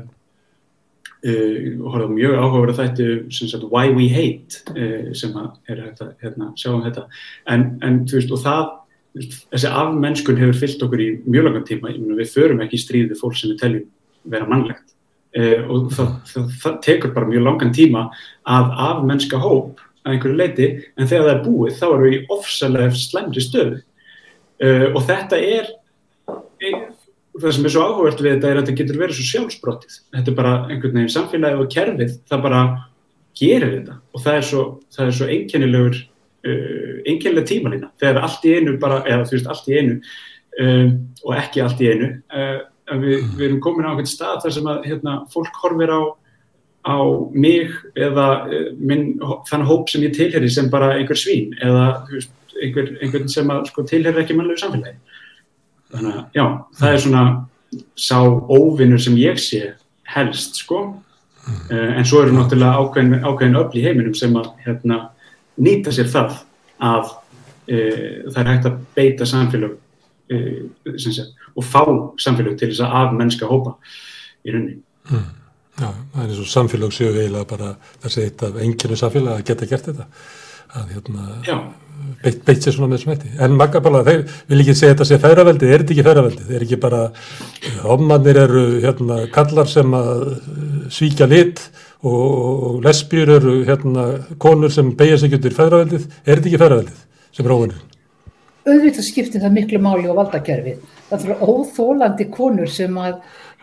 uh, 1.28 1.58
og 1.82 1.96
horfum 1.96 2.16
mjög 2.18 2.38
áhugaverð 2.40 2.76
að 2.76 2.82
þætti 2.82 3.08
sem 3.38 3.52
sagt 3.52 3.68
Why 3.72 3.92
We 3.96 4.08
Hate 4.12 4.76
uh, 4.76 5.12
sem 5.18 5.36
er 5.72 5.84
hægt 5.86 6.04
að 6.04 6.14
hérna, 6.24 6.52
sjá 6.60 6.72
um 6.74 6.86
þetta. 6.86 7.08
En, 7.52 7.68
en 7.84 8.04
þú 8.08 8.20
veist 8.20 8.36
og 8.36 8.44
það 8.46 8.64
þessi 9.52 9.72
afmennskun 9.76 10.40
hefur 10.40 10.60
fyllt 10.62 10.84
okkur 10.86 11.04
í 11.04 11.10
mjög 11.26 11.48
langan 11.50 11.68
tíma, 11.68 11.92
ég 11.92 12.00
meina 12.00 12.20
við 12.22 12.32
förum 12.32 12.64
ekki 12.64 12.80
í 12.80 12.84
stríð 12.84 13.10
við 13.12 13.20
fólk 13.20 13.36
sem 13.40 13.52
við 13.52 13.62
teljum 13.64 13.88
vera 14.32 14.48
mannlegt. 14.48 14.96
Uh, 15.32 15.64
og 15.72 15.92
það, 15.96 16.12
það, 16.28 16.52
það 16.60 16.82
tekur 16.88 17.16
bara 17.16 17.32
mjög 17.32 17.48
langan 17.48 17.76
tíma 17.76 18.06
að 18.52 18.74
afmennska 18.90 19.40
hóp 19.40 19.80
að 20.02 20.16
einhverju 20.16 20.38
leiti 20.38 20.68
en 20.98 21.08
þegar 21.08 21.28
það 21.28 21.34
er 21.34 21.44
búið 21.46 21.78
þá 21.78 21.86
erum 21.88 22.06
við 22.06 22.16
í 22.16 22.22
ofsalega 22.36 23.00
slemri 23.00 23.44
stöðu. 23.46 23.82
Uh, 24.62 24.88
og 24.94 25.02
þetta 25.08 25.42
er 25.42 25.72
það 26.62 27.54
sem 27.56 27.66
er 27.66 27.74
svo 27.74 27.84
áhugavert 27.88 28.22
við 28.22 28.36
þetta 28.36 28.50
er 28.50 28.60
að 28.60 28.64
þetta 28.64 28.78
getur 28.82 29.02
verið 29.02 29.18
svo 29.18 29.28
sjálfsbrottið 29.30 30.00
þetta 30.18 30.32
er 30.32 30.38
bara 30.38 30.54
einhvern 30.68 30.98
veginn 30.98 31.14
samfélagið 31.14 31.64
og 31.64 31.70
kerfið 31.76 32.16
það 32.30 32.44
bara 32.46 32.64
gerir 33.42 33.76
þetta. 33.78 34.00
Og 34.12 34.26
það 34.26 34.40
er 34.40 34.48
svo, 34.50 34.66
það 34.92 35.08
er 35.08 35.16
svo 35.18 35.30
einkennilegur 35.36 36.02
uh, 36.02 36.98
einkennileg 37.06 37.48
tímalína. 37.50 37.94
Þegar 38.02 38.28
allt 38.28 38.46
í 38.46 38.58
einu 38.58 38.76
bara, 38.82 39.00
eða 39.08 39.30
þú 39.30 39.38
veist 39.38 39.54
allt 39.54 39.72
í 39.72 39.80
einu 39.80 39.96
um, 40.66 40.92
og 41.24 41.38
ekki 41.40 41.64
allt 41.64 41.82
í 41.82 41.92
einu 41.94 42.12
uh, 42.34 42.60
við, 43.00 43.24
við 43.38 43.46
erum 43.48 43.62
komin 43.64 43.88
á 43.88 43.92
einhvern 43.94 44.10
stað 44.10 44.42
þar 44.46 44.56
sem 44.58 44.70
að 44.72 44.90
hérna, 44.90 45.16
fólk 45.32 45.62
horfir 45.64 45.94
á 45.94 46.02
á 46.82 46.98
mig 47.34 47.72
eða 47.96 48.28
uh, 48.48 48.68
minn, 48.78 49.16
þann 49.50 49.68
hóp 49.70 49.90
sem 49.92 50.06
ég 50.06 50.16
tilheri 50.18 50.50
sem 50.50 50.70
bara 50.72 50.96
einhver 50.98 51.20
svín 51.20 51.54
eða 51.62 52.06
veist, 52.10 52.34
einhver, 52.62 52.92
einhvern 53.02 53.30
sem 53.32 53.50
að, 53.54 53.68
sko, 53.72 53.86
tilheri 53.88 54.24
ekki 54.24 54.38
mannlegu 54.38 54.62
samfélagi. 54.62 54.98
Þannig 55.92 56.18
að 56.18 56.38
já, 56.38 56.46
það 56.80 56.96
er 56.96 57.02
svona 57.06 57.24
sá 58.00 58.18
óvinnur 58.52 59.02
sem 59.02 59.18
ég 59.20 59.40
sé 59.42 59.62
helst 60.12 60.62
sko. 60.64 60.84
Uh, 61.42 61.98
en 61.98 62.06
svo 62.06 62.22
eru 62.22 62.36
náttúrulega 62.36 62.78
ákveðin, 62.78 63.24
ákveðin 63.26 63.58
öll 63.58 63.78
í 63.80 63.86
heiminum 63.86 64.16
sem 64.18 64.36
að 64.38 64.52
hérna, 64.66 65.00
nýta 65.58 65.94
sér 65.94 66.10
það 66.12 66.36
að 66.82 67.10
uh, 67.10 68.30
það 68.30 68.42
er 68.44 68.52
hægt 68.52 68.70
að 68.70 68.80
beita 68.98 69.28
samfélag 69.30 69.74
uh, 69.74 70.96
sagt, 71.02 71.34
og 71.58 71.66
fá 71.66 71.84
samfélag 72.22 72.60
til 72.60 72.70
þess 72.72 72.86
að 72.86 72.98
af 73.02 73.16
mennska 73.18 73.50
hópa 73.50 73.76
í 74.46 74.54
rauninni. 74.54 74.82
Mm. 75.10 75.30
Já, 75.80 75.88
það 75.88 76.24
er 76.24 76.28
eins 76.28 76.42
og 76.44 76.50
samfélag 76.52 76.96
séu 76.96 77.12
eiginlega 77.14 77.48
bara 77.50 77.76
þessi 78.04 78.26
eitt 78.26 78.44
af 78.46 78.58
enginu 78.62 78.98
samfélag 79.00 79.40
að 79.40 79.46
geta 79.50 79.70
gert 79.70 79.88
þetta 79.90 80.08
að 80.72 80.92
hérna 80.96 81.28
beitt, 82.24 82.42
beitt 82.48 82.64
sér 82.64 82.76
svona 82.76 82.90
með 82.92 83.00
þessum 83.00 83.14
hætti. 83.14 83.32
En 83.44 83.56
Magabala, 83.60 84.02
þeir 84.08 84.24
vil 84.52 84.60
ekki 84.64 84.76
segja 84.78 84.96
þetta 84.96 85.08
sé 85.10 85.20
feðraveldið, 85.22 85.72
er 85.72 85.84
þetta 85.84 85.96
ekki 85.96 86.08
feðraveldið? 86.08 86.50
Er 86.56 86.66
ekki 86.66 86.82
bara, 86.82 87.04
hommanir 87.84 88.42
eru 88.46 88.66
hérna 88.84 89.22
kallar 89.36 89.70
sem 89.72 89.96
að 89.98 90.26
eh, 90.32 90.82
svíkja 90.98 91.30
lit 91.32 91.64
og, 92.02 92.18
og 92.18 92.82
lesbjur 92.88 93.36
eru 93.38 93.56
hérna 93.68 94.10
konur 94.42 94.74
sem 94.74 94.92
beigja 94.98 95.22
sig 95.22 95.38
undir 95.38 95.56
feðraveldið, 95.56 96.12
er 96.26 96.36
þetta 96.36 96.52
ekki 96.52 96.62
feðraveldið 96.66 97.08
sem 97.32 97.48
er 97.48 97.56
óvinnur? 97.56 97.88
auðvitað 98.62 99.06
skiptir 99.08 99.42
það 99.42 99.56
miklu 99.56 99.80
máli 99.82 100.10
á 100.10 100.14
valdakerfið. 100.14 100.82
Það 101.10 101.24
fyrir 101.24 101.40
óþólandi 101.42 102.28
konur 102.34 102.70
sem 102.72 102.98
að, 103.02 103.16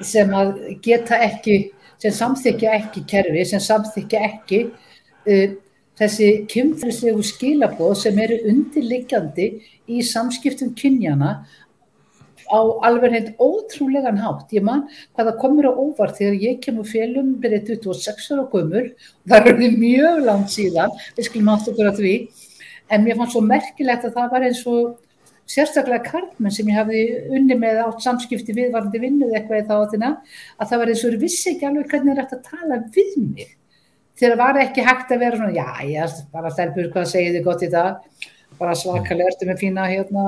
sem 0.04 0.32
að 0.34 0.54
geta 0.84 1.20
ekki, 1.28 1.58
sem 2.02 2.14
samþykja 2.14 2.74
ekki 2.78 3.04
kerfi, 3.10 3.44
sem 3.48 3.62
samþykja 3.62 4.24
ekki 4.28 4.60
uh, 4.68 5.56
þessi 5.98 6.28
kynfriðslegu 6.50 7.24
skilabóð 7.26 7.96
sem 8.04 8.18
eru 8.22 8.38
undirliggjandi 8.52 9.48
í 9.90 10.02
samskiptum 10.06 10.74
kynjana 10.78 11.40
á 12.48 12.58
alveg 12.86 13.12
hreint 13.12 13.32
ótrúlegan 13.42 14.20
hátt. 14.22 14.52
Ég 14.56 14.64
man 14.64 14.86
hvað 15.12 15.30
það 15.30 15.40
komur 15.42 15.68
á 15.68 15.72
óvart 15.74 16.16
þegar 16.16 16.38
ég 16.44 16.60
kemur 16.64 16.86
félum 16.88 17.34
byrðið 17.42 17.82
26 17.84 18.30
ára 18.34 18.46
gömur 18.52 18.86
og 18.94 19.32
það 19.32 19.50
er 19.50 19.74
mjög 19.82 20.22
langt 20.24 20.54
síðan, 20.54 20.94
við 21.16 21.28
skulum 21.28 21.52
átt 21.52 21.68
okkur 21.72 21.90
að 21.90 22.00
því 22.00 22.14
en 22.88 23.04
mér 23.04 23.18
fannst 23.18 23.36
svo 23.36 23.44
merkilegt 23.44 24.06
að 24.08 24.16
það 24.16 24.32
var 24.32 24.46
eins 24.48 24.62
og 24.70 24.96
sérstaklega 25.48 26.04
karlmenn 26.04 26.54
sem 26.54 26.68
ég 26.68 26.78
hafði 26.78 27.02
unni 27.34 27.56
með 27.58 27.82
átt 27.86 28.04
samskipti 28.04 28.56
viðvarandi 28.56 29.00
vinnuð 29.02 29.36
eitthvað 29.36 29.62
í 29.62 29.68
þáttina 29.70 30.10
að 30.58 30.70
það 30.70 30.82
var 30.82 30.92
eins 30.92 31.04
og 31.04 31.12
þeir 31.12 31.22
vissi 31.22 31.52
ekki 31.54 31.68
alveg 31.68 31.92
hvernig 31.92 32.12
þeir 32.12 32.24
ætti 32.24 32.38
að 32.38 32.50
tala 32.50 32.80
við 32.96 33.14
mig. 33.22 33.54
Þegar 34.18 34.34
það 34.34 34.42
var 34.44 34.60
ekki 34.64 34.86
hægt 34.88 35.12
að 35.14 35.22
vera 35.22 35.38
svona 35.38 35.54
já, 35.54 35.68
já, 35.86 36.06
bara 36.34 36.52
stelpur 36.52 36.90
hvað 36.92 37.10
segir 37.12 37.36
þið 37.36 37.44
gott 37.46 37.64
í 37.64 37.70
dag? 37.72 38.22
Bara 38.58 38.74
svakalega 38.74 39.30
ertu 39.30 39.46
með 39.46 39.60
fína 39.60 39.84
hérna, 39.86 40.24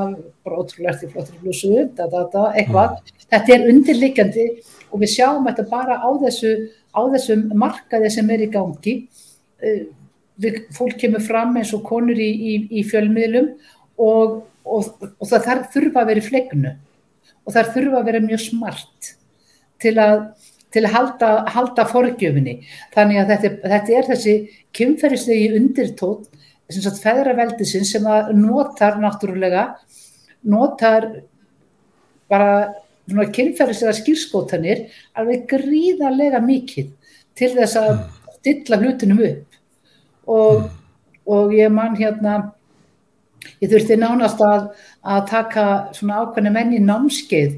bara 0.46 0.60
ótrúlega 0.60 0.92
ertu 0.94 1.08
flottir 1.10 1.40
blúsu, 1.42 1.72
eitthvað. 1.80 3.00
Þetta 3.26 3.56
er 3.56 3.66
undirlikjandi 3.72 4.44
og 4.90 5.02
við 5.02 5.12
sjáum 5.16 5.48
þetta 5.48 5.64
bara 5.70 5.96
á 5.98 6.10
þessu 6.22 6.52
á 6.94 7.00
þessum 7.14 7.48
markaði 7.58 8.12
sem 8.14 8.30
er 8.30 8.44
í 8.46 8.50
gangi. 8.52 8.94
Við, 10.40 10.60
fólk 10.76 10.96
kemur 11.00 11.22
fram 11.24 11.58
eins 11.60 11.74
og 11.76 11.82
konur 11.86 12.16
í, 12.16 12.30
í, 12.30 12.54
í 12.80 12.84
fjölmiðlum 12.88 13.50
og, 14.00 14.40
og, 14.70 15.10
og 15.10 15.26
það 15.26 15.46
þarf, 15.48 15.66
þurfa 15.74 16.02
að 16.02 16.12
vera 16.12 16.22
í 16.22 16.28
flegnu. 16.28 16.76
Og 17.44 17.56
það 17.56 17.74
þurfa 17.76 18.00
að 18.00 18.08
vera 18.10 18.22
mjög 18.24 18.42
smart 18.46 19.12
til 19.80 19.96
að 19.98 20.24
til 20.70 20.84
að 20.86 20.94
halda, 20.94 21.30
halda 21.50 21.86
forgjöfinni. 21.90 22.60
Þannig 22.94 23.20
að 23.22 23.32
þetta, 23.32 23.70
þetta 23.72 23.96
er 23.98 24.08
þessi 24.10 24.34
kynferðislegi 24.78 25.48
undirtótt 25.58 26.28
sem 26.70 26.84
sagt 26.84 27.00
feðraveldisinn 27.02 27.86
sem 27.88 28.06
að 28.06 28.30
notar 28.38 29.00
náttúrulega, 29.02 29.64
notar 30.46 31.08
bara 32.30 32.70
kynferðislega 33.34 33.96
skýrskótanir 33.98 34.84
alveg 35.18 35.48
gríðarlega 35.50 36.38
mikið 36.44 36.92
til 37.38 37.50
þess 37.56 37.78
að 37.80 38.04
stilla 38.38 38.78
hlutinum 38.78 39.24
upp. 39.26 39.58
Og, 40.30 40.68
og 41.26 41.54
ég 41.56 41.72
man 41.74 41.98
hérna 41.98 42.36
ég 43.60 43.70
þurfti 43.72 43.98
nánast 44.00 44.40
að, 44.44 44.70
að 45.04 45.22
taka 45.30 45.66
svona 45.96 46.24
ákveðni 46.24 46.54
menn 46.54 46.76
í 46.76 46.82
námskeið 46.84 47.56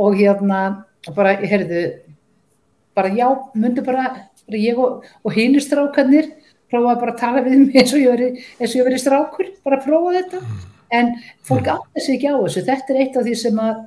og 0.00 0.18
hérna 0.18 0.60
bara, 1.16 1.34
heyrðu 1.40 1.84
bara 2.96 3.12
já, 3.14 3.28
myndi 3.54 3.84
bara, 3.86 4.06
bara 4.46 4.60
ég 4.60 4.78
og, 4.78 5.04
og 5.24 5.34
hínir 5.34 5.64
strákanir 5.64 6.30
prófa 6.70 6.96
bara 7.00 7.14
að 7.14 7.20
tala 7.20 7.44
við 7.44 7.56
mig 7.64 7.78
eins 7.80 7.94
og 7.94 8.02
ég 8.02 8.12
veri, 8.14 8.28
eins 8.58 8.74
og 8.74 8.80
ég 8.80 8.86
veri 8.88 9.00
strákur, 9.02 9.48
bara 9.66 9.80
prófa 9.82 10.14
þetta. 10.18 10.42
En 10.90 11.12
fólk 11.46 11.70
átti 11.70 12.02
sig 12.02 12.18
ekki 12.18 12.30
á 12.30 12.38
þessu. 12.38 12.62
Þetta 12.66 12.94
er 12.94 13.00
eitt 13.04 13.18
af 13.18 13.26
því 13.26 13.34
sem 13.38 13.60
að 13.62 13.82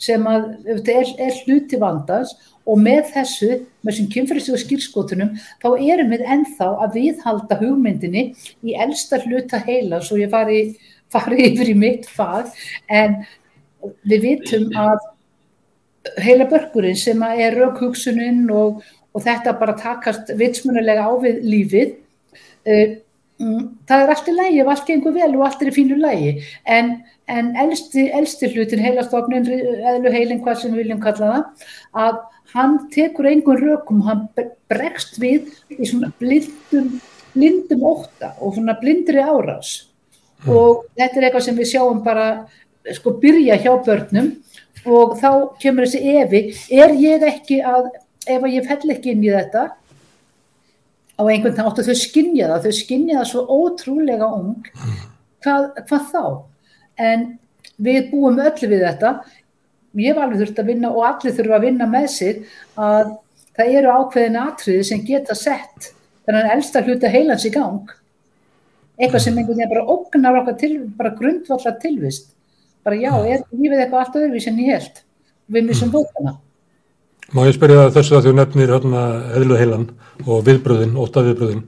sem 0.00 0.26
að 0.28 0.50
er, 0.68 1.08
er 1.18 1.40
hluti 1.44 1.78
vandans 1.80 2.34
og 2.66 2.80
með 2.82 3.12
þessu, 3.14 3.48
með 3.80 3.92
þessum 3.92 4.08
kynferðislega 4.12 4.62
skýrskotunum, 4.64 5.32
þá 5.62 5.68
erum 5.76 6.12
við 6.12 6.24
ennþá 6.34 6.70
að 6.82 6.96
viðhalda 6.98 7.58
hugmyndinni 7.60 8.24
í 8.66 8.74
elsta 8.82 9.20
hluta 9.22 9.60
heila, 9.62 10.00
svo 10.02 10.18
ég 10.20 10.32
fari, 10.32 10.60
fari 11.12 11.50
yfir 11.52 11.70
í 11.72 11.76
mitt 11.78 12.08
fag, 12.10 12.50
en 12.90 13.20
við 14.10 14.26
vitum 14.26 14.66
að 14.74 14.98
heila 16.22 16.48
börkurinn 16.50 16.98
sem 16.98 17.22
er 17.28 17.54
raukhugsuninn 17.58 18.44
og, 18.54 18.82
og 19.14 19.24
þetta 19.24 19.54
bara 19.60 19.78
takast 19.78 20.34
vitsmunulega 20.38 21.06
á 21.06 21.12
við 21.22 21.42
lífið, 21.46 21.96
uh, 22.66 22.86
það 23.38 24.02
er 24.02 24.12
allt 24.14 24.30
í 24.30 24.34
lægi 24.36 24.62
ef 24.62 24.70
allt 24.72 24.86
gengur 24.88 25.14
vel 25.16 25.32
og 25.36 25.44
allt 25.46 25.62
er 25.62 25.70
í 25.70 25.76
fínu 25.76 25.98
lægi, 26.00 26.32
en 26.64 26.96
en 27.26 27.50
elsti, 27.58 28.06
elsti 28.14 28.50
hlutin 28.52 28.82
heilastofnin, 28.82 29.48
eðlu 29.90 30.12
heilin 30.14 30.40
hvað 30.44 30.60
sem 30.60 30.74
við 30.74 30.84
viljum 30.84 31.02
kalla 31.02 31.30
það, 31.32 31.68
að 32.04 32.20
hann 32.54 32.76
tekur 32.94 33.28
einhvern 33.30 33.64
rökum, 33.64 34.04
hann 34.06 34.26
bregst 34.70 35.18
við 35.22 35.50
í 35.74 35.88
svona 35.90 36.12
blindum, 36.20 36.92
blindum 37.34 37.82
óta 37.86 38.32
og 38.38 38.54
svona 38.56 38.76
blindri 38.80 39.22
árás. 39.22 39.88
Mm. 40.44 40.52
og 40.52 40.84
þetta 40.98 41.16
er 41.16 41.24
eitthvað 41.26 41.44
sem 41.46 41.56
við 41.56 41.70
sjáum 41.70 42.02
bara 42.04 42.26
sko 42.94 43.16
byrja 43.22 43.56
hjá 43.62 43.72
börnum. 43.82 44.34
Og 44.86 45.16
þá 45.18 45.30
kemur 45.58 45.88
þessi 45.88 46.12
evi, 46.20 46.40
er 46.70 46.92
ég 46.94 47.24
ekki 47.26 47.56
að, 47.66 47.88
ef 48.30 48.44
ég 48.52 48.68
fell 48.68 48.92
ekki 48.94 49.16
inn 49.16 49.24
í 49.24 49.32
þetta 49.34 49.64
á 51.16 51.22
einhvern 51.24 51.54
veginn 51.54 51.70
áttu 51.70 51.84
þau 51.86 51.96
skinja 52.00 52.50
það, 52.50 52.66
þau 52.66 52.78
skinja 52.80 53.18
það 53.20 53.30
svo 53.30 53.42
ótrúlega 53.56 54.28
ung, 54.36 54.68
hvað, 55.44 55.70
hvað 55.88 56.12
þá? 56.12 56.22
en 56.96 57.26
við 57.76 58.08
búum 58.12 58.40
öllu 58.40 58.70
við 58.70 58.84
þetta. 58.86 59.12
Ég 59.96 60.12
hef 60.12 60.20
alveg 60.20 60.42
þurft 60.42 60.58
að 60.60 60.70
vinna 60.72 60.92
og 60.92 61.04
allir 61.08 61.36
þurfa 61.36 61.58
að 61.58 61.66
vinna 61.66 61.88
með 61.88 62.08
sig 62.12 62.40
að 62.76 63.12
það 63.56 63.76
eru 63.80 63.92
ákveðin 63.96 64.40
atriði 64.42 64.88
sem 64.90 65.04
geta 65.04 65.36
sett 65.36 65.92
þannig 66.26 66.42
að 66.42 66.54
elsta 66.56 66.82
hluta 66.84 67.12
heilans 67.12 67.46
í 67.48 67.52
gang. 67.54 67.92
Eitthvað 68.96 69.24
sem 69.24 69.36
einhvern 69.36 69.60
veginn 69.60 69.72
bara 69.72 69.92
ógnar 69.92 70.40
okkar 70.40 70.58
til, 70.60 70.72
bara 70.96 71.14
grundvallar 71.16 71.78
tilvist 71.80 72.32
bara 72.86 72.98
já, 73.02 73.10
er 73.26 73.40
lífið 73.50 73.80
eitthvað 73.82 74.02
allt 74.04 74.18
öðruvís 74.20 74.44
en 74.46 74.58
ég 74.62 74.76
held? 74.76 75.00
Við 75.50 75.64
missum 75.66 75.90
bókana 75.90 76.36
Má 77.34 77.42
ég 77.42 77.56
spyrja 77.56 77.88
þessu 77.90 78.14
að 78.20 78.28
þú 78.28 78.32
nefnir 78.38 78.70
hérna 78.70 79.00
eðluð 79.34 79.58
heilan 79.58 79.86
og 80.22 80.44
viðbröðin, 80.46 80.92
óta 80.94 81.24
viðbröðin 81.26 81.64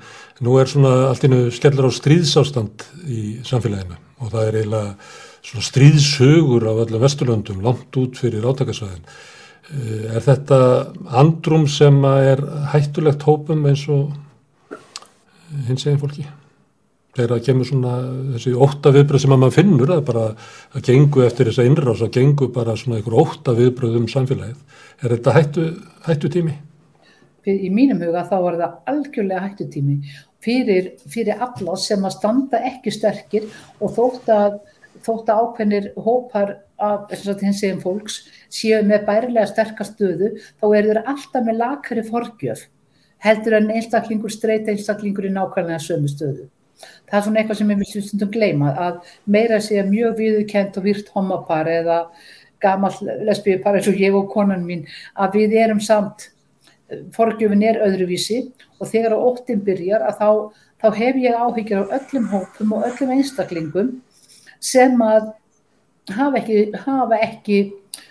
nú 0.46 0.54
er 0.60 0.70
svona 0.70 0.92
allt 1.08 1.24
innu 1.26 1.48
skellur 1.50 1.88
á 1.90 1.92
stríðsástand 1.96 2.84
í 3.10 3.22
samfélaginu 3.46 3.98
og 4.22 4.30
það 4.30 4.44
er 4.44 4.58
eiginlega 4.60 4.92
svona 5.48 5.66
stríðsögur 5.66 6.68
af 6.70 6.84
öllum 6.84 7.02
vesturlöndum 7.02 7.66
langt 7.66 7.98
út 7.98 8.22
fyrir 8.22 8.46
átakasvæðin. 8.46 9.02
Eh, 9.74 10.06
er 10.14 10.22
þetta 10.24 10.60
andrum 11.18 11.66
sem 11.66 11.98
er 12.06 12.44
hættulegt 12.72 13.26
hópum 13.26 13.66
eins 13.66 13.82
og 13.90 14.14
hins 15.66 15.86
eginn 15.88 15.98
fólki? 15.98 16.26
Þegar 17.18 17.34
það 17.34 17.46
kemur 17.48 17.66
svona 17.66 17.92
þessi 18.36 18.54
ótta 18.54 18.92
viðbröð 18.94 19.22
sem 19.24 19.32
að 19.34 19.40
maður 19.42 19.56
finnur 19.56 19.90
að 19.90 20.04
bara 20.06 20.24
að 20.70 20.84
gengu 20.86 21.24
eftir 21.26 21.50
þessa 21.50 21.66
innrás 21.66 22.02
að 22.04 22.12
gengu 22.14 22.46
bara 22.54 22.76
svona 22.78 23.00
einhver 23.00 23.18
ótta 23.24 23.56
viðbröð 23.58 23.96
um 23.98 24.06
samfélagið. 24.12 24.60
Er 24.98 25.14
þetta 25.14 25.34
hættu, 25.36 25.64
hættu 26.08 26.30
tími? 26.34 26.56
Í 27.48 27.68
mínum 27.70 28.00
huga 28.02 28.24
þá 28.26 28.38
var 28.44 28.56
það 28.58 28.72
algjörlega 28.92 29.42
hættu 29.44 29.66
tími 29.72 29.98
fyrir, 30.44 30.88
fyrir 31.08 31.38
alla 31.38 31.76
sem 31.78 32.02
að 32.04 32.16
standa 32.16 32.58
ekki 32.66 32.92
sterkir 32.92 33.46
og 33.78 33.94
þótt 33.94 34.32
að, 34.34 34.56
þótt 35.06 35.30
að 35.30 35.44
ákveðnir 35.44 35.86
hópar 36.02 36.56
af 36.82 37.14
hins 37.14 37.62
eginn 37.62 37.80
fólks 37.82 38.24
séu 38.50 38.82
með 38.86 39.06
bærilega 39.06 39.46
sterkast 39.50 39.94
stöðu 39.96 40.34
þá 40.58 40.66
eru 40.66 40.90
þeir 40.90 41.02
alltaf 41.04 41.46
með 41.46 41.60
lakari 41.62 42.04
forgjöf 42.10 42.66
heldur 43.22 43.58
en 43.58 43.72
einstaklingur 43.74 44.34
streyt 44.34 44.68
einstaklingur 44.70 45.26
í 45.26 45.34
nákvæmlega 45.34 45.80
sömu 45.82 46.10
stöðu. 46.10 46.46
Það 47.08 47.16
er 47.18 47.24
svona 47.24 47.40
eitthvað 47.40 47.58
sem 47.58 47.70
ég 47.72 47.80
vil 47.80 48.02
stundum 48.06 48.30
gleyma 48.34 48.72
að 48.78 48.98
meira 49.26 49.58
sé 49.62 49.82
mjög 49.82 50.18
viðkent 50.20 50.76
og 50.78 50.84
virt 50.86 51.08
homopar 51.14 51.70
eða 51.72 51.96
gammal 52.62 52.94
lesbíupar 53.28 53.78
eins 53.78 53.88
og 53.90 54.00
ég 54.00 54.16
og 54.16 54.30
konan 54.32 54.64
mín 54.66 54.86
að 55.14 55.40
við 55.40 55.56
erum 55.62 55.80
samt 55.84 56.30
forgjöfin 57.14 57.64
er 57.68 57.80
öðruvísi 57.84 58.44
og 58.78 58.88
þegar 58.90 59.16
á 59.16 59.18
óttin 59.20 59.64
byrjar 59.64 60.06
að 60.08 60.20
þá, 60.20 60.30
þá 60.80 60.88
hef 61.00 61.18
ég 61.22 61.40
áhyggjur 61.42 61.84
á 61.84 61.92
öllum 61.98 62.28
hópum 62.32 62.76
og 62.76 62.86
öllum 62.88 63.14
einstaklingum 63.16 63.90
sem 64.60 64.94
að 65.04 65.32
hafa 66.16 66.40
ekki, 66.40 66.62
hafa 66.86 67.18
ekki 67.22 67.58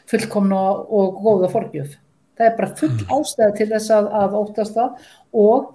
fullkomna 0.08 0.60
og 0.88 1.22
góða 1.24 1.50
forgjöf. 1.52 1.96
Það 2.38 2.50
er 2.50 2.58
bara 2.60 2.76
full 2.78 2.94
mm. 2.94 3.08
ástæða 3.18 3.54
til 3.58 3.70
þess 3.72 3.94
að, 3.98 4.10
að 4.22 4.36
óttast 4.42 4.76
það 4.78 5.08
og 5.42 5.72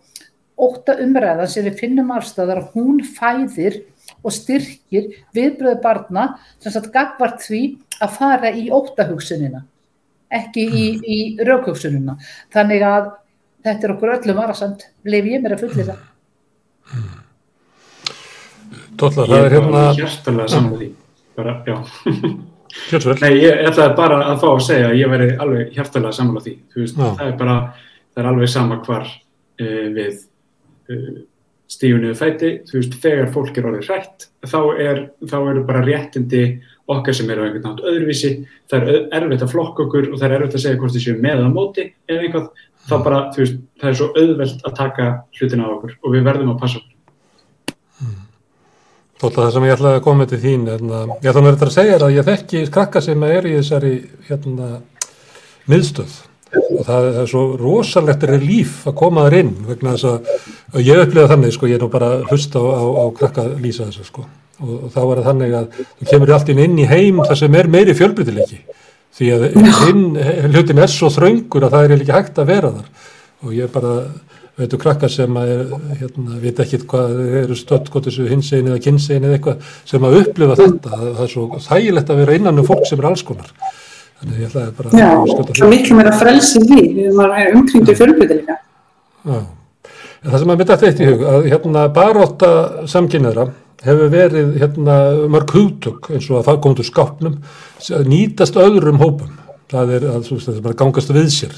ótta 0.62 0.94
umræðan 1.02 1.50
sem 1.50 1.66
við 1.66 1.80
finnum 1.80 2.12
afstæðar 2.14 2.62
að 2.62 2.76
hún 2.76 3.00
fæðir 3.16 3.80
og 4.22 4.34
styrkir 4.34 5.08
viðbröðu 5.34 5.80
barna 5.82 6.26
sem 6.62 6.74
sagt 6.74 6.92
gagvart 6.94 7.42
því 7.42 7.62
að 8.02 8.16
fara 8.18 8.50
í 8.54 8.68
óttahugsunina 8.74 9.62
ekki 10.32 10.62
í, 10.64 10.86
í 11.02 11.18
raukvöksununa. 11.44 12.16
Þannig 12.52 12.84
að 12.86 13.10
þetta 13.66 13.88
er 13.88 13.94
okkur 13.96 14.14
öllum 14.16 14.40
varasamt, 14.40 14.86
leif 15.04 15.28
ég 15.28 15.42
mér 15.44 15.56
að 15.56 15.66
fulli 15.66 15.86
það. 15.90 16.00
Tótlar, 19.00 19.28
það 19.28 19.44
er 19.46 19.56
hérna... 19.56 19.84
Bara, 21.36 21.54
já. 21.66 21.76
Nei, 23.20 23.32
ég 23.36 23.66
ætlaði 23.68 23.96
bara 23.98 24.18
að 24.30 24.38
fá 24.40 24.46
að 24.48 24.62
segja 24.64 24.88
að 24.88 24.98
ég 25.00 25.10
veri 25.12 25.28
alveg 25.44 25.74
því. 25.76 26.54
Veist, 26.76 26.96
það 26.96 27.26
er 27.26 27.34
bara, 27.40 27.56
það 28.12 28.22
er 28.22 28.28
alveg 28.30 28.52
sama 28.52 28.78
hvar 28.86 29.04
uh, 29.08 29.86
við 29.92 30.12
uh, 30.12 30.94
eh, 30.94 31.10
stífunuðu 31.72 32.16
fæti, 32.16 32.52
þú 32.68 32.78
veist, 32.78 32.96
þegar 33.04 33.32
fólk 33.34 33.58
er 33.58 33.68
orðið 33.68 33.90
hrætt, 33.90 34.28
þá, 34.48 34.58
er, 34.80 35.02
þá 35.28 35.36
eru 35.40 35.64
bara 35.68 35.84
réttindi 35.84 36.44
okkar 36.90 37.14
sem 37.14 37.30
eru 37.30 37.44
á 37.44 37.46
einhvern 37.46 37.66
nátt 37.66 37.82
öðruvísi, 37.86 38.30
það 38.70 38.88
er 38.88 39.04
erfitt 39.18 39.44
að 39.44 39.52
flokka 39.52 39.84
okkur 39.86 40.08
og 40.10 40.16
það 40.18 40.28
er 40.28 40.36
erfitt 40.38 40.56
að 40.58 40.64
segja 40.64 40.80
hvort 40.80 40.96
þið 40.96 41.04
séu 41.04 41.20
með 41.22 41.42
að 41.44 41.52
móti 41.54 41.84
eða 42.10 42.24
einhvað, 42.26 42.48
þá 42.88 42.96
bara, 43.04 43.20
þú 43.34 43.44
veist, 43.44 43.60
það 43.82 43.90
er 43.90 44.00
svo 44.00 44.08
auðvelt 44.16 44.66
að 44.66 44.74
taka 44.80 45.06
hlutin 45.38 45.62
á 45.62 45.66
okkur 45.68 45.94
og 46.00 46.16
við 46.16 46.26
verðum 46.26 46.50
að 46.54 46.58
passa 46.64 46.80
okkur. 46.82 46.90
Þótt 49.22 49.38
að 49.38 49.44
það 49.44 49.54
sem 49.54 49.68
ég 49.68 49.76
ætlaði 49.76 50.00
að 50.00 50.04
koma 50.08 50.26
til 50.26 50.42
þín, 50.42 50.66
hérna, 50.66 51.04
ég 51.22 51.30
ætlaði 51.30 51.46
að 51.46 51.48
vera 51.52 51.70
að 51.70 51.76
segja 51.76 51.98
að 52.00 52.16
ég 52.16 52.28
þekki 52.28 52.66
skrakka 52.66 53.02
sem 53.04 53.24
er 53.28 53.46
í 53.46 53.56
þessari 53.60 53.94
hérna, 54.26 54.70
miðstöð. 55.70 56.18
Og 56.52 56.82
það 56.84 57.06
er 57.22 57.28
svo 57.30 57.42
rosalegt 57.56 58.26
relíf 58.28 58.82
að 58.90 58.98
koma 58.98 59.28
þar 59.28 59.38
inn 59.38 59.54
vegna 59.70 59.94
þess 59.94 60.10
að 60.74 60.82
ég 60.84 61.06
upplifa 61.06 61.30
þannig 61.30 61.54
sko, 61.54 61.70
ég 61.70 61.78
er 61.78 61.86
nú 61.86 61.88
bara 61.94 62.10
hlust 62.26 62.58
á, 62.58 62.60
á, 62.60 62.82
á 62.82 63.04
krakka 63.16 63.46
lýsa 63.62 63.86
þessu 63.86 64.10
sko 64.10 64.26
og, 64.60 64.90
þá 64.92 65.00
er 65.02 65.16
það 65.16 65.26
þannig 65.30 65.56
að 65.58 65.80
þú 65.80 66.10
kemur 66.12 66.34
alltaf 66.36 66.62
inn 66.66 66.78
í 66.78 66.88
heim 66.90 67.22
þar 67.24 67.40
sem 67.40 67.58
er 67.60 67.70
meiri 67.72 67.96
fjölbrytileiki 67.98 68.60
því 69.12 69.30
að 69.34 69.46
hinn 69.86 70.04
hlutin 70.54 70.80
er 70.82 70.90
svo 70.90 71.10
þraungur 71.12 71.66
að 71.66 71.74
það 71.74 71.86
er 71.86 71.96
ekki 71.98 72.14
hægt 72.16 72.38
að 72.40 72.52
vera 72.52 72.72
þar. 72.76 73.08
Og 73.42 73.54
ég 73.56 73.72
bara 73.72 73.94
veitu 74.58 74.78
krakka 74.80 75.08
sem 75.10 75.36
að 75.40 75.52
er, 75.52 75.62
hérna, 76.00 76.38
veit 76.42 76.60
ekki 76.62 76.82
hvað 76.88 77.14
eru 77.42 77.56
þessu 77.56 78.26
hinsegin 78.28 78.68
eða 78.70 78.82
kynsegin 78.84 79.26
eða 79.28 79.38
eitthvað 79.38 79.70
sem 79.88 80.04
að 80.06 80.18
upplifa 80.20 80.58
þetta, 80.60 80.98
það 80.98 81.22
er 81.24 81.32
svo 81.32 81.46
þægilegt 81.66 82.12
að 82.12 82.20
vera 82.22 82.36
innan 82.38 82.60
um 82.62 82.68
fólk 82.68 82.84
sem 82.88 83.00
er 83.00 83.08
alls 83.08 83.24
konar. 83.26 83.48
Þannig 84.20 84.42
ég 84.42 84.52
ætlaði 84.52 84.76
bara 84.78 85.00
Já, 85.00 85.08
að. 85.16 85.56
Já, 85.58 85.66
miklu 85.72 85.98
meira 85.98 86.12
frelsi 86.20 86.62
því, 86.62 86.82
við 86.98 87.08
erum 87.24 87.58
umkringdu 87.62 87.96
fjölbyrði 87.98 88.38
líka. 88.38 88.58
Já, 89.26 89.40
það 90.28 90.38
sem 90.38 90.52
að 90.54 90.60
mynda 90.60 90.76
þetta 90.76 90.90
eitt 90.90 91.02
í 91.02 91.08
hug, 91.10 91.24
að 91.32 91.48
hérna 91.50 91.86
baróta 91.96 92.52
samkynnaðra 92.92 93.48
hefur 93.82 94.12
verið 94.12 94.56
hérna 94.62 94.98
mörg 95.32 95.54
hugtök 95.56 96.10
eins 96.12 96.28
og 96.30 96.40
að 96.40 96.50
fagkóndu 96.50 96.86
skápnum 96.86 97.38
nýtast 98.06 98.58
öðrum 98.60 99.00
hópum. 99.02 99.38
Það 99.72 99.96
er 99.96 100.06
að 100.12 100.28
það 100.28 100.76
gangast 100.78 101.12
við 101.14 101.32
sér. 101.32 101.56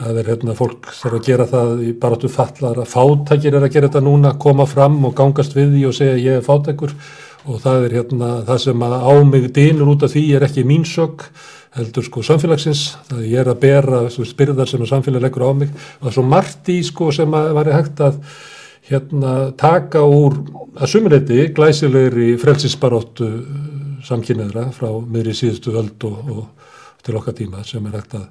það 0.00 0.18
er 0.20 0.28
hérna 0.30 0.54
fólk 0.56 0.86
þarf 0.96 1.16
að 1.18 1.26
gera 1.26 1.46
það 1.50 1.80
í 1.84 1.90
baráttu 2.00 2.28
fallar 2.32 2.78
að 2.80 2.88
fátækir 2.88 3.56
er 3.56 3.66
að 3.66 3.74
gera 3.74 3.88
þetta 3.90 4.00
núna, 4.06 4.30
koma 4.40 4.64
fram 4.68 4.96
og 5.04 5.16
gangast 5.18 5.56
við 5.56 5.74
því 5.74 5.82
og 5.90 5.96
segja 5.96 6.20
ég 6.20 6.38
er 6.38 6.46
fátækur 6.46 6.94
og 7.44 7.60
það 7.60 7.86
er 7.86 7.96
hérna 7.98 8.30
það 8.48 8.62
sem 8.64 8.84
að 8.86 8.94
á 8.96 9.12
mig 9.28 9.48
dýnur 9.56 9.92
út 9.94 10.04
af 10.06 10.14
því 10.14 10.24
er 10.36 10.46
ekki 10.46 10.64
mín 10.68 10.86
sög 10.88 11.26
heldur 11.76 12.06
sko 12.06 12.22
samfélagsins, 12.26 12.96
það 13.10 13.26
ég 13.30 13.42
er 13.42 13.50
að 13.52 13.60
bera 13.62 14.00
spyrðar 14.10 14.70
sem 14.70 14.82
að 14.82 14.90
samfélag 14.90 15.26
leggur 15.26 15.46
á 15.46 15.52
mig 15.54 15.70
og 15.70 16.00
það 16.00 16.10
er 16.10 16.16
svo 16.16 16.24
margt 16.26 16.72
í 16.72 16.80
sko 16.86 17.10
sem 17.14 17.36
að 17.36 17.52
væri 17.60 17.76
hægt 17.76 18.02
að 18.08 18.18
hérna 18.90 19.34
taka 19.58 20.02
úr 20.02 20.36
að 20.80 20.90
sumuleiti 20.90 21.44
glæsilegri 21.54 22.34
frelsisbaróttu 22.40 23.28
samkynniðra 24.06 24.70
frá 24.74 24.88
miðri 24.90 25.34
síðustu 25.36 25.74
öld 25.78 26.06
og, 26.08 26.32
og 26.34 27.04
til 27.04 27.16
okkar 27.20 27.36
tíma 27.36 27.64
sem 27.66 27.84
er 27.86 27.98
hægt 28.00 28.16
að 28.18 28.26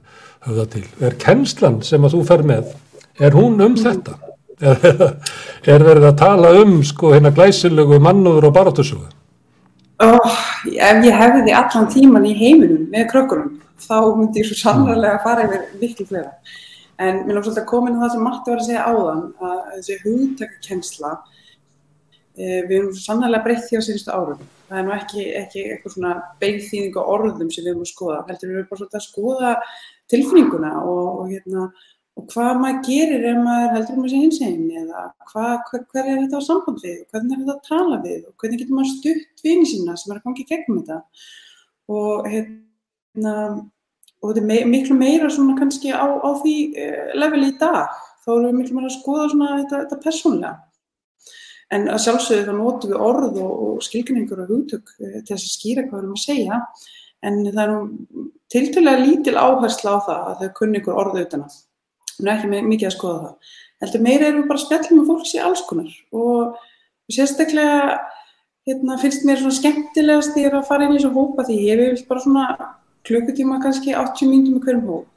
höfða 0.47 0.65
til. 0.73 0.83
Er 1.03 1.15
kennslan 1.21 1.79
sem 1.85 2.03
að 2.05 2.17
þú 2.17 2.23
fer 2.27 2.43
með, 2.47 2.73
er 3.19 3.37
hún 3.37 3.59
um 3.63 3.77
þetta? 3.79 4.17
Er, 4.59 4.83
er 5.73 5.85
verið 5.87 6.09
að 6.09 6.19
tala 6.19 6.53
um 6.59 6.79
sko 6.85 7.13
hérna 7.15 7.31
glæsilegu 7.35 7.99
mannúður 8.03 8.49
og 8.49 8.55
barátusögu? 8.57 9.07
Oh, 9.99 10.35
ef 10.63 11.03
ég 11.03 11.15
hefði 11.15 11.43
því 11.45 11.55
allan 11.59 11.89
tíman 11.91 12.27
í 12.27 12.35
heiminum 12.39 12.85
með 12.91 13.09
krökkunum, 13.11 13.55
þá 13.83 13.97
myndi 14.15 14.43
ég 14.43 14.47
svo 14.47 14.59
sannlega 14.59 15.17
fara 15.23 15.47
yfir 15.47 15.65
miklu 15.81 16.05
fleira. 16.07 16.31
En 16.99 17.21
mér 17.25 17.37
lóks 17.37 17.51
alltaf 17.51 17.67
komin 17.69 17.95
á 17.95 18.03
það 18.03 18.15
sem 18.15 18.25
Matti 18.27 18.51
var 18.51 18.61
að 18.61 18.67
segja 18.67 18.87
áðan, 18.91 19.21
að 19.39 19.59
þessi 19.75 19.99
hugtakakennsla, 20.03 21.11
eh, 22.35 22.57
við 22.67 22.73
erum 22.79 22.97
sannlega 22.99 23.43
breytt 23.45 23.69
því 23.69 23.79
á 23.79 23.87
síðustu 23.87 24.15
árum. 24.15 24.41
Það 24.69 24.79
er 24.79 24.85
nú 24.85 24.95
ekki, 24.95 25.23
ekki 25.39 25.63
eitthvað 25.65 25.93
svona 25.95 26.11
beigþýðing 26.41 26.99
á 26.99 27.03
orðum 27.15 27.53
sem 27.53 27.63
við 27.63 27.71
erum 27.71 27.85
að 27.85 27.93
skoða, 27.93 28.19
heldur 28.27 28.49
við 28.49 28.57
erum 28.57 28.67
bara 28.69 28.81
svolítið 28.81 28.99
að 28.99 29.07
skoða 29.07 29.53
tilfinninguna 30.11 30.73
og, 30.83 31.07
og, 31.07 31.31
hérna, 31.31 31.65
og 32.19 32.27
hvað 32.33 32.61
maður 32.63 32.83
gerir 32.89 33.25
ef 33.31 33.41
maður 33.47 33.73
heldur 33.77 33.97
um 33.97 34.05
þessi 34.05 34.21
hinsegin 34.23 34.69
eða 34.83 35.03
hvað, 35.31 35.55
hver, 35.69 35.83
hver 35.93 36.05
er 36.05 36.21
þetta 36.23 36.41
á 36.41 36.47
samband 36.49 36.83
við 36.83 36.95
og 36.99 37.13
hvernig 37.13 37.35
er 37.35 37.43
þetta 37.43 37.55
að 37.55 37.67
tala 37.69 37.99
við 38.05 38.21
og 38.27 38.33
hvernig 38.43 38.63
getur 38.63 38.77
maður 38.79 38.93
stutt 38.95 39.43
vini 39.45 39.67
sína 39.69 39.97
sem 39.99 40.13
er 40.13 40.19
að 40.19 40.25
gangi 40.27 40.47
gegnum 40.49 40.81
þetta 40.81 40.99
og 41.99 42.29
hérna 42.33 43.35
og 44.19 44.33
þetta 44.33 44.55
er 44.59 44.69
miklu 44.69 44.97
meira 44.99 45.29
svona 45.31 45.57
kannski 45.59 45.93
á, 45.95 46.05
á 46.05 46.29
því 46.41 46.55
uh, 46.73 47.11
leveli 47.19 47.53
í 47.53 47.59
dag. 47.59 47.93
Þá 48.25 48.31
erum 48.33 48.49
við 48.49 48.57
miklu 48.59 48.77
meira 48.77 48.89
að 48.91 48.97
skoða 48.97 49.29
svona 49.31 49.53
þetta, 49.61 49.83
þetta 49.85 50.03
persónlega 50.05 50.55
en 51.69 51.85
að 51.93 52.01
sjálfsögðu 52.01 52.45
þá 52.47 52.55
notum 52.57 52.91
við 52.91 53.01
orð 53.05 53.35
og, 53.43 53.51
og 53.65 53.81
skilgrinningur 53.85 54.43
og 54.43 54.53
hugtök 54.53 54.93
uh, 54.97 55.19
til 55.21 55.35
þess 55.35 55.45
að 55.45 55.55
skýra 55.55 55.85
hvað 55.85 55.95
við 55.95 56.03
erum 56.03 56.17
að 56.17 56.23
segja. 56.23 56.61
En 57.19 57.41
það 57.45 57.63
er 57.63 57.73
nú 57.73 58.27
tiltölulega 58.49 59.03
lítil 59.03 59.35
áhersla 59.35 59.95
á 59.95 59.99
það 60.07 60.29
að 60.29 60.43
þau 60.43 60.53
kunni 60.59 60.79
ykkur 60.79 61.01
orðu 61.01 61.25
utan 61.25 61.43
að 61.45 61.57
hún 62.19 62.29
er 62.29 62.37
ekki 62.37 62.63
mikið 62.71 62.89
að 62.89 62.95
skoða 62.95 63.19
það. 63.25 63.51
Heldur 63.83 64.03
meira 64.03 64.27
erum 64.27 64.41
við 64.41 64.49
bara 64.49 64.59
að 64.59 64.65
spjalla 64.65 64.95
með 64.95 65.09
fólks 65.09 65.33
í 65.35 65.41
alls 65.43 65.63
konar. 65.67 65.91
Og 66.15 67.11
sérstaklega 67.11 67.99
hérna, 68.69 68.97
finnst 69.01 69.25
mér 69.27 69.41
svona 69.41 69.57
skemmtilegast 69.59 70.35
því 70.35 70.45
að 70.49 70.67
fara 70.67 70.87
inn 70.87 70.95
í 70.95 70.99
þessu 70.99 71.13
hópa 71.15 71.45
því 71.47 71.59
ég 71.65 71.81
vil 71.81 72.05
bara 72.09 72.23
svona 72.23 72.45
klukkutíma 73.09 73.59
kannski 73.63 73.95
80 73.97 74.29
mínutum 74.31 74.59
með 74.59 74.67
hverjum 74.67 74.91
hóp 74.93 75.07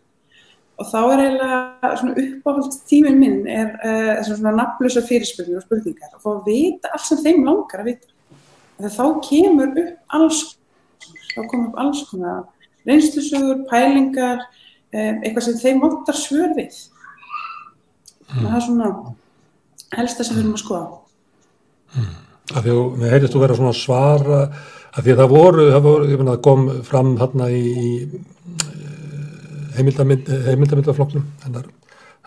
og 0.81 0.89
þá 0.89 0.99
er 1.03 1.23
eiginlega 1.23 1.91
svona 2.01 2.15
uppáhald 2.23 2.79
tíminn 2.89 3.21
minn 3.21 3.43
er 3.51 3.75
uh, 3.85 4.23
svona 4.27 4.55
nafnlösa 4.57 5.03
fyrirspurnir 5.07 5.61
og 5.61 5.67
spurningar 5.67 6.17
og 6.17 6.25
fá 6.25 6.31
að 6.33 6.49
vita 6.49 6.91
allt 6.93 7.07
sem 7.07 7.21
þeim 7.23 7.45
langar 7.47 7.83
að 7.83 7.93
vita 7.93 8.11
þegar 8.79 8.97
þá 8.97 9.05
kemur 9.29 9.77
upp 9.85 10.17
alls 10.19 10.41
þá 11.33 11.41
komur 11.51 11.69
upp 11.69 11.79
alls 11.85 12.03
konar 12.11 12.43
reynslusögur, 12.89 13.63
pælingar 13.71 14.43
um, 14.43 15.21
eitthvað 15.23 15.47
sem 15.49 15.61
þeim 15.61 15.85
vantar 15.85 16.19
svör 16.19 16.57
við 16.57 16.81
mm. 18.33 18.43
það 18.43 18.57
er 18.57 18.67
svona 18.67 18.91
helsta 19.99 20.27
sem 20.27 20.39
við 20.39 20.45
erum 20.45 20.59
að 20.59 20.65
skoða 20.65 20.87
mm. 22.01 22.21
Heyrðist 22.53 23.33
þú 23.37 23.41
vera 23.45 23.57
svona 23.57 23.77
svara 23.77 24.39
af 24.93 25.05
því 25.05 25.15
að 25.15 25.21
það 25.23 25.31
voru, 25.33 25.69
það 25.73 25.87
voru 25.87 26.05
að 26.33 26.43
kom 26.45 26.67
fram 26.85 27.15
hérna 27.21 27.47
í, 27.53 27.63
í 27.73 27.91
heimildamindaflokknum 29.79 31.25
hennar 31.47 31.71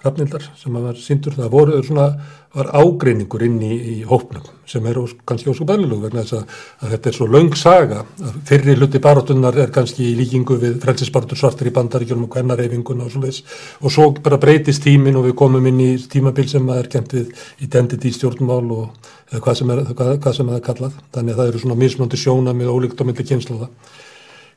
rafnildar 0.06 0.44
sem 0.60 0.76
var 0.80 0.98
síndur, 1.02 1.36
það 1.36 1.54
voru 1.54 1.80
svona 1.84 2.10
var 2.56 2.70
ágreiningur 2.72 3.44
inn 3.44 3.58
í, 3.60 3.74
í 3.76 3.96
hópnum 4.08 4.44
sem 4.70 4.86
er 4.88 4.98
kannski 5.28 5.50
ósku 5.52 5.66
bæðilegu 5.68 6.06
vegna 6.06 6.24
þess 6.24 6.38
að, 6.38 6.54
að 6.80 6.94
þetta 6.94 7.10
er 7.10 7.18
svo 7.18 7.28
laung 7.28 7.58
saga. 7.60 8.04
Að 8.24 8.38
fyrri 8.48 8.76
hluti 8.80 9.02
barátunnar 9.04 9.58
er 9.60 9.74
kannski 9.76 10.06
í 10.08 10.14
líkingu 10.16 10.58
við 10.62 10.78
frelsisbarátur 10.84 11.42
svartir 11.42 11.70
í 11.70 11.74
bandaríkjum 11.76 12.24
og 12.26 12.38
hvernareyfinguna 12.38 13.06
og 13.06 13.12
svo 13.12 13.26
leiðis 13.26 13.42
og 13.82 13.94
svo 13.94 14.08
bara 14.24 14.40
breytist 14.42 14.86
tímin 14.88 15.20
og 15.20 15.28
við 15.28 15.36
komum 15.42 15.68
inn 15.68 15.84
í 15.84 15.90
tímabil 16.12 16.48
sem 16.50 16.72
er 16.78 16.90
kent 16.92 17.18
við 17.18 17.34
identity 17.68 18.14
stjórnmál 18.16 18.64
og 18.78 19.12
hvað 19.36 19.60
sem 19.60 19.76
er, 19.76 19.84
hvað, 19.92 20.14
hvað 20.24 20.40
sem 20.40 20.54
er 20.56 20.64
kallað. 20.70 20.96
Þannig 21.18 21.36
að 21.36 21.42
það 21.42 21.52
eru 21.52 21.66
svona 21.66 21.82
mismöndi 21.84 22.22
sjóna 22.22 22.56
með 22.56 22.72
ólíkt 22.72 23.04
og 23.04 23.12
myndi 23.12 23.28
kynsluða 23.28 23.70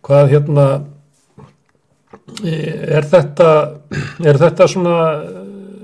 hvað 0.06 0.30
hérna 0.36 0.68
Er 2.46 3.04
þetta, 3.08 3.48
er 4.24 4.36
þetta 4.40 4.66
svona 4.68 4.96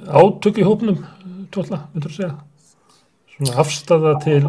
átök 0.08 0.60
í 0.60 0.66
hópnum, 0.66 1.00
tvolla, 1.54 1.84
myndur 1.94 2.12
þú 2.12 2.16
segja? 2.18 2.34
Svona 3.34 3.56
afstafa 3.64 4.14
til 4.24 4.40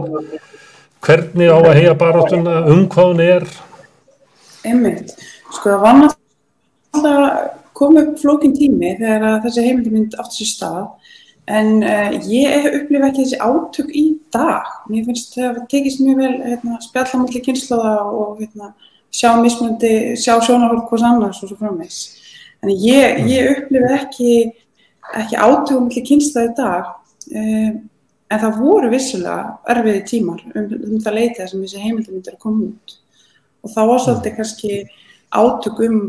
hvernig 1.05 1.51
á 1.53 1.57
að 1.59 1.77
heia 1.79 1.93
baráttuna, 1.97 2.55
um 2.71 2.85
hvað 2.91 3.11
hún 3.11 3.23
er? 3.25 3.45
Einmitt, 4.65 5.13
sko 5.53 5.75
það 5.75 5.83
var 5.85 5.99
náttúrulega 6.01 7.29
komið 7.75 8.09
upp 8.09 8.19
flókin 8.23 8.55
tími 8.55 8.95
þegar 8.99 9.43
þessi 9.43 9.65
heimildamind 9.65 10.17
átt 10.21 10.33
sér 10.33 10.49
stað 10.49 10.83
en 11.45 11.83
uh, 11.85 12.15
ég 12.25 12.67
upplifa 12.71 13.11
ekki 13.11 13.25
þessi 13.25 13.39
átök 13.43 13.91
í 13.93 14.05
dag. 14.33 14.69
Mér 14.89 15.05
finnst 15.05 15.35
það 15.37 15.49
að 15.51 15.63
tekist 15.73 16.01
mjög 16.01 16.21
vel 16.23 16.33
hérna, 16.41 16.79
spjallamöldi 16.81 17.41
kynnslóða 17.45 17.95
og 18.09 18.39
hérna, 18.41 18.71
sjá 19.13 19.35
mismundi, 19.41 19.95
sjá 20.17 20.39
sjónarhald 20.41 20.87
hvers 20.89 21.05
annars 21.05 21.41
og 21.43 21.51
svo 21.51 21.59
framvegs. 21.59 21.99
Þannig 22.63 22.87
ég, 22.87 23.21
ég 23.29 23.51
upplifi 23.51 23.91
ekki, 23.99 24.31
ekki 25.21 25.39
átökum 25.39 25.89
til 25.93 26.05
kynstaði 26.09 26.53
dag 26.57 26.91
um, 27.31 27.81
en 28.25 28.41
það 28.41 28.59
voru 28.61 28.91
vissulega 28.91 29.55
erfiði 29.75 30.03
tímar 30.11 30.43
um, 30.51 30.69
um 30.91 31.01
það 31.03 31.17
leitið 31.19 31.49
sem 31.51 31.65
þessi 31.65 31.83
heimildum 31.83 32.17
myndir 32.17 32.37
að 32.37 32.45
koma 32.45 32.69
út 32.71 32.95
og 33.65 33.73
þá 33.73 33.81
var 33.89 34.03
svolítið 34.05 34.31
mm. 34.31 34.37
kannski 34.39 34.71
átök 35.35 35.81
um 35.85 35.99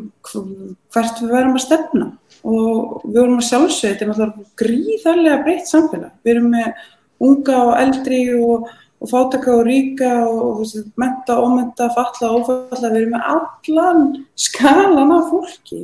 hvert 0.95 1.23
við 1.23 1.35
verðum 1.35 1.59
að 1.59 1.67
stefna 1.67 2.11
og 2.47 3.05
við 3.05 3.21
vorum 3.21 3.39
að 3.41 3.49
sjálfsögja 3.49 4.01
þetta 4.01 4.27
er 4.27 4.35
gríðarlega 4.61 5.39
breytt 5.43 5.71
samfélag. 5.71 6.13
Við 6.23 6.33
erum 6.35 6.53
með 6.53 6.85
unga 7.27 7.63
og 7.65 7.73
eldri 7.81 8.21
og 8.37 8.69
og 8.97 9.11
fátaka 9.11 9.53
og 9.53 9.67
ríka 9.67 10.11
og 10.25 10.61
veist, 10.63 10.87
menta, 10.97 11.37
ómenta, 11.37 11.91
falla, 11.93 12.31
ófalla 12.33 12.91
við 12.91 13.03
erum 13.03 13.13
með 13.13 13.27
allan 13.35 14.07
skalan 14.47 15.13
af 15.13 15.31
fólki 15.33 15.83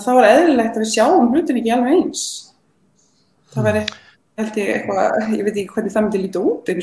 þá 0.00 0.10
er 0.14 0.28
eðlilegt 0.30 0.78
að 0.78 0.84
við 0.84 0.90
sjáum 0.94 1.30
hlutin 1.32 1.60
ekki 1.60 1.74
alveg 1.74 1.98
eins. 1.98 2.24
Það 3.52 3.68
væri 3.68 3.84
held 4.40 4.58
ég 4.62 4.72
eitthvað 4.76 5.36
ég 5.36 5.46
veit 5.46 5.54
ekki 5.54 5.76
hvernig 5.76 5.94
það 5.94 6.06
myndi 6.06 6.22
líta 6.22 6.42
út 6.42 6.74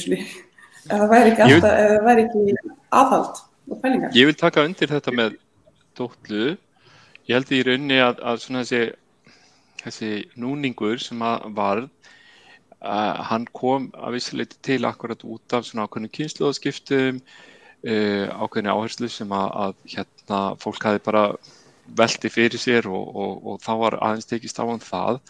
það 0.89 1.05
væri 1.11 1.31
ekki, 1.33 1.45
alltaf, 1.45 1.77
vil... 1.79 1.99
væri 2.05 2.25
ekki 2.25 2.73
aðhald 3.01 3.43
og 3.69 3.81
pælingar. 3.83 4.15
Ég 4.17 4.29
vil 4.29 4.37
taka 4.37 4.65
undir 4.65 4.91
þetta 4.93 5.13
með 5.17 5.37
dóttlu 5.97 6.45
ég 7.29 7.35
held 7.35 7.53
í 7.53 7.61
raunni 7.65 8.01
að, 8.01 8.21
að 8.25 8.45
þessi, 8.47 8.83
þessi 9.83 10.11
núningur 10.39 11.01
sem 11.01 11.25
varð 11.57 11.89
Uh, 12.79 13.17
hann 13.27 13.43
kom 13.51 13.89
að 13.99 14.13
vissuleiti 14.15 14.55
til 14.63 14.85
akkurat 14.87 15.19
út 15.27 15.51
af 15.51 15.65
svona 15.67 15.83
ákveðinu 15.83 16.13
kynsluðaskiptum 16.15 17.17
uh, 17.19 18.27
ákveðinu 18.39 18.71
áherslu 18.71 19.09
sem 19.11 19.33
að, 19.35 19.49
að 19.65 19.73
hérna 19.91 20.39
fólk 20.63 20.85
hafi 20.87 21.01
bara 21.03 21.23
velti 21.97 22.31
fyrir 22.33 22.61
sér 22.61 22.89
og, 22.89 23.15
og, 23.15 23.47
og 23.47 23.63
þá 23.63 23.71
var 23.83 23.97
aðeins 23.99 24.29
tekist 24.29 24.59
á 24.59 24.63
hann 24.65 24.77
um 24.77 24.83
það. 24.83 25.21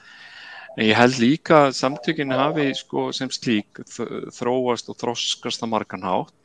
En 0.77 0.85
ég 0.85 0.97
held 0.97 1.19
líka 1.19 1.63
að 1.67 1.77
samtökinu 1.79 2.37
hafi 2.39 2.69
sko, 2.77 3.09
sem 3.15 3.31
slík 3.33 3.81
þróast 3.89 4.91
og 4.91 4.99
þroskast 5.01 5.65
að 5.65 5.73
margan 5.73 6.05
hátt 6.05 6.35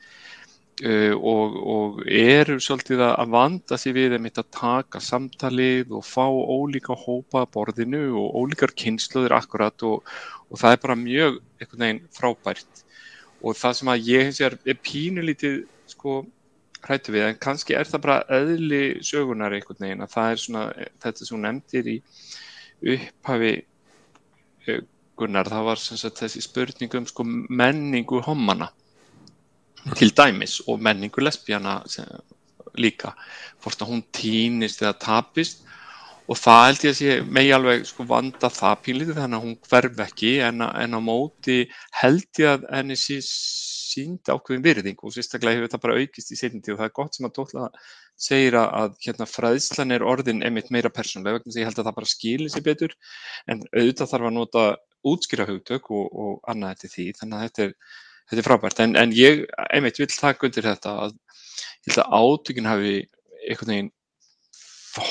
Uh, 0.82 1.14
og, 1.22 1.52
og 1.70 1.98
eru 2.10 2.56
svolítið 2.58 2.98
að 3.06 3.28
vanda 3.30 3.76
sér 3.78 3.94
við 3.94 4.14
að 4.18 4.48
taka 4.50 4.98
samtalið 4.98 5.92
og 5.94 6.02
fá 6.02 6.26
ólíka 6.26 6.96
hópa 6.98 7.44
að 7.44 7.52
borðinu 7.54 8.00
og 8.18 8.34
ólíkar 8.40 8.72
kynsluður 8.74 9.36
akkurat 9.36 9.84
og 9.86 10.02
það 10.58 10.74
er 10.74 10.80
bara 10.82 10.96
mjög 10.98 11.38
einhvern 11.60 11.84
veginn 11.84 12.02
frábært. 12.10 12.82
Og 13.38 13.54
það 13.54 13.76
sem 13.78 13.92
að 13.94 14.10
ég 14.10 14.26
hef 14.26 14.34
sér 14.40 14.58
er 14.66 14.80
pínulítið 14.82 15.60
sko 15.94 16.24
hrættu 16.84 17.14
við 17.14 17.28
en 17.28 17.38
kannski 17.40 17.76
er 17.78 17.88
það 17.88 18.04
bara 18.06 18.18
öðli 18.38 18.82
sögunar 19.04 19.56
einhvern 19.56 19.86
veginn 19.86 20.04
að 20.04 20.14
það 20.14 20.30
er 20.30 20.42
svona 20.44 20.64
þetta 21.04 21.28
sem 21.28 21.36
hún 21.36 21.46
nefndir 21.48 21.90
í 21.90 21.96
upphafi 22.94 23.54
uh, 24.68 24.82
Gunnar 25.14 25.46
það 25.46 25.68
var 25.68 25.78
sagt, 25.78 26.18
þessi 26.18 26.40
spurningum 26.42 27.04
sko 27.06 27.22
menningu 27.26 28.18
hommana 28.26 28.72
til 29.94 30.10
dæmis 30.16 30.58
og 30.66 30.80
menningu 30.82 31.22
lesbjana 31.22 31.76
líka 32.80 33.12
hvort 33.62 33.82
að 33.82 33.92
hún 33.92 34.02
týnist 34.14 34.82
eða 34.82 34.96
tapist. 35.04 35.62
Og 36.24 36.38
það 36.40 36.62
held 36.64 36.84
ég 36.86 36.94
að 36.94 36.98
sé 36.98 37.16
megi 37.36 37.50
alveg 37.52 37.82
sko 37.84 38.06
vanda 38.08 38.48
það 38.48 38.78
pínlítið 38.86 39.18
þannig 39.20 39.38
að 39.38 39.44
hún 39.44 39.56
hverf 39.68 39.98
ekki 40.06 40.30
en, 40.46 40.62
en 40.64 40.96
á 40.96 41.00
móti 41.04 41.58
held 42.00 42.40
ég 42.40 42.54
að 42.54 42.64
henni 42.72 42.96
sé 42.96 43.18
sínd 43.94 44.30
ákveðin 44.30 44.64
virðing 44.64 45.02
og 45.02 45.14
sérstaklega 45.14 45.60
hefur 45.60 45.72
það 45.74 45.82
bara 45.84 45.98
aukist 46.00 46.32
í 46.34 46.38
setjandi 46.38 46.74
og 46.74 46.80
það 46.80 46.88
er 46.88 46.94
gott 46.98 47.16
sem 47.16 47.28
að 47.28 47.34
Tóla 47.38 47.68
segir 48.26 48.58
að, 48.60 48.68
að 48.80 48.96
hérna, 49.06 49.28
fræðslan 49.30 49.94
er 49.96 50.06
orðin 50.06 50.44
einmitt 50.46 50.72
meira 50.74 50.92
persónulega 50.92 51.38
vegna 51.38 51.50
þess 51.50 51.58
að 51.58 51.62
ég 51.62 51.70
held 51.70 51.80
að 51.80 51.88
það 51.88 51.98
bara 52.00 52.12
skilir 52.12 52.52
sér 52.52 52.66
betur. 52.68 52.96
En 53.50 53.64
auðvitað 53.72 54.12
þarf 54.12 54.28
að 54.30 54.36
nota 54.38 54.64
útskýra 55.04 55.48
hugtök 55.48 55.90
og, 55.94 56.06
og 56.12 56.38
annað 56.50 56.76
þetta 56.76 56.94
því 56.94 57.08
þannig 57.20 57.38
að 57.38 57.44
þetta 57.48 57.66
er, 57.66 57.74
þetta 58.30 58.42
er 58.42 58.48
frábært. 58.48 58.84
En, 58.84 58.96
en 59.00 59.16
ég 59.16 59.44
einmitt 59.70 60.00
vil 60.00 60.08
taka 60.12 60.48
undir 60.48 60.68
þetta 60.70 60.96
að 61.06 61.18
ég 61.84 61.92
held 61.92 62.04
að 62.04 62.16
átökinn 62.20 62.70
hafi 62.70 62.94
einhvern 63.44 63.74
veginn 63.74 63.92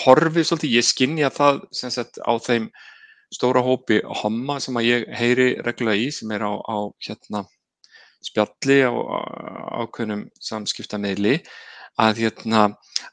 horfið 0.04 0.48
svolítið, 0.48 0.76
ég 0.78 0.88
skinnja 0.88 1.30
það 1.34 1.64
sem 1.76 1.92
sagt 1.94 2.20
á 2.24 2.34
þeim 2.40 2.70
stóra 3.34 3.64
hópi 3.66 4.00
homma 4.22 4.60
sem 4.64 4.78
að 4.80 4.88
ég 4.88 5.10
heyri 5.18 5.48
reglulega 5.66 6.00
í 6.00 6.12
sem 6.14 6.32
er 6.36 6.46
á, 6.46 6.54
á 6.54 6.78
hérna 7.04 7.44
spjalli 8.24 8.80
á 8.88 8.94
ákveðnum 9.84 10.26
samskiptameili 10.42 11.40
að, 12.02 12.24
hérna, 12.24 12.64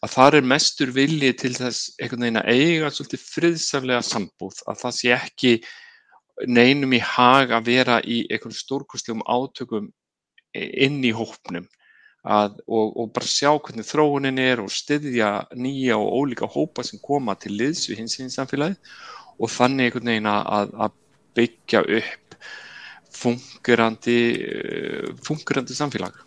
að 0.01 0.15
þar 0.15 0.39
er 0.39 0.49
mestur 0.55 0.93
vilji 0.97 1.33
til 1.37 1.53
þess 1.57 1.93
einhvern 2.01 2.27
veginn 2.27 2.41
að 2.41 2.51
eiga 2.55 2.91
svolítið 2.95 3.27
friðsaflega 3.27 4.03
sambúð 4.07 4.63
að 4.71 4.83
það 4.85 4.97
sé 4.97 5.13
ekki 5.17 5.55
neinum 6.49 6.95
í 6.97 7.03
hag 7.05 7.53
að 7.53 7.69
vera 7.69 7.99
í 8.01 8.23
einhvern 8.31 8.57
stórkostlegum 8.57 9.27
átökum 9.29 9.91
inn 10.57 11.05
í 11.05 11.13
hópnum. 11.15 11.69
Að, 12.21 12.59
og, 12.69 12.97
og 13.01 13.13
bara 13.17 13.29
sjá 13.33 13.49
hvernig 13.55 13.87
þróunin 13.89 14.41
er 14.43 14.61
og 14.61 14.73
styðja 14.73 15.47
nýja 15.57 15.97
og 15.97 16.19
ólíka 16.21 16.49
hópa 16.53 16.85
sem 16.85 17.01
koma 17.01 17.33
til 17.41 17.55
liðs 17.57 17.87
við 17.89 18.03
hins 18.03 18.19
hins 18.21 18.37
samfélagi 18.37 18.77
og 19.41 19.49
þannig 19.49 19.89
einhvern 19.89 20.11
veginn 20.13 20.29
að, 20.29 20.75
að 20.85 20.99
byggja 21.39 21.81
upp 22.01 22.30
fungerandi, 23.17 24.19
fungerandi 25.27 25.77
samfélag. 25.77 26.19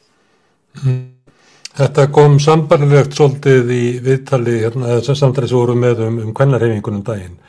Þetta 1.73 2.07
kom 2.13 2.38
sambarlilegt 2.41 3.15
svolítið 3.17 3.71
í 3.73 3.84
viðtali 4.03 4.59
hérna, 4.61 4.99
sem 5.05 5.17
samtalið 5.17 5.53
sem 5.53 5.61
voru 5.61 5.77
með 5.79 6.03
um, 6.07 6.19
um 6.27 6.36
kvennarhefingunum 6.38 7.05
daginn 7.05 7.39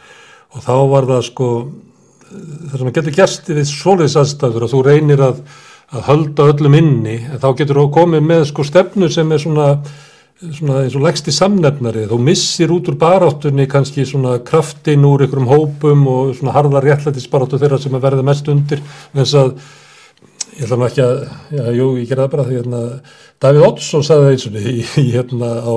og 0.54 0.62
þá 0.64 0.74
var 0.88 1.06
það 1.10 1.22
sko 1.28 1.48
það 2.30 2.80
sem 2.80 2.92
getur 2.96 3.16
gerst 3.18 3.50
við 3.50 3.66
svoleiðs 3.68 4.16
aðstæður 4.20 4.66
og 4.66 4.72
þú 4.72 4.82
reynir 4.86 5.22
að 5.24 5.42
að 5.94 6.08
halda 6.08 6.48
öllum 6.52 6.76
inni, 6.78 7.18
en 7.28 7.40
þá 7.40 7.48
getur 7.58 7.82
þú 7.82 7.86
komið 7.94 8.26
með 8.26 8.44
sko 8.50 8.66
stefnu 8.66 9.10
sem 9.12 9.32
er 9.32 9.42
svona, 9.42 9.68
svona 10.42 10.82
eins 10.82 10.96
og 10.98 11.04
leggst 11.04 11.28
í 11.30 11.34
samnefnari, 11.34 12.08
þú 12.10 12.18
missir 12.22 12.72
út 12.74 12.88
úr 12.90 12.98
baráttunni 12.98 13.68
kannski 13.70 14.06
svona 14.08 14.36
kraftin 14.44 15.06
úr 15.06 15.24
einhverjum 15.24 15.50
hópum 15.50 16.04
og 16.10 16.34
svona 16.38 16.54
harða 16.56 16.82
réttlætisbaráttu 16.84 17.60
þeirra 17.62 17.78
sem 17.82 17.94
að 17.94 18.06
verða 18.08 18.26
mest 18.26 18.50
undir, 18.50 18.82
þess 19.14 19.36
að 19.38 19.54
ég 20.54 20.66
ætla 20.66 20.78
nú 20.78 20.88
ekki 20.88 21.04
að, 21.04 21.22
já, 21.54 21.62
jú, 21.78 21.86
ég 22.00 22.10
gerði 22.10 22.24
það 22.24 22.32
bara 22.34 22.48
því 22.48 22.58
hérna, 22.58 22.82
Davíð 23.44 23.66
Oddsson 23.68 24.04
sagði 24.06 24.26
það 24.26 24.34
eins 24.34 24.48
og 24.48 24.58
í, 24.58 24.74
í 25.02 25.06
hérna 25.14 25.50
á, 25.62 25.74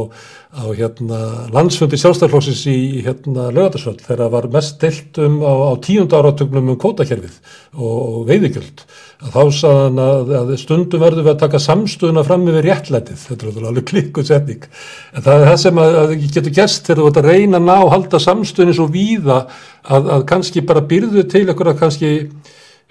á 0.47 0.63
hérna 0.71 1.19
landsfundi 1.51 1.97
sjálfstæðarflóksins 1.99 2.61
í 2.71 3.01
hérna 3.03 3.49
lögatarsvöld 3.51 3.99
þegar 3.99 4.21
það 4.21 4.31
var 4.35 4.47
mest 4.53 4.77
deilt 4.79 5.19
um 5.19 5.35
á, 5.43 5.51
á 5.51 5.71
tíunda 5.83 6.21
áratögnum 6.21 6.71
um 6.71 6.79
kótakerfið 6.79 7.35
og, 7.75 7.97
og 7.97 8.21
veiðigjöld. 8.29 8.85
Að 9.27 9.35
þá 9.35 9.57
sagðan 9.57 10.01
að, 10.05 10.31
að 10.39 10.53
stundum 10.61 11.03
verður 11.03 11.25
við 11.25 11.33
að 11.33 11.41
taka 11.43 11.61
samstöðuna 11.65 12.23
fram 12.23 12.47
yfir 12.47 12.67
réttlætið, 12.69 13.21
þetta 13.27 13.51
er 13.51 13.69
alveg 13.71 13.87
klikkuð 13.91 14.29
setning, 14.31 14.67
en 15.11 15.27
það 15.27 15.41
er 15.41 15.51
það 15.51 15.61
sem 15.65 15.81
að, 15.83 15.97
að 16.03 16.13
getur 16.23 16.55
gerst 16.61 16.87
þegar 16.87 17.01
þú 17.03 17.09
ert 17.11 17.21
að 17.21 17.31
reyna 17.33 17.59
að 17.59 17.67
ná 17.67 17.75
að 17.77 17.93
halda 17.97 18.23
samstöðinu 18.23 18.77
svo 18.77 18.87
víða 18.93 19.41
að, 19.83 20.13
að 20.15 20.27
kannski 20.31 20.63
bara 20.69 20.85
byrðu 20.93 21.27
til 21.27 21.43
eitthvað 21.47 21.81
kannski 21.81 22.13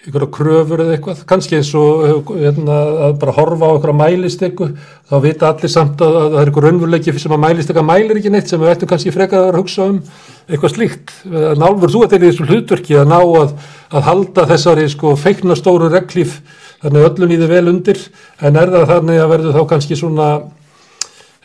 einhverja 0.07 0.29
kröfur 0.33 0.83
eða 0.85 0.95
eitthvað, 0.97 1.23
kannski 1.29 1.59
eins 1.59 1.73
og 1.79 2.31
hérna, 2.39 2.77
að 3.09 3.17
bara 3.23 3.35
horfa 3.37 3.71
á 3.71 3.75
einhverja 3.75 3.97
mælistekku, 4.01 4.69
þá 5.11 5.17
vita 5.25 5.51
allir 5.51 5.73
samt 5.73 6.05
að, 6.05 6.19
að 6.21 6.29
það 6.29 6.41
er 6.41 6.51
einhver 6.51 6.67
raunveruleiki 6.67 7.17
sem 7.23 7.35
að 7.37 7.43
mælistekka 7.45 7.87
mælir 7.87 8.21
ekki 8.21 8.33
neitt 8.35 8.53
sem 8.53 8.63
við 8.63 8.73
ættum 8.73 8.93
kannski 8.93 9.15
frekar 9.15 9.49
að 9.51 9.59
hugsa 9.61 9.89
um 9.91 9.99
eitthvað 10.47 10.75
slíkt. 10.77 11.15
Nálfur 11.59 11.93
þú 11.93 12.05
að 12.05 12.07
þetta 12.07 12.19
er 12.19 12.27
í 12.27 12.31
þessu 12.31 12.47
hlutverki 12.51 13.01
að 13.01 13.11
ná 13.11 13.19
að, 13.19 13.57
að 13.91 14.07
halda 14.11 14.47
þessari 14.53 14.87
sko 14.93 15.17
feikna 15.19 15.59
stóru 15.59 15.91
reglíf 15.91 16.39
þannig 16.85 17.09
öllum 17.09 17.33
í 17.33 17.41
þið 17.41 17.53
vel 17.55 17.67
undir 17.73 18.03
en 18.45 18.61
er 18.61 18.73
það 18.75 18.91
þannig 18.93 19.23
að 19.23 19.33
verður 19.33 19.57
þá 19.57 19.63
kannski 19.73 19.99
svona 19.99 20.31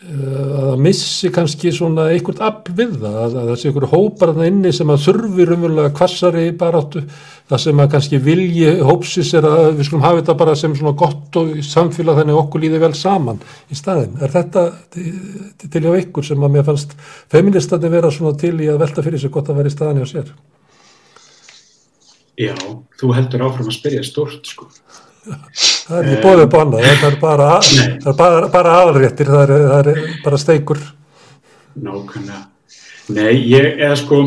að 0.02 0.80
missi 0.82 1.30
kannski 1.30 1.70
svona 1.74 2.08
einhvert 2.10 2.40
afl 2.42 2.74
við 2.74 2.96
það, 3.04 3.18
að, 3.22 3.36
að 3.38 3.50
þessi 3.52 3.68
einhverju 3.70 3.90
hópar 3.92 4.32
þarna 4.32 4.48
inni 4.50 4.72
sem 4.74 4.90
að 4.90 5.04
þurfi 5.04 5.46
raunverulega 5.46 5.92
kvassari 6.00 6.46
baráttu, 6.58 7.04
það 7.52 7.62
sem 7.62 7.84
að 7.84 7.92
kannski 7.94 8.20
vilji 8.26 8.72
hópsis 8.88 9.34
er 9.38 9.46
að 9.46 9.68
við 9.78 9.90
skulum 9.90 10.06
hafa 10.08 10.24
þetta 10.24 10.36
bara 10.40 10.56
sem 10.58 10.74
svona 10.80 10.96
gott 10.98 11.38
og 11.38 11.52
samfélag 11.68 12.18
þannig 12.18 12.40
okkur 12.42 12.64
líði 12.66 12.82
vel 12.82 12.92
saman 12.98 13.44
í 13.70 13.78
staðin. 13.78 14.18
Er 14.18 14.34
þetta 14.34 14.66
til, 14.96 15.84
hjá 15.86 15.92
ykkur 16.00 16.26
sem 16.32 16.48
að 16.48 16.58
mér 16.58 16.66
fannst 16.72 16.98
feministandi 17.30 17.94
vera 17.94 18.10
svona 18.16 18.34
til 18.42 18.56
í 18.58 18.72
að 18.74 18.82
velta 18.82 19.06
fyrir 19.06 19.22
sig 19.22 19.34
gott 19.36 19.54
að 19.54 19.62
vera 19.62 19.70
í 19.70 19.76
staðin 19.76 20.02
hjá 20.02 20.12
sér? 20.16 20.34
Já, 22.42 22.58
þú 22.98 23.14
heldur 23.14 23.46
áfram 23.46 23.70
að 23.70 23.78
spyrja 23.78 24.02
stort 24.08 24.50
sko. 24.50 24.72
Það 25.22 25.98
er 25.98 26.08
ekki 26.08 26.22
bóðið 26.24 26.56
annað, 26.58 26.86
það 26.88 27.04
er 27.08 27.18
bara, 27.22 27.50
bara, 28.18 28.48
bara 28.54 28.78
aðalréttir, 28.80 29.30
það 29.30 29.44
er, 29.44 29.66
það 29.70 29.90
er 29.92 30.00
bara 30.24 30.40
steikur. 30.42 30.80
Nákvæmlega. 31.78 32.40
Nei, 33.12 33.36
ég, 33.52 33.68
eða 33.76 33.98
sko, 34.00 34.22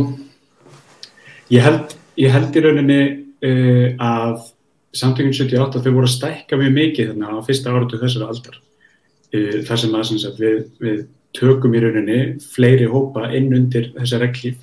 ég 1.50 1.64
held, 1.64 1.96
ég 2.20 2.34
held 2.34 2.58
í 2.58 2.62
rauninni 2.62 3.00
uh, 3.10 3.88
að 4.06 4.44
samtökjum 4.94 5.34
78 5.34 5.82
þau 5.82 5.90
voru 5.96 6.06
að 6.06 6.14
stækka 6.14 6.60
mjög 6.60 6.76
mikið 6.78 7.10
þarna 7.10 7.34
á 7.42 7.46
fyrsta 7.48 7.74
áratu 7.74 8.00
þessara 8.02 8.30
aldar. 8.30 8.60
Uh, 9.34 9.58
þar 9.66 9.82
sem 9.82 9.98
að, 9.98 10.06
sem 10.12 10.22
sagt, 10.22 10.42
við, 10.44 10.60
við 10.84 11.02
tökum 11.34 11.74
í 11.74 11.82
rauninni 11.82 12.20
fleiri 12.54 12.86
hópa 12.90 13.32
inn 13.34 13.50
undir 13.56 13.90
þessa 13.96 14.22
reglíf 14.22 14.62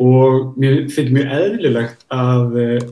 og 0.00 0.52
mér 0.60 0.82
finnst 0.92 1.14
mjög 1.16 1.32
eðlilegt 1.38 2.04
að 2.12 2.60
uh, 2.60 2.84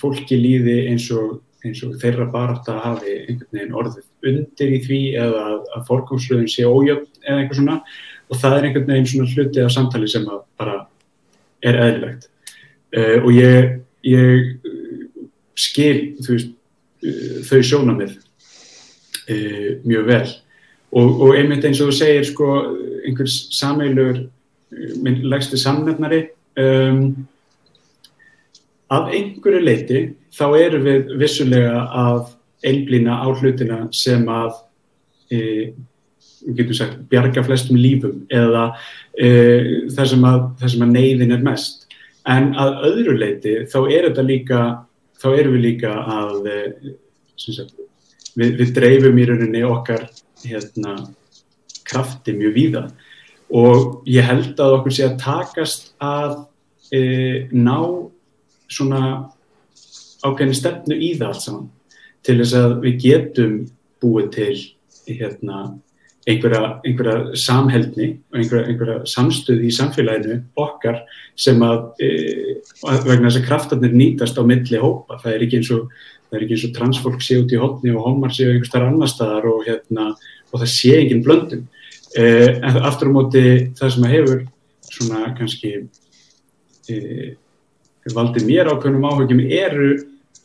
fólki 0.00 0.38
líði 0.38 0.76
eins 0.90 1.06
og, 1.14 1.40
eins 1.64 1.82
og 1.86 1.96
þeirra 2.02 2.28
barátt 2.32 2.68
að 2.72 2.82
hafi 2.84 3.14
einhvern 3.26 3.56
veginn 3.58 3.78
orðið 3.80 4.30
undir 4.30 4.74
í 4.76 4.82
því 4.84 5.00
eða 5.22 5.42
að, 5.52 5.58
að 5.76 5.86
fórgómslöðin 5.88 6.52
sé 6.52 6.66
ójöfn 6.66 7.08
eða 7.24 7.40
eitthvað 7.40 7.60
svona. 7.60 7.78
Og 8.26 8.40
það 8.42 8.56
er 8.56 8.68
einhvern 8.68 8.92
veginn 8.92 9.10
svona 9.10 9.32
hluti 9.32 9.62
af 9.62 9.74
samtali 9.74 10.10
sem 10.10 10.28
bara 10.58 10.78
er 11.66 11.80
eðlilegt. 11.82 12.30
Uh, 12.96 13.18
og 13.22 13.30
ég, 13.34 13.76
ég 14.06 14.70
skil 15.58 15.98
veist, 16.22 16.52
uh, 17.04 17.38
þau 17.46 17.60
sjónamið 17.66 18.16
uh, 18.16 19.70
mjög 19.86 20.10
vel. 20.10 20.24
Og, 20.96 21.20
og 21.26 21.36
einmitt 21.36 21.66
eins 21.66 21.82
og 21.82 21.90
þú 21.90 21.98
segir 21.98 22.26
sko 22.28 22.50
einhvers 23.06 23.40
sameilur 23.54 24.24
minn 25.02 25.24
legstu 25.30 25.58
samnefnari 25.60 26.22
um, 26.60 27.26
af 28.92 29.10
einhverju 29.10 29.62
leiti 29.64 30.02
þá 30.36 30.46
eru 30.60 30.80
við 30.84 31.12
vissulega 31.20 31.82
að 31.90 32.20
einblýna 32.66 33.18
á 33.22 33.26
hlutina 33.34 33.78
sem 33.94 34.24
að 34.30 34.52
e, 35.32 35.40
sagt 36.76 37.00
bjarga 37.10 37.42
flestum 37.46 37.78
lífum 37.80 38.24
eða 38.30 38.68
e, 39.18 39.28
þar, 39.94 40.12
sem 40.12 40.26
sem 40.70 40.84
að 40.86 40.92
neyðin 40.92 41.34
er 41.34 41.42
mest. 41.44 41.86
En 42.26 42.52
að 42.58 42.84
öðru 42.90 43.16
leiti 43.18 43.56
þá 43.70 43.78
er 43.90 44.10
líka 44.26 44.62
þá 45.20 45.28
erum 45.32 45.56
við 45.56 45.64
líka 45.64 45.92
að 45.92 46.48
e, 46.50 46.58
sagt, 47.36 47.74
við, 48.36 48.56
við 48.60 48.74
dreifum 48.76 49.18
í 49.18 49.28
rauninni 49.28 49.62
okkar 49.66 50.08
hérna, 50.46 50.98
krafti 51.86 52.34
mjög 52.36 52.54
víða. 52.54 52.84
Og 53.54 54.02
ég 54.10 54.26
held 54.26 54.58
að 54.60 54.80
okkur 54.80 54.94
sé 54.94 55.06
að 55.06 55.18
takast 55.22 55.92
að 56.02 56.44
e, 56.94 57.00
ná 57.54 57.78
svona 58.68 59.00
ákveðin 60.24 60.56
stefnu 60.56 60.98
í 60.98 61.14
það 61.16 61.32
allt 61.32 61.44
saman. 61.44 61.66
Til 62.26 62.38
þess 62.40 62.56
að 62.58 62.78
við 62.84 63.02
getum 63.04 63.58
búið 64.02 64.30
til 64.34 64.54
hérna, 65.06 65.60
einhverja, 66.26 66.72
einhverja 66.82 67.36
samheldni 67.38 68.08
og 68.32 68.40
einhverja, 68.40 68.72
einhverja 68.72 68.96
samstöði 69.10 69.68
í 69.68 69.74
samfélaginu 69.74 70.40
okkar 70.58 71.04
sem 71.38 71.62
að 71.62 72.02
e, 72.02 72.10
vegna 72.82 73.28
þess 73.28 73.40
að 73.40 73.46
kraftarnir 73.46 73.94
nýtast 73.94 74.40
á 74.40 74.42
milli 74.46 74.82
hópa, 74.82 75.20
það 75.22 75.32
er 75.32 75.46
ekki 75.46 75.60
eins 75.62 75.72
og 75.76 75.88
og 76.36 76.74
transfólk 76.74 77.22
sé 77.22 77.38
út 77.38 77.52
í 77.54 77.60
hotni 77.60 77.92
og 77.94 78.02
homar 78.02 78.32
sé 78.34 78.48
einhvers 78.48 78.72
þar 78.72 78.88
annar 78.88 79.08
staðar 79.08 79.46
og, 79.46 79.62
hérna, 79.62 80.08
og 80.50 80.60
það 80.60 80.72
sé 80.72 80.96
engin 80.98 81.22
blöndum 81.22 81.62
e, 82.18 82.24
en 82.58 82.82
aftur 82.82 83.12
á 83.12 83.14
móti 83.14 83.42
það 83.78 83.92
sem 83.94 84.06
að 84.08 84.14
hefur 84.16 84.42
svona 84.90 85.20
kannski 85.38 85.72
e, 86.90 86.96
valdið 88.14 88.46
mér 88.46 88.70
ákveðnum 88.70 89.08
áhugjum 89.10 89.42
eru 89.42 89.90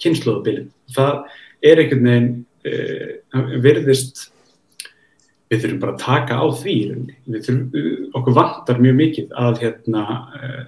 kynnslóðabilin. 0.02 0.70
Það 0.96 1.24
er 1.62 1.84
einhvern 1.84 2.10
veginn 2.10 2.30
uh, 2.66 3.58
virðist 3.62 4.28
við 5.52 5.66
þurfum 5.66 5.82
bara 5.84 5.94
að 5.94 6.04
taka 6.06 6.40
á 6.42 6.46
því. 6.58 6.76
Við 7.28 7.48
þurfum, 7.48 8.12
okkur 8.18 8.38
vantar 8.38 8.82
mjög 8.82 8.98
mikið 9.02 9.34
að 9.46 9.64
hérna 9.66 10.04
eh, 10.40 10.62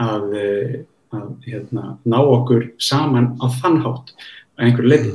að, 0.00 0.26
eh, 0.38 0.74
að 1.16 1.30
hérna, 1.46 1.86
ná 2.06 2.18
okkur 2.20 2.68
saman 2.80 3.34
á 3.42 3.46
þann 3.60 3.80
hátt 3.84 4.12
að 4.56 4.68
einhverju 4.68 4.92
leiti 4.92 5.14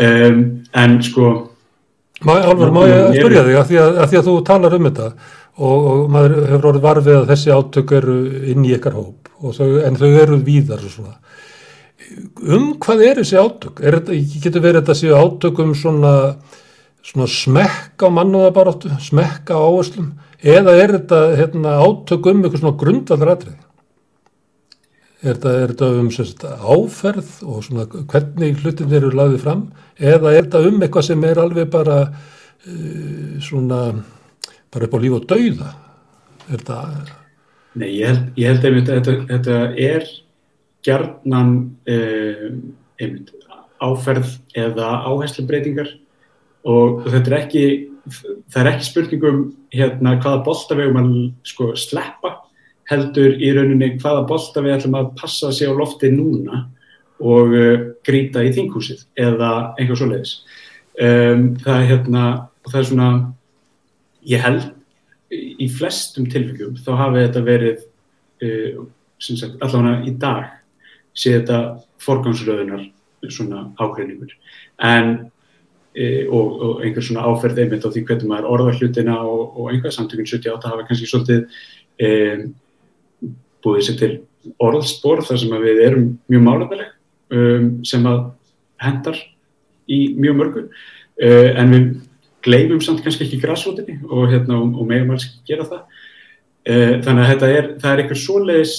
um, 0.00 0.42
en 0.76 0.98
sko 1.04 1.30
Álfur, 2.20 2.68
má 2.68 2.82
ég 2.84 3.16
spyrja 3.16 3.46
þig 3.46 3.56
að 3.56 3.68
því 3.70 3.78
að, 3.80 3.94
að 3.96 4.10
því 4.10 4.18
að 4.18 4.26
þú 4.26 4.34
talar 4.44 4.74
um 4.76 4.88
þetta 4.90 5.06
og, 5.08 5.86
og 5.92 6.02
maður 6.12 6.34
hefur 6.50 6.68
orðið 6.70 6.84
varfið 6.84 7.16
að 7.16 7.30
þessi 7.30 7.54
átök 7.54 7.94
eru 7.96 8.16
inn 8.52 8.66
í 8.66 8.74
ykkar 8.76 8.98
hóp 8.98 9.19
þau, 9.40 9.68
en 9.86 9.96
þau 9.98 10.10
eru 10.10 10.40
víðar 10.44 10.82
og 10.84 10.92
svona. 10.94 11.16
Um 12.40 12.72
hvað 12.80 13.04
er 13.06 13.20
þessi 13.20 13.38
átök? 13.38 13.80
Er 13.84 14.00
getur 14.02 14.62
verið 14.64 14.82
þetta 14.82 14.96
séu 14.98 15.16
átök 15.16 15.60
um 15.62 15.72
svona, 15.76 16.12
svona 17.06 17.28
smekk 17.30 18.02
á 18.02 18.08
mannúðabaráttu, 18.16 18.92
smekk 19.04 19.52
á 19.52 19.58
áherslum 19.60 20.12
eða 20.40 20.76
er 20.80 20.94
þetta 20.96 21.20
hérna, 21.36 21.76
átök 21.84 22.30
um 22.32 22.40
eitthvað 22.42 22.64
svona 22.64 22.80
grundvallratrið? 22.80 23.58
Er 25.20 25.36
þetta, 25.36 25.52
er 25.52 25.74
þetta 25.74 25.90
um 26.00 26.10
sérst, 26.16 26.44
áferð 26.48 27.32
og 27.44 27.62
svona 27.66 27.84
hvernig 27.92 28.62
hlutin 28.62 28.96
eru 28.96 29.12
lagðið 29.12 29.42
fram 29.44 29.66
eða 30.00 30.32
er 30.32 30.46
þetta 30.48 30.64
um 30.70 30.80
eitthvað 30.80 31.08
sem 31.10 31.26
er 31.28 31.42
alveg 31.42 31.68
bara 31.72 32.00
uh, 32.08 33.32
svona 33.44 33.82
bara 34.72 34.86
upp 34.88 34.96
á 34.96 34.98
líf 35.04 35.18
og 35.20 35.28
dauða? 35.28 35.74
Er 36.48 36.56
þetta... 36.56 37.18
Nei, 37.78 37.90
ég 38.00 38.08
held, 38.08 38.30
ég 38.40 38.50
held 38.50 38.66
einmitt 38.66 38.90
að 38.90 38.98
þetta, 38.98 39.14
þetta 39.30 39.58
er 39.78 40.08
gjarnan 40.86 41.52
uh, 41.90 42.48
einmitt 43.00 43.34
áferð 43.80 44.34
eða 44.58 44.88
áherslubreitingar 45.08 45.92
og 46.68 47.06
þetta 47.06 47.30
er 47.30 47.36
ekki, 47.38 47.64
það 48.50 48.60
er 48.62 48.70
ekki 48.74 48.88
spurningum 48.88 49.42
hérna 49.72 50.16
hvaða 50.20 50.42
boltavegum 50.48 51.00
að 51.00 51.12
sko 51.48 51.70
sleppa 51.78 52.34
heldur 52.90 53.38
í 53.38 53.52
rauninni 53.54 53.94
hvaða 54.00 54.26
bolta 54.28 54.62
við 54.64 54.76
ætlum 54.78 54.98
að 54.98 55.12
passa 55.20 55.52
sig 55.54 55.70
á 55.70 55.74
lofti 55.76 56.10
núna 56.12 56.64
og 57.20 57.54
uh, 57.54 57.86
grýta 58.06 58.42
í 58.44 58.52
þinghúsið 58.56 59.04
eða 59.20 59.52
einhver 59.78 59.98
svo 60.00 60.10
leiðis. 60.10 60.40
Um, 61.00 61.54
það, 61.62 61.74
er 61.76 61.88
hérna, 61.92 62.24
það 62.66 62.78
er 62.80 62.86
svona, 62.88 63.10
ég 64.26 64.44
held 64.44 64.68
í 65.30 65.68
flestum 65.70 66.26
tilfengum 66.30 66.78
þá 66.82 66.90
hafi 66.98 67.24
þetta 67.24 67.42
verið, 67.46 67.84
uh, 68.46 68.80
sagt, 69.20 69.58
allavega 69.60 70.08
í 70.08 70.14
dag 70.20 70.48
sé 71.14 71.36
þetta 71.36 71.60
forgangsröðunar 72.02 72.86
svona 73.30 73.66
ágreiningur. 73.78 74.32
En 74.82 75.12
uh, 75.20 76.24
og, 76.30 76.48
og 76.66 76.82
einhver 76.84 77.04
svona 77.04 77.26
áferð 77.28 77.62
einmitt 77.64 77.86
á 77.86 77.90
því 77.92 78.04
hvernig 78.08 78.30
maður 78.30 78.50
orðar 78.54 78.80
hlutina 78.80 79.20
og, 79.26 79.44
og 79.54 79.70
einhver 79.72 79.94
samtökun 79.94 80.28
78 80.28 80.72
hafa 80.72 80.88
kannski 80.88 81.10
svolítið 81.10 81.46
um, 82.06 82.44
búið 83.64 83.86
sér 83.86 83.98
til 84.00 84.12
orðspor 84.62 85.24
þar 85.26 85.42
sem 85.42 85.58
við 85.62 85.82
erum 85.84 86.06
mjög 86.32 86.46
málefnileg 86.46 86.94
um, 87.36 87.72
sem 87.86 88.06
að 88.08 88.22
hendar 88.80 89.18
í 89.90 90.00
mjög 90.16 90.38
mörgu 90.38 90.62
uh, 90.70 91.50
en 91.60 91.74
við 91.74 91.90
gleymum 92.44 92.80
samt 92.84 93.02
kannski 93.04 93.26
ekki 93.26 93.40
græsrótinni 93.42 93.98
og, 94.08 94.28
hérna, 94.32 94.58
og, 94.60 94.80
og 94.80 94.88
megum 94.88 95.14
alls 95.14 95.28
ekki 95.28 95.52
gera 95.52 95.68
það. 95.68 96.00
Uh, 96.70 96.94
þannig 97.04 97.22
að 97.22 97.30
þetta 97.32 97.52
er, 97.56 97.70
það 97.80 97.92
er 97.92 98.02
eitthvað 98.02 98.22
svoleiðis 98.24 98.74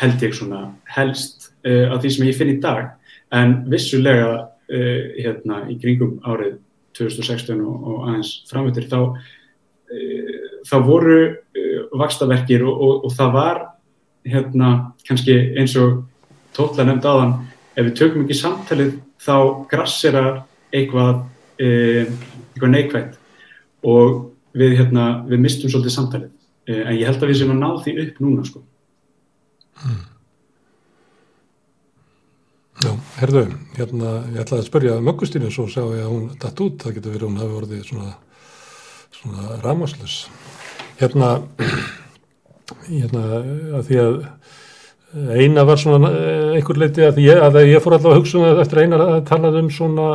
held 0.00 0.24
ég 0.24 0.36
svona 0.38 0.62
helst 0.94 1.50
uh, 1.66 1.90
af 1.92 2.00
því 2.00 2.14
sem 2.14 2.30
ég 2.30 2.38
finn 2.38 2.54
í 2.54 2.60
dag. 2.62 2.94
En 3.34 3.60
vissulega 3.70 4.46
hérna 4.70 5.64
í 5.66 5.74
kringum 5.82 6.20
árið 6.22 6.60
2016 6.94 7.58
og, 7.58 7.86
og 7.90 8.04
aðeins 8.06 8.28
framveitir 8.46 8.84
þá 8.86 9.00
það 10.68 10.84
voru 10.86 11.16
vakstaverkir 11.98 12.62
og, 12.66 13.08
það 13.16 13.32
var 13.34 13.60
hérna 14.26 14.70
kannski 15.06 15.36
eins 15.58 15.74
og 15.80 16.04
tótla 16.56 16.86
nefnd 16.86 17.08
aðan 17.08 17.34
ef 17.76 17.86
við 17.86 17.96
tökum 17.98 18.24
ekki 18.24 18.36
samtalið 18.38 18.94
þá 19.20 19.36
grassera 19.70 20.24
eitthvað, 20.74 21.24
e, 21.24 21.29
eitthvað 21.68 22.74
neikvægt 22.74 23.18
og 23.86 24.20
við, 24.56 24.76
hérna, 24.80 25.08
við 25.28 25.42
mistum 25.44 25.72
svolítið 25.72 25.96
samtalið 25.96 26.30
e, 26.66 26.78
en 26.80 26.94
ég 26.96 27.08
held 27.08 27.20
að 27.22 27.32
við 27.32 27.40
sem 27.40 27.52
að 27.52 27.60
ná 27.60 27.68
því 27.84 27.96
upp 28.04 28.22
núna 28.24 28.46
sko. 28.48 28.62
Hmm. 29.80 30.00
Já, 32.80 32.92
herðu, 33.20 33.44
hérna 33.76 34.10
ég 34.32 34.40
ætlaði 34.40 34.62
að 34.62 34.68
spörja 34.70 34.98
möggustínu 35.04 35.50
svo 35.52 35.66
sá 35.68 35.82
ég 35.82 36.00
að 36.00 36.12
hún 36.14 36.28
datt 36.40 36.60
út, 36.64 36.78
það 36.80 36.96
getur 36.96 37.16
verið 37.16 37.28
hún 37.28 37.40
hafi 37.42 37.58
orðið 37.58 37.82
svona, 37.90 38.12
svona 39.18 39.58
ramaslös 39.64 40.14
hérna, 41.00 41.28
hérna 42.88 43.24
að 43.76 43.84
því 43.90 44.00
að 44.04 44.16
eina 45.10 45.64
var 45.66 45.78
svona 45.80 46.10
einhver 46.54 46.78
leiti 46.78 47.02
að 47.02 47.18
ég, 47.24 47.40
að 47.42 47.60
ég 47.66 47.82
fór 47.82 47.96
alltaf 47.96 48.12
að 48.12 48.20
hugsa 48.20 48.38
um 48.38 48.60
eftir 48.62 48.82
eina 48.84 49.00
að 49.02 49.16
talað 49.26 49.58
um 49.58 49.70
svona 49.74 50.10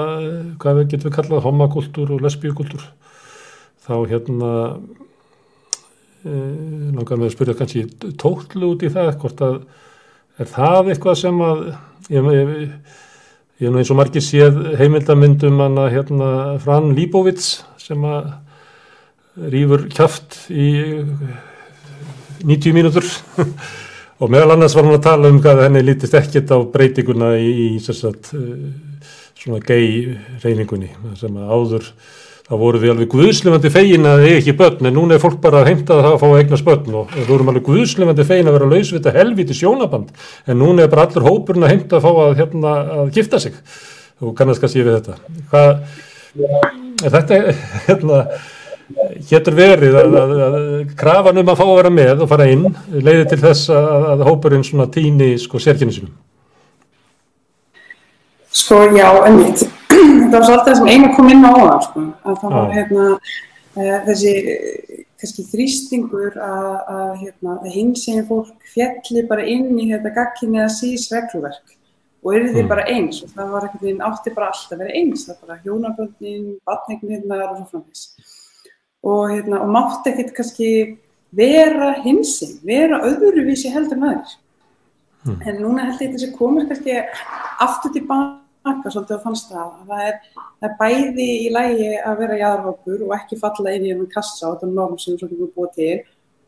hvað 0.61 0.83
getur 0.85 1.09
við 1.09 1.15
kallað 1.17 1.43
homakultúr 1.43 2.13
og 2.15 2.23
lesbíukultúr. 2.23 2.85
Þá 3.85 3.95
hérna 4.09 4.51
e, 6.23 6.31
langar 6.95 7.19
með 7.19 7.27
að 7.27 7.35
spyrja 7.35 7.57
kannski 7.59 7.83
tótlu 8.21 8.71
út 8.71 8.85
í 8.87 8.93
það 8.93 9.11
hvort 9.19 9.43
að 9.45 9.59
er 10.39 10.51
það 10.51 10.93
eitthvað 10.93 11.19
sem 11.19 11.43
að 11.43 11.61
ég, 12.15 12.31
ég, 12.39 12.57
ég 13.59 13.67
er 13.67 13.75
nú 13.75 13.81
eins 13.81 13.91
og 13.91 13.99
margir 13.99 14.23
séð 14.23 14.61
heimildamindum 14.79 15.59
hana 15.63 15.89
hérna 15.91 16.29
Fran 16.63 16.93
Líbovits 16.95 17.57
sem 17.83 18.03
að 18.07 18.31
rýfur 19.51 19.89
kæft 19.91 20.45
í 20.55 20.69
90 22.47 22.75
mínútur 22.75 23.03
og 24.19 24.31
meðal 24.31 24.55
annars 24.55 24.75
var 24.77 24.87
hann 24.87 24.97
að 24.97 25.07
tala 25.07 25.31
um 25.31 25.41
hvað 25.43 25.63
henni 25.65 25.85
lítist 25.85 26.15
ekkert 26.17 26.53
á 26.55 26.57
breytinguna 26.71 27.33
í, 27.39 27.49
í 27.75 27.79
sagt, 27.83 28.31
svona 29.41 29.59
gay 29.65 30.15
reyningunni 30.43 30.93
sem 31.19 31.35
að 31.35 31.51
áður 31.51 31.89
þá 32.45 32.53
voru 32.61 32.79
við 32.81 32.91
alveg 32.93 33.09
guðslefandi 33.09 33.71
fegin 33.73 34.05
að 34.05 34.23
eigi 34.27 34.37
ekki 34.39 34.53
börn 34.59 34.85
en 34.85 34.93
núna 34.93 35.15
er 35.15 35.21
fólk 35.23 35.39
bara 35.41 35.63
að 35.63 35.71
heimta 35.71 35.97
það 35.97 36.11
að 36.11 36.17
fá 36.21 36.25
að 36.27 36.39
eignast 36.43 36.67
börn 36.67 36.97
og 36.99 37.13
við 37.15 37.29
vorum 37.31 37.49
alveg 37.51 37.65
guðslefandi 37.65 38.25
fegin 38.29 38.49
að 38.51 38.57
vera 38.59 38.67
lausvita 38.69 39.13
helviti 39.15 39.57
sjónaband 39.57 40.11
en 40.45 40.59
núna 40.61 40.85
er 40.85 40.91
bara 40.91 41.07
allur 41.07 41.25
hópurinn 41.25 41.65
að 41.65 41.73
heimta 41.73 41.97
að 41.97 42.05
fá 42.05 42.11
að, 42.11 42.35
hérna, 42.41 42.75
að 42.99 43.09
gifta 43.17 43.41
sig. 43.41 43.57
Og 44.21 44.35
kannast 44.37 44.61
kannski 44.61 44.85
við 44.85 44.99
þetta. 44.99 45.17
Hvað 45.49 45.71
er 47.03 47.15
þetta 47.17 47.39
hérna 47.87 48.21
Héttur 48.85 49.55
verið 49.57 49.95
að, 49.97 50.15
að, 50.19 50.31
að 50.45 50.57
krafan 50.99 51.41
um 51.41 51.47
að 51.49 51.57
fá 51.57 51.63
að 51.65 51.77
vera 51.79 51.91
með 51.93 52.19
og 52.21 52.29
fara 52.29 52.45
inn 52.53 52.67
leiði 52.93 53.23
til 53.31 53.39
þess 53.41 53.71
að, 53.73 54.05
að 54.11 54.23
hópurinn 54.27 54.65
svona 54.67 54.85
týni 54.93 55.31
sko 55.41 55.61
sérkynni 55.61 55.95
sinum? 55.95 56.11
Sko 58.55 58.83
já, 58.93 59.07
ennvitt. 59.25 59.65
Það 60.29 60.35
var 60.35 60.45
svolítið 60.45 60.69
það 60.69 60.77
sem 60.77 60.91
eina 60.91 61.09
kom 61.15 61.31
inn 61.33 61.47
á 61.47 61.53
það, 61.55 61.79
sko. 61.87 62.03
Að 62.25 62.37
það 62.43 62.53
var 62.55 62.69
hérna 62.75 63.07
e, 63.15 63.97
þessi 64.05 64.33
kannski 65.15 65.47
þrýstingur 65.49 66.37
að 66.45 67.09
hérna, 67.23 67.57
hins 67.73 68.05
eginn 68.11 68.29
fólk 68.29 68.69
fjalli 68.69 69.25
bara 69.29 69.47
inn 69.49 69.73
í 69.79 69.89
þetta 69.89 70.13
gagginni 70.15 70.61
að 70.61 70.73
sís 70.77 71.07
regluverk 71.13 71.75
og 72.25 72.33
eru 72.35 72.51
því 72.51 72.63
mm. 72.63 72.69
bara 72.69 72.87
eins 72.89 73.21
og 73.25 73.33
það 73.33 73.51
var 73.53 73.67
ekkert 73.67 73.89
einn 73.89 74.05
átti 74.05 74.33
bara 74.37 74.49
alltaf 74.53 74.77
að 74.77 74.85
vera 74.85 74.97
eins. 75.01 75.25
Það 75.25 75.35
var 75.35 75.49
bara 75.49 75.61
hjónaböndin, 75.65 76.47
batningnirnar 76.69 77.47
og 77.49 77.59
svo 77.63 77.67
framins 77.73 78.07
og, 79.05 79.29
hérna, 79.29 79.61
og 79.61 79.69
mátti 79.69 80.11
ekkert 80.11 80.33
kannski 80.39 80.69
vera 81.35 81.91
hinsinn, 82.05 82.57
vera 82.65 83.01
öðruvísi 83.05 83.71
heldur 83.73 83.99
maður. 84.01 84.33
Mm. 85.25 85.37
En 85.41 85.61
núna 85.61 85.85
held 85.89 86.01
ég 86.05 86.15
þessi 86.15 86.31
komur 86.37 86.67
kannski 86.69 86.97
aftur 87.63 87.93
tilbaka 87.93 88.91
svolítið 88.93 89.15
að 89.17 89.23
fannst 89.23 89.51
það 89.51 89.63
að 89.65 89.89
það 89.89 90.03
er, 90.07 90.19
það 90.35 90.67
er 90.69 90.75
bæði 90.81 91.29
í 91.35 91.47
lægi 91.53 91.89
að 91.97 92.19
vera 92.21 92.39
jáðarhópur 92.41 93.05
og 93.07 93.15
ekki 93.17 93.39
falla 93.41 93.73
inn 93.73 93.87
í 93.87 93.93
einhvern 93.93 94.11
kassa 94.13 94.49
á 94.49 94.53
þetta 94.53 94.71
norm 94.71 94.99
sem 95.01 95.17
getur 95.17 95.51
búið 95.55 95.73
til 95.79 95.95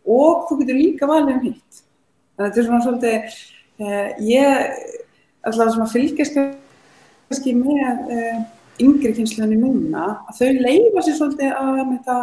og 0.08 0.48
þú 0.48 0.60
getur 0.62 0.80
líka 0.80 1.10
valið 1.10 1.34
um 1.36 1.44
hitt. 1.48 1.82
Þetta 2.38 2.62
er 2.62 2.68
svona 2.68 2.84
svolítið, 2.86 3.38
eh, 3.82 4.10
ég 4.30 4.70
alltaf 5.48 5.74
sem 5.74 5.86
að 5.86 5.94
fylgjast 5.94 6.38
kannski 6.38 7.54
með 7.58 8.12
eh, 8.14 8.44
yngri 8.84 9.14
kynsluðinni 9.18 9.58
núna 9.62 10.06
að 10.30 10.38
þau 10.40 10.62
leifa 10.68 11.04
sér 11.04 11.18
svolítið 11.18 11.56
að 11.58 11.82
með 11.82 12.04
það 12.06 12.22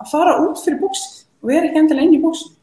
að 0.00 0.12
fara 0.12 0.38
út 0.44 0.62
fyrir 0.62 0.80
bóksið 0.82 1.22
og 1.42 1.50
vera 1.52 1.68
ekki 1.68 1.82
endilega 1.82 2.08
inn 2.08 2.16
í 2.18 2.22
bóksið 2.24 2.54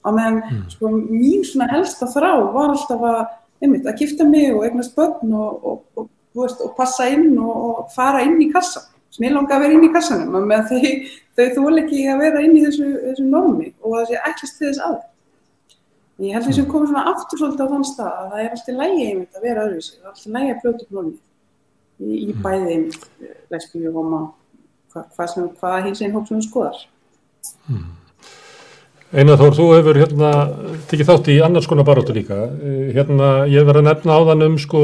og 0.00 0.16
meðan 0.16 0.38
mm. 0.40 0.62
sko, 0.74 0.92
mín 0.96 1.44
svona 1.44 1.68
helsta 1.74 2.08
þrá 2.10 2.30
var 2.54 2.72
alltaf 2.72 3.04
að, 3.04 3.20
einmitt, 3.60 3.88
að 3.88 4.00
gifta 4.04 4.26
mig 4.28 4.48
og 4.54 4.64
eignast 4.64 4.96
börn 4.96 5.34
og, 5.36 5.66
og, 5.66 5.82
og, 6.00 6.08
veist, 6.38 6.62
og 6.64 6.72
passa 6.78 7.08
inn 7.12 7.34
og 7.38 7.90
fara 7.94 8.24
inn 8.24 8.40
í 8.40 8.48
kassa 8.52 8.86
sem 9.10 9.26
ég 9.26 9.34
langa 9.34 9.56
að 9.56 9.64
vera 9.64 9.76
inn 9.76 9.86
í 9.88 9.92
kassanum 9.92 10.36
og 10.38 10.44
með 10.46 10.68
þau, 10.70 10.90
þau 11.36 11.46
þól 11.56 11.82
ekki 11.82 12.02
að 12.08 12.20
vera 12.24 12.42
inn 12.46 12.56
í 12.56 12.64
þessu, 12.66 12.90
þessu 13.08 13.26
nómi 13.26 13.72
og 13.82 13.96
það 13.96 14.04
sé 14.10 14.20
ekkert 14.20 14.58
til 14.58 14.68
þess 14.68 14.84
að 14.86 14.98
ég 16.20 16.36
held 16.36 16.46
því 16.46 16.56
sem 16.58 16.68
komur 16.70 16.90
svona 16.90 17.06
aftur 17.10 17.40
svolítið 17.40 17.64
á 17.66 17.72
þann 17.72 17.88
stað 17.88 18.12
að 18.12 18.28
það 18.30 18.44
er 18.44 18.54
alltaf 18.54 18.78
lægi 18.80 19.08
einmitt 19.08 19.38
að 19.38 19.46
vera 19.48 19.64
öðruvísi 19.66 19.96
það 19.96 20.04
er 20.04 20.12
alltaf 20.12 20.36
lægi 20.36 20.52
að 20.54 20.60
brjóta 20.62 20.86
upp 20.86 20.94
nómi 20.96 21.14
í, 22.00 22.12
í 22.14 22.30
hmm. 22.30 22.44
bæði 22.44 22.76
einmitt 22.76 23.08
lesbíu, 23.50 23.92
homa 23.96 24.22
hva, 24.92 25.06
hvað, 25.16 25.48
hvað 25.60 25.88
hins 25.88 26.02
einn 26.04 26.14
hóp 26.16 26.28
sem 26.28 26.40
við 26.40 26.48
skoðar. 26.48 26.84
Einar 29.10 29.40
Þór, 29.40 29.54
þú 29.56 29.64
hefur 29.74 29.98
hérna 29.98 30.28
tekið 30.90 31.08
þátt 31.08 31.30
í 31.32 31.38
annars 31.42 31.66
konar 31.70 31.86
baróttu 31.88 32.14
líka. 32.14 32.44
Eh, 32.62 32.92
Hérna, 32.94 33.30
ég 33.50 33.66
verið 33.66 33.82
að 33.82 33.88
nefna 33.88 34.18
áðan 34.20 34.46
um 34.46 34.58
sko, 34.62 34.82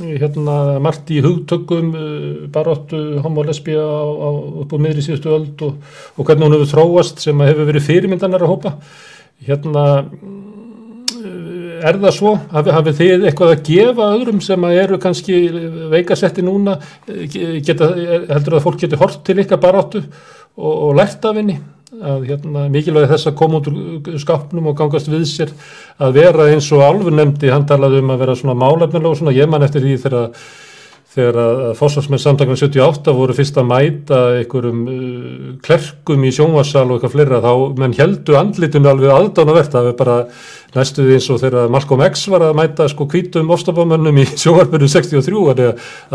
hérna, 0.00 0.54
margt 0.80 1.12
í 1.12 1.20
hugtökum 1.24 1.90
eh, 1.92 2.46
baróttu 2.52 3.02
homo 3.24 3.44
lesbía 3.44 3.82
á, 3.84 4.04
á, 4.08 4.28
upp 4.64 4.72
á 4.72 4.76
miðri 4.80 5.04
síðustu 5.04 5.34
öld 5.36 5.66
og, 5.68 5.82
og 6.16 6.28
hvernig 6.28 6.48
hún 6.48 6.56
hefur 6.56 6.72
þróast 6.72 7.20
sem 7.20 7.44
hefur 7.44 7.68
verið 7.68 7.88
fyrirmyndanar 7.90 8.46
að 8.46 8.54
hópa. 8.54 8.74
Hérna, 9.44 9.84
er 11.88 11.98
það 12.02 12.16
svo? 12.16 12.32
Hafið 12.52 12.76
hafi 12.78 12.94
þið 13.00 13.26
eitthvað 13.28 13.52
að 13.54 13.62
gefa 13.68 14.08
öðrum 14.16 14.40
sem 14.44 14.64
eru 14.70 14.98
kannski 15.02 15.42
veikasetti 15.92 16.44
núna? 16.46 16.78
Geta, 17.06 17.92
heldur 18.32 18.58
að 18.58 18.64
fólk 18.66 18.80
getur 18.82 19.02
hort 19.02 19.22
til 19.26 19.38
ykkar 19.42 19.60
baróttu 19.62 20.02
og, 20.02 20.72
og 20.72 20.98
lært 20.98 21.24
af 21.28 21.38
henni? 21.40 21.60
að 22.02 22.22
hérna, 22.30 22.66
mikilvægi 22.72 23.10
þess 23.10 23.28
að 23.28 23.34
koma 23.38 23.58
út 23.60 23.68
úr 23.68 24.18
skapnum 24.20 24.70
og 24.70 24.76
gangast 24.78 25.10
við 25.12 25.26
sér 25.28 25.52
að 26.02 26.16
vera 26.16 26.48
eins 26.50 26.70
og 26.72 26.84
alveg 26.86 27.14
nefndi, 27.14 27.50
hann 27.52 27.66
talaði 27.68 28.00
um 28.02 28.12
að 28.14 28.22
vera 28.24 28.36
svona 28.38 28.56
málefnilega 28.58 29.12
og 29.12 29.18
svona, 29.20 29.34
ég 29.36 29.50
man 29.50 29.66
eftir 29.66 29.84
því 29.84 29.98
þegar 30.06 30.46
þegar 31.12 31.38
að 31.42 31.58
fórsvarsmenn 31.76 32.20
samtakana 32.22 32.56
78 32.56 33.12
voru 33.16 33.34
fyrst 33.36 33.58
að 33.60 33.68
mæta 33.68 34.20
einhverjum 34.38 34.80
uh, 34.88 35.50
klerkum 35.64 36.24
í 36.24 36.32
sjónvarsal 36.32 36.86
og 36.86 36.96
eitthvað 36.96 37.14
fleira 37.16 37.40
þá 37.44 37.52
menn 37.82 37.96
heldu 37.98 38.36
andlitinu 38.40 38.88
alveg 38.88 39.12
aðdánavert 39.12 39.74
það 39.74 39.90
er 39.90 39.96
bara 39.98 40.16
næstuði 40.72 41.18
eins 41.18 41.28
og 41.32 41.40
þegar 41.42 41.72
Malcolm 41.72 42.04
X 42.08 42.24
var 42.32 42.46
að 42.48 42.56
mæta 42.62 42.88
sko 42.88 43.06
kvítum 43.12 43.52
ofstafamönnum 43.52 44.22
í 44.22 44.26
sjónvarpunum 44.42 44.92
63 44.94 45.46
að, 45.52 45.64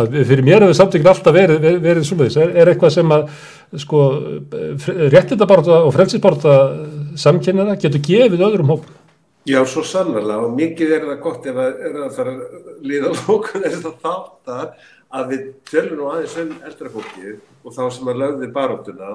að 0.02 0.20
fyrir 0.32 0.46
mér 0.48 0.66
hefur 0.66 0.80
samtökin 0.82 1.12
alltaf 1.14 1.38
verið, 1.38 1.62
verið, 1.62 1.82
verið 1.86 2.08
svoleiðis. 2.10 2.40
Er, 2.42 2.56
er 2.58 2.74
eitthvað 2.74 2.96
sem 2.98 3.18
að 3.18 3.28
sko 3.84 4.06
réttindabarta 5.14 5.82
og 5.84 5.92
frelsinsbarta 5.94 6.62
samkynina 7.20 7.76
getur 7.78 8.02
gefið 8.02 8.48
öðrum 8.48 8.74
hópum 8.74 9.07
Já, 9.48 9.62
svo 9.64 9.84
sannarlega 9.88 10.44
og 10.44 10.58
mikið 10.58 10.90
er 10.92 11.06
það 11.08 11.20
gott 11.24 11.46
ef 11.48 11.58
að, 11.64 11.78
að 11.88 12.10
það 12.18 12.22
er 12.24 12.30
að 12.32 12.86
líða 12.90 13.12
lókun 13.22 13.64
þess 13.64 13.86
að 13.88 14.02
þáttar 14.04 14.72
að 15.18 15.32
við 15.32 15.46
tölum 15.70 16.00
nú 16.02 16.12
aðeins 16.12 16.38
um 16.42 16.54
eldra 16.68 16.92
fólki 16.92 17.34
og 17.64 17.76
þá 17.78 17.84
sem 17.96 18.12
að 18.12 18.20
lögði 18.24 18.50
baróttuna 18.58 19.12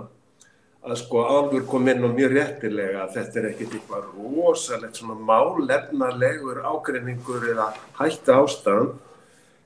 að 0.83 0.97
sko 1.03 1.27
álur 1.29 1.67
kom 1.69 1.91
inn 1.93 2.09
og 2.09 2.17
mjög 2.17 2.33
réttilega 2.39 3.05
að 3.05 3.13
þetta 3.19 3.39
er 3.39 3.51
ekkert 3.51 3.77
eitthvað 3.77 4.09
rosalegt 4.17 4.99
svona 4.99 5.19
málefnarlegur 5.29 6.63
ágreiningur 6.65 7.47
eða 7.53 7.69
hætta 8.01 8.41
ástand 8.41 8.97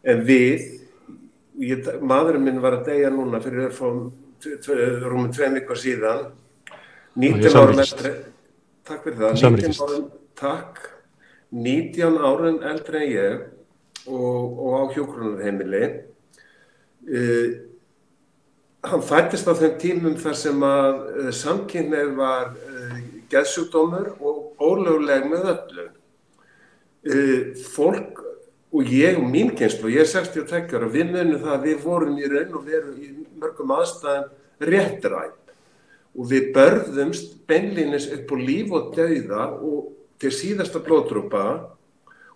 en 0.06 0.26
við, 0.26 0.66
ég, 1.62 1.88
maðurinn 2.02 2.44
minn 2.50 2.60
var 2.64 2.80
að 2.80 2.90
deyja 2.90 3.14
núna 3.14 3.40
fyrir 3.44 3.70
rúmum 5.06 5.32
tveim 5.32 5.56
ykkur 5.62 5.80
síðan 5.80 6.28
19 7.16 7.54
árum 7.62 7.86
eftir 7.86 8.22
takk 8.86 9.06
fyrir 9.06 9.22
það, 9.22 9.44
19 9.62 9.84
árum 9.86 10.06
takk. 10.38 10.92
19 11.50 12.18
árin 12.18 12.58
eldri 12.66 13.00
en 13.00 13.12
ég 13.12 13.44
og, 14.06 14.58
og 14.58 14.72
á 14.76 14.82
hjókrunarheimili 14.94 15.82
uh, 17.06 17.48
hann 18.86 19.04
fættist 19.06 19.46
á 19.46 19.54
þeim 19.54 19.76
tímum 19.82 20.16
þar 20.20 20.36
sem 20.38 20.66
að 20.66 20.98
uh, 21.06 21.30
samkynnið 21.34 22.12
var 22.18 22.52
uh, 22.54 22.98
geðsjúkdómur 23.30 24.12
og 24.20 24.62
ólöguleg 24.62 25.26
með 25.30 25.48
öllu. 25.54 25.86
Fólk 27.70 28.20
og 28.74 28.90
ég 28.90 29.18
og 29.18 29.26
mín 29.30 29.52
kynnslu, 29.56 29.90
ég 29.94 30.02
er 30.02 30.10
62 30.10 30.74
ára 30.74 30.88
við 30.90 31.12
munum 31.14 31.42
það 31.42 31.52
að 31.54 31.66
við 31.68 31.82
vorum 31.84 32.16
í 32.18 32.30
raun 32.30 32.56
og 32.58 32.64
veru 32.66 32.94
í 32.98 33.10
mörgum 33.38 33.74
aðstæðan 33.76 34.30
réttræp 34.70 35.52
og 36.16 36.30
við 36.30 36.48
börðumst 36.56 37.36
beinlinis 37.48 38.08
upp 38.14 38.32
á 38.32 38.36
líf 38.40 38.74
og 38.74 38.90
dauða 38.96 39.44
og 39.54 39.95
til 40.20 40.32
síðasta 40.32 40.82
blótrúpa 40.84 41.44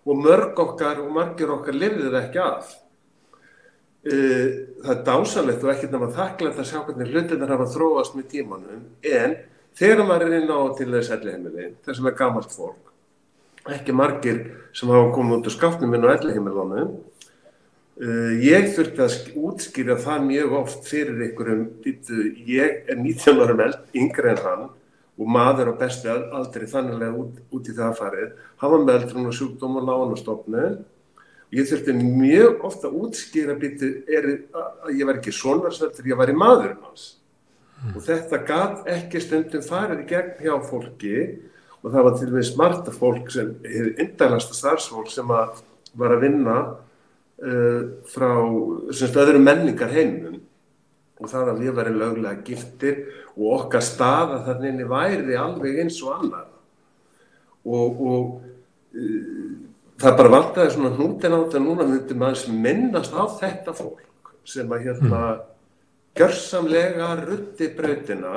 og 0.01 0.17
mörg 0.17 0.57
okkar 0.59 1.01
og 1.03 1.11
margir 1.13 1.51
okkar 1.53 1.77
lifið 1.77 2.09
það 2.09 2.21
ekki 2.23 2.41
af. 2.43 2.71
Það 4.01 4.93
er 4.95 5.01
dásanlegt 5.05 5.63
og 5.65 5.71
ekkert 5.75 5.91
náttúrulega 5.93 6.17
þakklægt 6.17 6.61
að 6.61 6.69
sjá 6.71 6.79
hvernig 6.87 7.11
hlutinnar 7.11 7.53
hafa 7.53 7.67
þróast 7.75 8.15
með 8.17 8.29
tímanum 8.31 8.87
en 9.05 9.35
þegar 9.77 10.07
maður 10.07 10.25
er 10.25 10.37
inn 10.39 10.49
á 10.49 10.59
til 10.77 10.89
þess 10.89 11.13
ellihemili, 11.17 11.67
þess 11.85 11.99
sem 11.99 12.09
er 12.09 12.17
gamalt 12.17 12.55
fólk, 12.55 12.91
ekki 13.69 13.93
margir 13.93 14.41
sem 14.73 14.89
hafa 14.89 15.13
komið 15.13 15.37
út 15.37 15.49
úr 15.51 15.55
skapnum 15.55 15.93
inn 15.93 16.07
á 16.09 16.13
ellihemilunum, 16.15 16.95
ég 18.41 18.71
þurfti 18.73 19.05
að 19.05 19.37
útskýra 19.37 19.99
það 20.01 20.27
mjög 20.31 20.57
oft 20.63 20.89
fyrir 20.89 21.21
einhverjum, 21.27 21.67
ég 22.49 22.89
er 22.89 22.97
19 22.97 23.43
árum 23.45 23.65
eld, 23.67 23.81
yngre 23.93 24.33
en 24.33 24.45
hann, 24.47 24.69
og 25.19 25.27
maður 25.27 25.73
á 25.75 25.79
bestu 25.81 26.09
aldrei 26.11 26.67
þanniglega 26.69 27.17
út, 27.19 27.39
út 27.51 27.69
í 27.69 27.75
það 27.77 27.97
farið. 27.99 28.33
Hann 28.61 28.73
var 28.75 28.85
meðldrun 28.87 29.29
og 29.29 29.37
sjúkdóm 29.37 29.79
og 29.81 29.87
lánastofnu 29.89 30.65
ég 31.51 31.67
þurfti 31.67 31.95
mjög 31.97 32.61
ofta 32.67 32.87
að 32.87 32.99
útskýra 33.05 33.57
býti 33.59 33.89
að 34.07 34.93
ég 34.95 35.07
var 35.07 35.19
ekki 35.19 35.33
svonvarsveldur, 35.35 36.07
ég 36.07 36.19
var 36.19 36.31
í 36.31 36.37
maðurinn 36.37 36.85
hans. 36.85 37.09
Mm. 37.81 37.95
og 37.97 38.03
þetta 38.05 38.37
gaf 38.45 38.83
ekki 38.93 39.19
stundum 39.23 39.63
farið 39.65 40.03
í 40.03 40.09
gegn 40.11 40.35
hjá 40.45 40.53
fólki. 40.67 41.15
Og 41.81 41.89
það 41.89 42.03
var 42.05 42.17
til 42.19 42.27
og 42.27 42.35
með 42.35 42.43
smarta 42.45 42.93
fólk 42.93 43.31
sem 43.33 43.55
hefur 43.65 44.01
indælasta 44.03 44.53
starfsfólk 44.53 45.09
sem 45.09 45.31
að 45.33 45.63
var 45.97 46.13
að 46.13 46.23
vinna 46.27 46.57
uh, 46.61 47.81
frá 48.13 48.29
öðru 49.25 49.41
menningar 49.41 49.89
heimum 49.89 50.37
og 51.21 51.29
það 51.29 51.49
að 51.51 51.63
við 51.63 51.73
verðum 51.79 51.99
löglega 52.01 52.45
giftir 52.45 53.01
og 53.37 53.45
okkar 53.57 53.83
staða 53.85 54.41
þannig 54.47 54.87
væri 54.89 55.37
alveg 55.39 55.83
eins 55.83 55.99
og 56.03 56.15
annar 56.17 56.47
og, 57.65 58.01
og 58.01 58.41
uh, 58.97 59.51
það 60.01 60.17
bara 60.17 60.33
valdaði 60.35 60.73
svona 60.75 60.95
hnútin 60.97 61.35
á 61.35 61.39
þetta 61.43 61.61
núna 61.63 61.87
myndi 61.87 62.17
maður 62.17 62.57
minnast 62.65 63.15
á 63.15 63.23
þetta 63.39 63.75
fólk 63.77 64.33
sem 64.47 64.71
að 64.73 64.87
hérna 64.87 65.21
mm. 65.21 65.47
gjörsamlega 66.17 67.13
rutti 67.21 67.69
brautina 67.77 68.35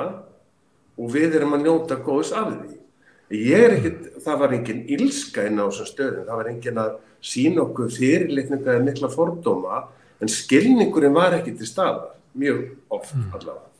og 0.95 1.11
við 1.11 1.39
erum 1.39 1.57
að 1.57 1.65
njóta 1.65 1.99
góðs 2.05 2.31
af 2.35 2.53
því 2.53 3.39
ég 3.41 3.65
er 3.65 3.73
ekkit, 3.79 4.01
það 4.23 4.41
var 4.43 4.53
engin 4.53 4.83
ílska 4.95 5.47
inn 5.49 5.57
á 5.57 5.65
þessum 5.65 5.89
stöðum, 5.89 6.25
það 6.27 6.39
var 6.39 6.49
engin 6.51 6.81
að 6.83 6.91
sína 7.25 7.63
okkur 7.65 7.93
fyrirleikninga 7.93 8.75
eða 8.75 8.85
mikla 8.85 9.09
fordóma 9.09 9.85
en 10.21 10.31
skilningurinn 10.31 11.15
var 11.15 11.39
ekki 11.39 11.55
til 11.57 11.67
staðar 11.67 12.13
mjög 12.37 12.67
oft 12.93 13.15
mm. 13.17 13.31
allavega 13.33 13.74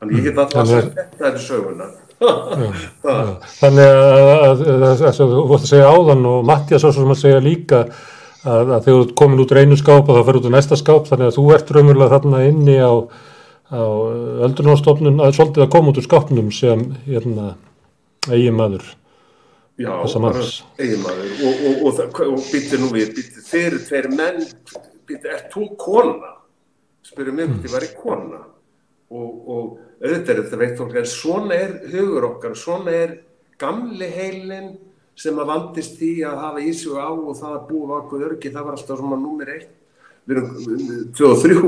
Þannig 0.00 0.18
ég 0.18 0.26
get 0.28 0.40
alltaf 0.42 0.60
að 0.60 0.90
þetta 0.96 1.30
er 1.30 1.38
söguna. 1.40 1.86
Þannig 3.60 3.86
að 3.86 4.64
þess 5.00 5.22
að 5.22 5.32
þú 5.32 5.44
vorst 5.50 5.66
að 5.66 5.70
segja 5.70 5.88
áðan 5.92 6.28
og 6.30 6.44
Mattias 6.48 6.84
svo 6.84 6.92
sem 6.96 7.12
að 7.12 7.22
segja 7.22 7.40
líka 7.44 7.80
að, 7.84 8.74
að 8.76 8.86
þegar 8.86 8.98
þú 8.98 9.16
komin 9.20 9.42
út 9.44 9.54
úr 9.54 9.60
einu 9.62 9.78
skáp 9.80 10.08
og 10.08 10.18
það 10.18 10.28
fer 10.28 10.38
út 10.40 10.48
úr 10.48 10.54
næsta 10.54 10.78
skáp 10.80 11.08
þannig 11.08 11.30
að 11.30 11.38
þú 11.38 11.46
ert 11.56 11.72
raunverulega 11.76 12.12
þarna 12.12 12.42
inni 12.50 12.76
á, 12.76 12.92
á 13.72 13.82
öldrunarstofnun 14.48 15.24
að 15.24 15.34
svolítið 15.38 15.66
að 15.66 15.72
koma 15.76 15.92
út 15.92 16.00
úr 16.00 16.08
skápnum 16.08 16.52
sem 16.56 16.84
hérna, 17.06 17.54
eigin 18.28 18.56
maður. 18.56 18.88
Já, 19.76 19.92
eigin 20.80 21.02
maður 21.04 21.32
og, 21.44 21.64
og, 21.68 21.88
og, 21.88 22.20
og 22.30 22.44
býttu 22.48 22.80
nú 22.80 22.92
við, 22.92 23.12
býttu 23.16 23.44
þeir 23.44 23.80
tveir 23.88 24.12
menn, 24.12 24.44
býttu, 25.08 25.32
er 25.32 25.48
þú 25.52 25.70
kona? 25.80 26.36
Spyrir 27.04 27.36
mér, 27.36 27.52
býttu, 27.52 27.72
var 27.72 27.84
ég 27.84 27.96
kona? 28.00 28.44
og 29.06 29.78
auðvitað 30.02 30.32
er 30.32 30.42
þetta 30.42 30.60
veikt 30.60 30.80
fólk 30.80 30.98
en 31.00 31.08
svona 31.10 31.56
er 31.56 31.72
hugur 31.92 32.28
okkar 32.32 32.58
svona 32.58 32.92
er 32.92 33.16
gamli 33.60 34.10
heilin 34.12 34.74
sem 35.16 35.38
að 35.40 35.50
vandist 35.52 35.96
því 35.96 36.12
að 36.28 36.42
hafa 36.42 36.62
í 36.62 36.72
sig 36.76 36.92
á 36.92 37.08
og 37.08 37.32
það 37.38 37.54
að 37.54 37.66
búa 37.70 37.90
vakkuð 37.94 38.26
örgi 38.30 38.52
það 38.52 38.66
var 38.68 38.76
alltaf 38.76 39.00
svona 39.00 39.20
nummer 39.20 39.52
eitt 39.54 39.72
við 40.26 40.36
erum 40.36 41.10
2-3 41.16 41.58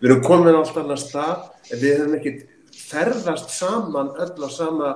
við 0.00 0.10
erum 0.10 0.22
komin 0.26 0.56
alltaf 0.56 0.82
annar 0.82 1.00
stað 1.00 1.46
en 1.70 1.82
við 1.82 1.92
hefum 1.94 2.16
ekki 2.18 2.34
ferðast 2.76 3.52
saman 3.54 4.10
öll 4.18 4.34
á 4.42 4.48
sama 4.50 4.92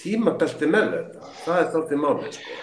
tímabelti 0.00 0.68
með 0.70 0.94
þetta 0.96 1.32
það 1.44 1.58
er 1.58 1.72
þáttið 1.74 2.02
málið 2.02 2.36
sko. 2.38 2.60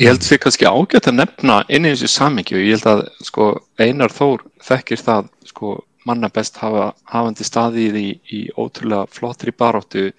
Ég 0.00 0.08
held 0.08 0.24
því 0.24 0.36
kannski 0.40 0.68
ágætt 0.68 1.08
að 1.10 1.18
nefna 1.18 1.56
inn 1.68 1.84
í 1.84 1.90
þessu 1.92 2.08
samingju, 2.08 2.60
ég 2.64 2.78
held 2.78 2.88
að 2.88 3.02
sko, 3.28 3.48
Einar 3.76 4.12
Þór 4.14 4.44
þekkir 4.64 5.02
það 5.04 5.26
sko 5.50 5.72
manna 6.08 6.30
best 6.32 6.58
hafa, 6.62 6.92
hafandi 7.08 7.46
staðið 7.46 7.98
í, 8.00 8.08
í 8.34 8.40
ótrúlega 8.58 9.06
flottri 9.12 9.54
baróttu 9.54 10.10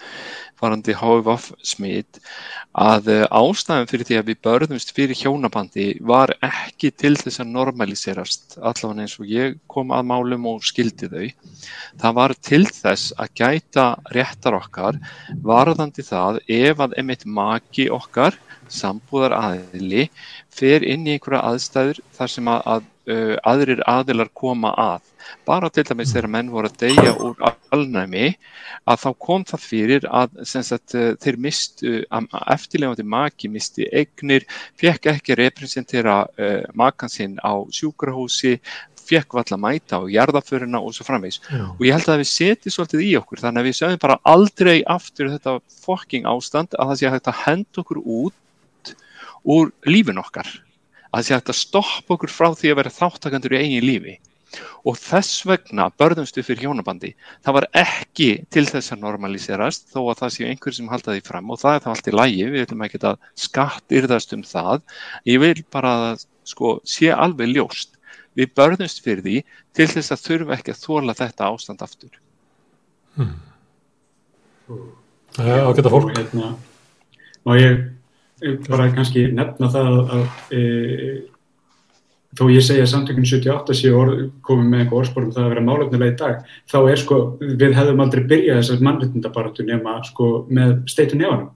varandi 0.64 0.96
HVF 0.96 1.50
smitt 1.66 2.20
að 2.80 3.10
eh, 3.12 3.26
ástæðan 3.28 3.90
fyrir 3.90 4.08
því 4.08 4.18
að 4.20 4.30
við 4.30 4.40
börðumst 4.48 4.94
fyrir 4.96 5.20
hjónabandi 5.20 5.88
var 6.08 6.34
ekki 6.46 6.94
til 6.96 7.14
þess 7.20 7.44
að 7.44 7.52
normaliserast 7.54 8.58
allavega 8.62 9.04
eins 9.06 9.18
og 9.20 9.30
ég 9.30 9.58
kom 9.72 9.92
að 9.96 10.08
málum 10.10 10.48
og 10.54 10.64
skildi 10.66 11.10
þau. 11.12 11.28
Það 12.02 12.18
var 12.20 12.36
til 12.50 12.64
þess 12.70 13.12
að 13.20 13.36
gæta 13.42 13.88
réttar 14.16 14.58
okkar 14.58 15.02
varðandi 15.44 16.06
það 16.08 16.42
ef 16.48 16.82
að 16.88 16.98
emitt 17.04 17.28
maki 17.28 17.90
okkar, 17.94 18.40
sambúðar 18.72 19.36
aðili, 19.38 20.08
fer 20.54 20.86
inn 20.88 21.06
í 21.06 21.18
einhverja 21.18 21.44
aðstæður 21.52 22.02
þar 22.16 22.32
sem 22.32 22.50
að, 22.50 22.64
að 22.74 22.90
uh, 23.10 23.36
aðrir 23.48 23.84
aðilar 23.90 24.32
koma 24.36 24.74
að. 24.80 25.10
Bara 25.48 25.70
til 25.72 25.86
dæmis 25.88 26.12
þegar 26.12 26.30
menn 26.36 26.52
voru 26.52 26.70
að 26.70 26.80
deyja 26.84 27.14
úr 27.16 27.44
alnæmi 27.74 28.34
að 28.90 29.04
þá 29.04 29.10
kom 29.26 29.46
það 29.48 29.64
fyrir 29.64 30.08
að 30.12 30.40
sagt, 30.50 30.96
uh, 30.96 31.14
þeir 31.24 31.40
mistu, 31.46 31.94
uh, 32.10 32.24
eftirlefandi 32.54 33.08
maki 33.08 33.52
misti 33.52 33.88
eignir, 33.92 34.48
fekk 34.80 35.12
ekki 35.16 35.40
representera 35.40 36.24
uh, 36.26 36.64
makan 36.78 37.12
sinn 37.12 37.38
á 37.40 37.56
sjúkrahúsi, 37.72 38.58
fekk 39.04 39.36
valla 39.38 39.60
mæta 39.60 40.00
á 40.00 40.02
jarðaföruna 40.08 40.80
og 40.80 40.96
svo 40.96 41.06
framvegs 41.08 41.42
og 41.52 41.82
ég 41.84 41.96
held 41.96 42.08
að 42.08 42.22
við 42.24 42.30
setjum 42.32 42.76
svolítið 42.76 43.04
í 43.04 43.10
okkur 43.20 43.42
þannig 43.42 43.62
að 43.62 43.68
við 43.68 43.78
sögum 43.80 44.04
bara 44.04 44.20
aldrei 44.34 44.76
aftur 44.88 45.32
þetta 45.34 45.58
fokking 45.84 46.28
ástand 46.30 46.78
að 46.78 46.94
það 46.94 47.00
sé 47.00 47.10
að 47.10 47.18
þetta 47.18 47.36
hend 47.44 47.82
okkur 47.84 48.00
út 48.00 48.94
úr 49.44 49.74
lífin 49.90 50.22
okkar 50.24 50.48
að 51.14 51.20
það 51.20 51.26
sé 51.28 51.34
að 51.34 51.42
þetta 51.42 51.56
stoppa 51.60 52.16
okkur 52.16 52.32
frá 52.34 52.48
því 52.58 52.72
að 52.72 52.80
vera 52.82 52.94
þáttakandur 52.98 53.54
í 53.54 53.60
eigin 53.62 53.86
lífi. 53.86 54.16
Og 54.86 54.98
þess 55.00 55.46
vegna 55.50 55.88
börðumstu 55.98 56.44
fyrir 56.46 56.68
hjónabandi. 56.68 57.14
Það 57.46 57.56
var 57.58 57.68
ekki 57.84 58.28
til 58.54 58.66
þess 58.70 58.94
að 58.94 59.02
normaliserast 59.06 59.88
þó 59.94 60.00
að 60.04 60.20
það 60.22 60.34
séu 60.36 60.50
einhver 60.50 60.76
sem 60.78 60.92
halda 60.92 61.16
því 61.16 61.24
fram. 61.26 61.50
Og 61.54 61.62
það 61.62 61.78
er 61.78 61.84
það 61.86 61.94
allt 61.94 62.10
í 62.10 62.16
lægi, 62.18 62.44
við 62.44 62.60
viljum 62.60 62.86
ekki 62.88 63.02
að 63.10 63.30
skatt 63.46 63.98
yrðast 63.98 64.36
um 64.38 64.44
það. 64.46 64.84
Ég 65.30 65.42
vil 65.42 65.64
bara 65.74 65.94
að 66.10 66.28
sko, 66.50 66.76
sé 66.86 67.14
alveg 67.14 67.54
ljóst. 67.54 67.98
Við 68.38 68.54
börðumst 68.58 69.02
fyrir 69.06 69.26
því 69.26 69.40
til 69.78 69.90
þess 69.94 70.14
að 70.14 70.28
þurfa 70.28 70.58
ekki 70.58 70.74
að 70.74 70.84
þóla 70.84 71.18
þetta 71.18 71.50
ástand 71.50 71.86
aftur. 71.86 72.22
Hmm. 73.18 73.34
Það 75.34 75.50
er 75.54 75.68
ágætt 75.70 75.90
að 75.90 75.94
fólk. 75.94 76.14
Hérna, 76.18 76.54
Má 77.44 77.58
ég 77.60 77.82
bara 78.68 78.90
kannski 78.94 79.28
nefna 79.34 79.70
það 79.72 80.00
að, 80.16 80.24
e, 80.54 80.62
þó 82.38 82.44
ég 82.52 82.66
segja 82.66 82.88
samtökun 82.90 83.28
78 83.30 83.78
sé 83.78 83.92
komið 84.46 84.70
með 84.70 84.84
einhver 84.84 85.00
orðspórum 85.02 85.34
það 85.36 85.46
að 85.46 85.54
vera 85.54 85.66
málefnilega 85.68 86.14
í 86.14 86.20
dag 86.22 86.56
þá 86.72 86.78
er 86.82 87.02
sko, 87.04 87.20
við 87.42 87.78
hefðum 87.78 88.04
aldrei 88.04 88.24
byrjað 88.32 88.62
þessar 88.62 88.86
mannréttindabaratu 88.88 89.68
nema 89.68 89.98
sko 90.10 90.32
með 90.50 90.76
steitun 90.92 91.24
nefanum. 91.24 91.52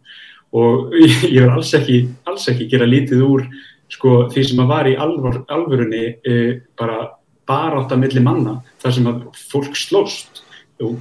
Og 0.57 0.95
ég, 1.03 1.41
er 1.41 1.51
alls 1.51 1.73
ekki, 1.75 2.03
alls 2.29 2.47
ekki 2.51 2.69
gera 2.71 2.87
lítið 2.87 3.25
úr 3.27 3.47
sko 3.91 4.27
því 4.33 4.43
sem 4.49 4.59
að 4.63 4.73
var 4.73 4.89
í 4.89 4.97
alvor, 4.99 5.41
alvörunni 5.51 6.03
e, 6.19 6.35
bara 6.77 7.05
barátt 7.47 7.93
að 7.95 8.03
milli 8.03 8.23
manna 8.23 8.59
þar 8.81 8.95
sem 8.95 9.07
að 9.07 9.23
fólk 9.51 9.77
slóst 9.79 10.43
og 10.83 10.97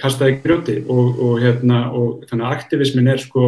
kastaði 0.00 0.38
grjóti 0.44 0.76
og, 0.86 1.20
og, 1.20 1.36
hérna, 1.42 1.86
og 1.96 2.24
þannig 2.28 2.46
að 2.46 2.56
aktivismin 2.56 3.10
er 3.12 3.22
sko 3.22 3.46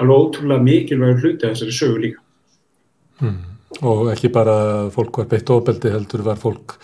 alveg 0.00 0.18
ótrúlega 0.18 0.66
mikilvægur 0.66 1.22
hluti 1.22 1.46
að 1.46 1.54
þessari 1.54 1.76
sögu 1.76 2.02
líka. 2.06 2.22
Hmm. 3.22 3.40
Og 3.82 4.10
ekki 4.12 4.30
bara 4.32 4.56
fólk 4.94 5.22
var 5.22 5.28
beitt 5.30 5.50
ofbeldi 5.50 5.92
heldur 5.92 6.24
var 6.26 6.40
fólk 6.40 6.76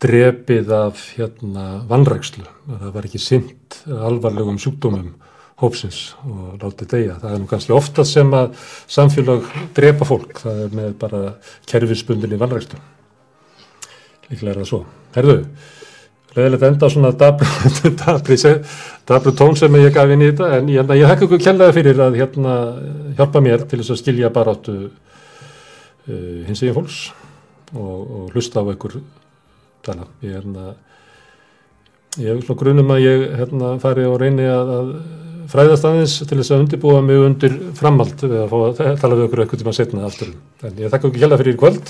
drepið 0.00 0.70
af 0.72 1.02
hérna 1.16 1.66
vannrækslu. 1.88 2.46
Það 2.68 2.94
var 2.94 3.08
ekki 3.08 3.20
synd 3.20 3.80
alvarlegum 3.86 4.60
sjúkdómum 4.60 5.10
hópsins 5.60 6.14
og 6.24 6.62
látið 6.62 6.92
deyja. 6.94 7.18
Það 7.20 7.34
er 7.34 7.42
nú 7.42 7.50
kannski 7.50 7.74
ofta 7.76 8.04
sem 8.08 8.32
að 8.36 8.54
samfélag 8.88 9.50
drepa 9.76 10.08
fólk. 10.08 10.40
Það 10.40 10.62
er 10.64 10.78
með 10.78 10.96
bara 11.02 11.20
kerfisbundin 11.68 12.36
í 12.36 12.40
vannrækslu. 12.40 12.80
Líklega 14.30 14.54
er 14.54 14.62
það 14.62 14.70
svo. 14.70 14.80
Herðu, 15.16 15.36
leðilegt 16.36 16.66
enda 16.68 16.86
á 16.86 16.90
svona 16.92 17.10
dabru, 17.18 17.48
tón 19.40 19.56
sem 19.58 19.74
ég 19.80 19.94
gaf 19.94 20.08
inn 20.14 20.22
í 20.22 20.26
þetta 20.30 20.46
en 20.58 20.64
ég, 20.70 20.78
ég 21.00 21.08
hekka 21.10 21.24
ykkur 21.26 21.42
kjallaði 21.42 21.76
fyrir 21.80 21.98
að 22.04 22.12
hérna, 22.20 22.52
hjálpa 23.18 23.38
mér 23.42 23.60
til 23.66 23.78
þess 23.80 23.94
að 23.96 24.02
skilja 24.02 24.28
bara 24.34 24.50
áttu 24.54 24.74
uh, 24.86 26.38
hins 26.46 26.62
eginn 26.62 26.76
fólks 26.76 26.98
og, 27.74 27.98
og 27.98 28.24
hlusta 28.34 28.62
á 28.62 28.64
ykkur 28.70 28.94
tala. 29.86 30.04
Ég 30.22 30.30
er 30.30 30.34
hérna, 30.38 30.64
ég 32.20 32.26
hef 32.30 32.38
svona 32.46 32.60
grunum 32.62 32.94
að 32.94 33.04
ég 33.06 33.16
hérna 33.40 33.66
fari 33.82 34.04
og 34.06 34.16
reyni 34.22 34.46
að, 34.46 34.66
að 34.76 34.86
fræðast 35.50 35.86
aðeins 35.88 36.14
til 36.22 36.38
þess 36.38 36.52
að 36.54 36.62
undirbúa 36.64 37.00
mig 37.02 37.18
undir 37.24 37.54
framhald 37.78 38.18
við 38.22 38.40
að 38.44 38.50
fá 38.52 38.58
að 38.68 38.74
tala 39.02 39.16
við 39.18 39.26
okkur 39.26 39.40
eitthvað 39.42 39.60
tíma 39.64 39.74
setna 39.74 40.06
aftur. 40.06 40.30
En 40.62 40.74
ég 40.78 40.86
þakka 40.92 41.06
ykkur 41.08 41.20
kjallaði 41.24 41.42
fyrir 41.42 41.56
í 41.56 41.60
kvöld. 41.64 41.86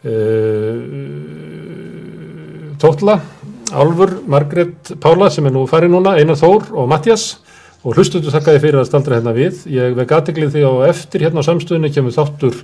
Uh, 0.00 0.78
Tótla, 2.80 3.18
Álfur, 3.72 4.20
Margret 4.26 4.92
Pála 5.00 5.30
sem 5.30 5.46
er 5.46 5.54
nú 5.54 5.66
farið 5.70 5.94
núna, 5.94 6.16
Einar 6.18 6.38
Þór 6.38 6.70
og 6.74 6.88
Mattias 6.90 7.40
og 7.80 7.96
hlustundu 7.96 8.32
þakkaði 8.32 8.60
fyrir 8.60 8.80
að 8.80 8.88
staldra 8.90 9.18
hérna 9.18 9.32
við. 9.36 9.62
Ég 9.72 9.94
veg 9.96 10.10
aðteglið 10.12 10.56
því 10.56 10.64
á 10.68 10.72
eftir 10.90 11.24
hérna 11.24 11.44
á 11.44 11.48
samstöðinu 11.48 11.90
kemur 11.94 12.14
þáttur 12.16 12.58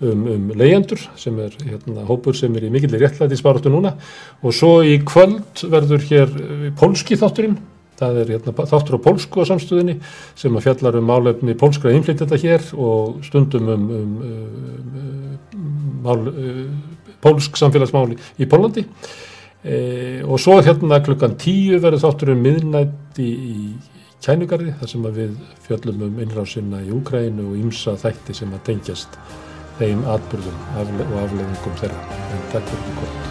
um, 0.00 0.22
um 0.32 0.46
leyendur 0.56 1.02
sem 1.20 1.36
er 1.44 1.56
hérna 1.60 2.06
hópur 2.08 2.36
sem 2.38 2.54
er 2.56 2.68
í 2.68 2.70
mikillir 2.72 3.02
réttlæti 3.04 3.36
í 3.36 3.40
spáratu 3.40 3.72
núna 3.72 3.94
og 4.40 4.56
svo 4.56 4.78
í 4.86 4.96
kvöld 5.04 5.64
verður 5.72 6.06
hér 6.08 6.32
pólski 6.78 7.18
þátturinn. 7.20 7.58
Það 8.02 8.16
er 8.22 8.30
hérna, 8.32 8.54
þáttur 8.56 8.96
á 8.98 9.04
pólsku 9.04 9.44
á 9.44 9.50
samstöðinni 9.50 9.98
sem 10.38 10.54
að 10.56 10.64
fjallar 10.64 10.96
um 10.98 11.04
málefni 11.06 11.54
pólskra 11.58 11.92
innflytjata 11.94 12.38
hér 12.40 12.64
og 12.72 13.20
stundum 13.26 13.68
um, 13.70 13.84
um, 13.98 14.14
um 15.52 15.76
mál, 16.02 16.24
pólsk 17.22 17.60
samfélagsmáli 17.60 18.16
í 18.40 18.48
Pólandi. 18.50 18.86
E, 19.62 20.22
og 20.26 20.40
svo 20.42 20.58
hérna 20.58 20.98
klukkan 21.04 21.36
tíu 21.38 21.78
verður 21.82 22.02
þáttur 22.02 22.32
um 22.34 22.42
miðnætti 22.42 23.28
í 23.30 23.56
kænugarði 24.22 24.74
þar 24.80 24.90
sem 24.90 25.08
við 25.18 25.36
fjöllum 25.66 26.06
um 26.08 26.20
innrásinna 26.24 26.82
í 26.82 26.90
Úkrænu 26.94 27.48
og 27.52 27.58
ymsa 27.62 27.96
þætti 28.02 28.38
sem 28.42 28.54
að 28.54 28.64
tengjast 28.70 29.18
þeim 29.78 30.06
atbyrðum 30.14 30.62
og 30.78 31.18
afleðingum 31.26 31.82
þeirra. 31.82 32.22
En 32.30 32.48
takk 32.54 32.72
fyrir. 32.74 33.21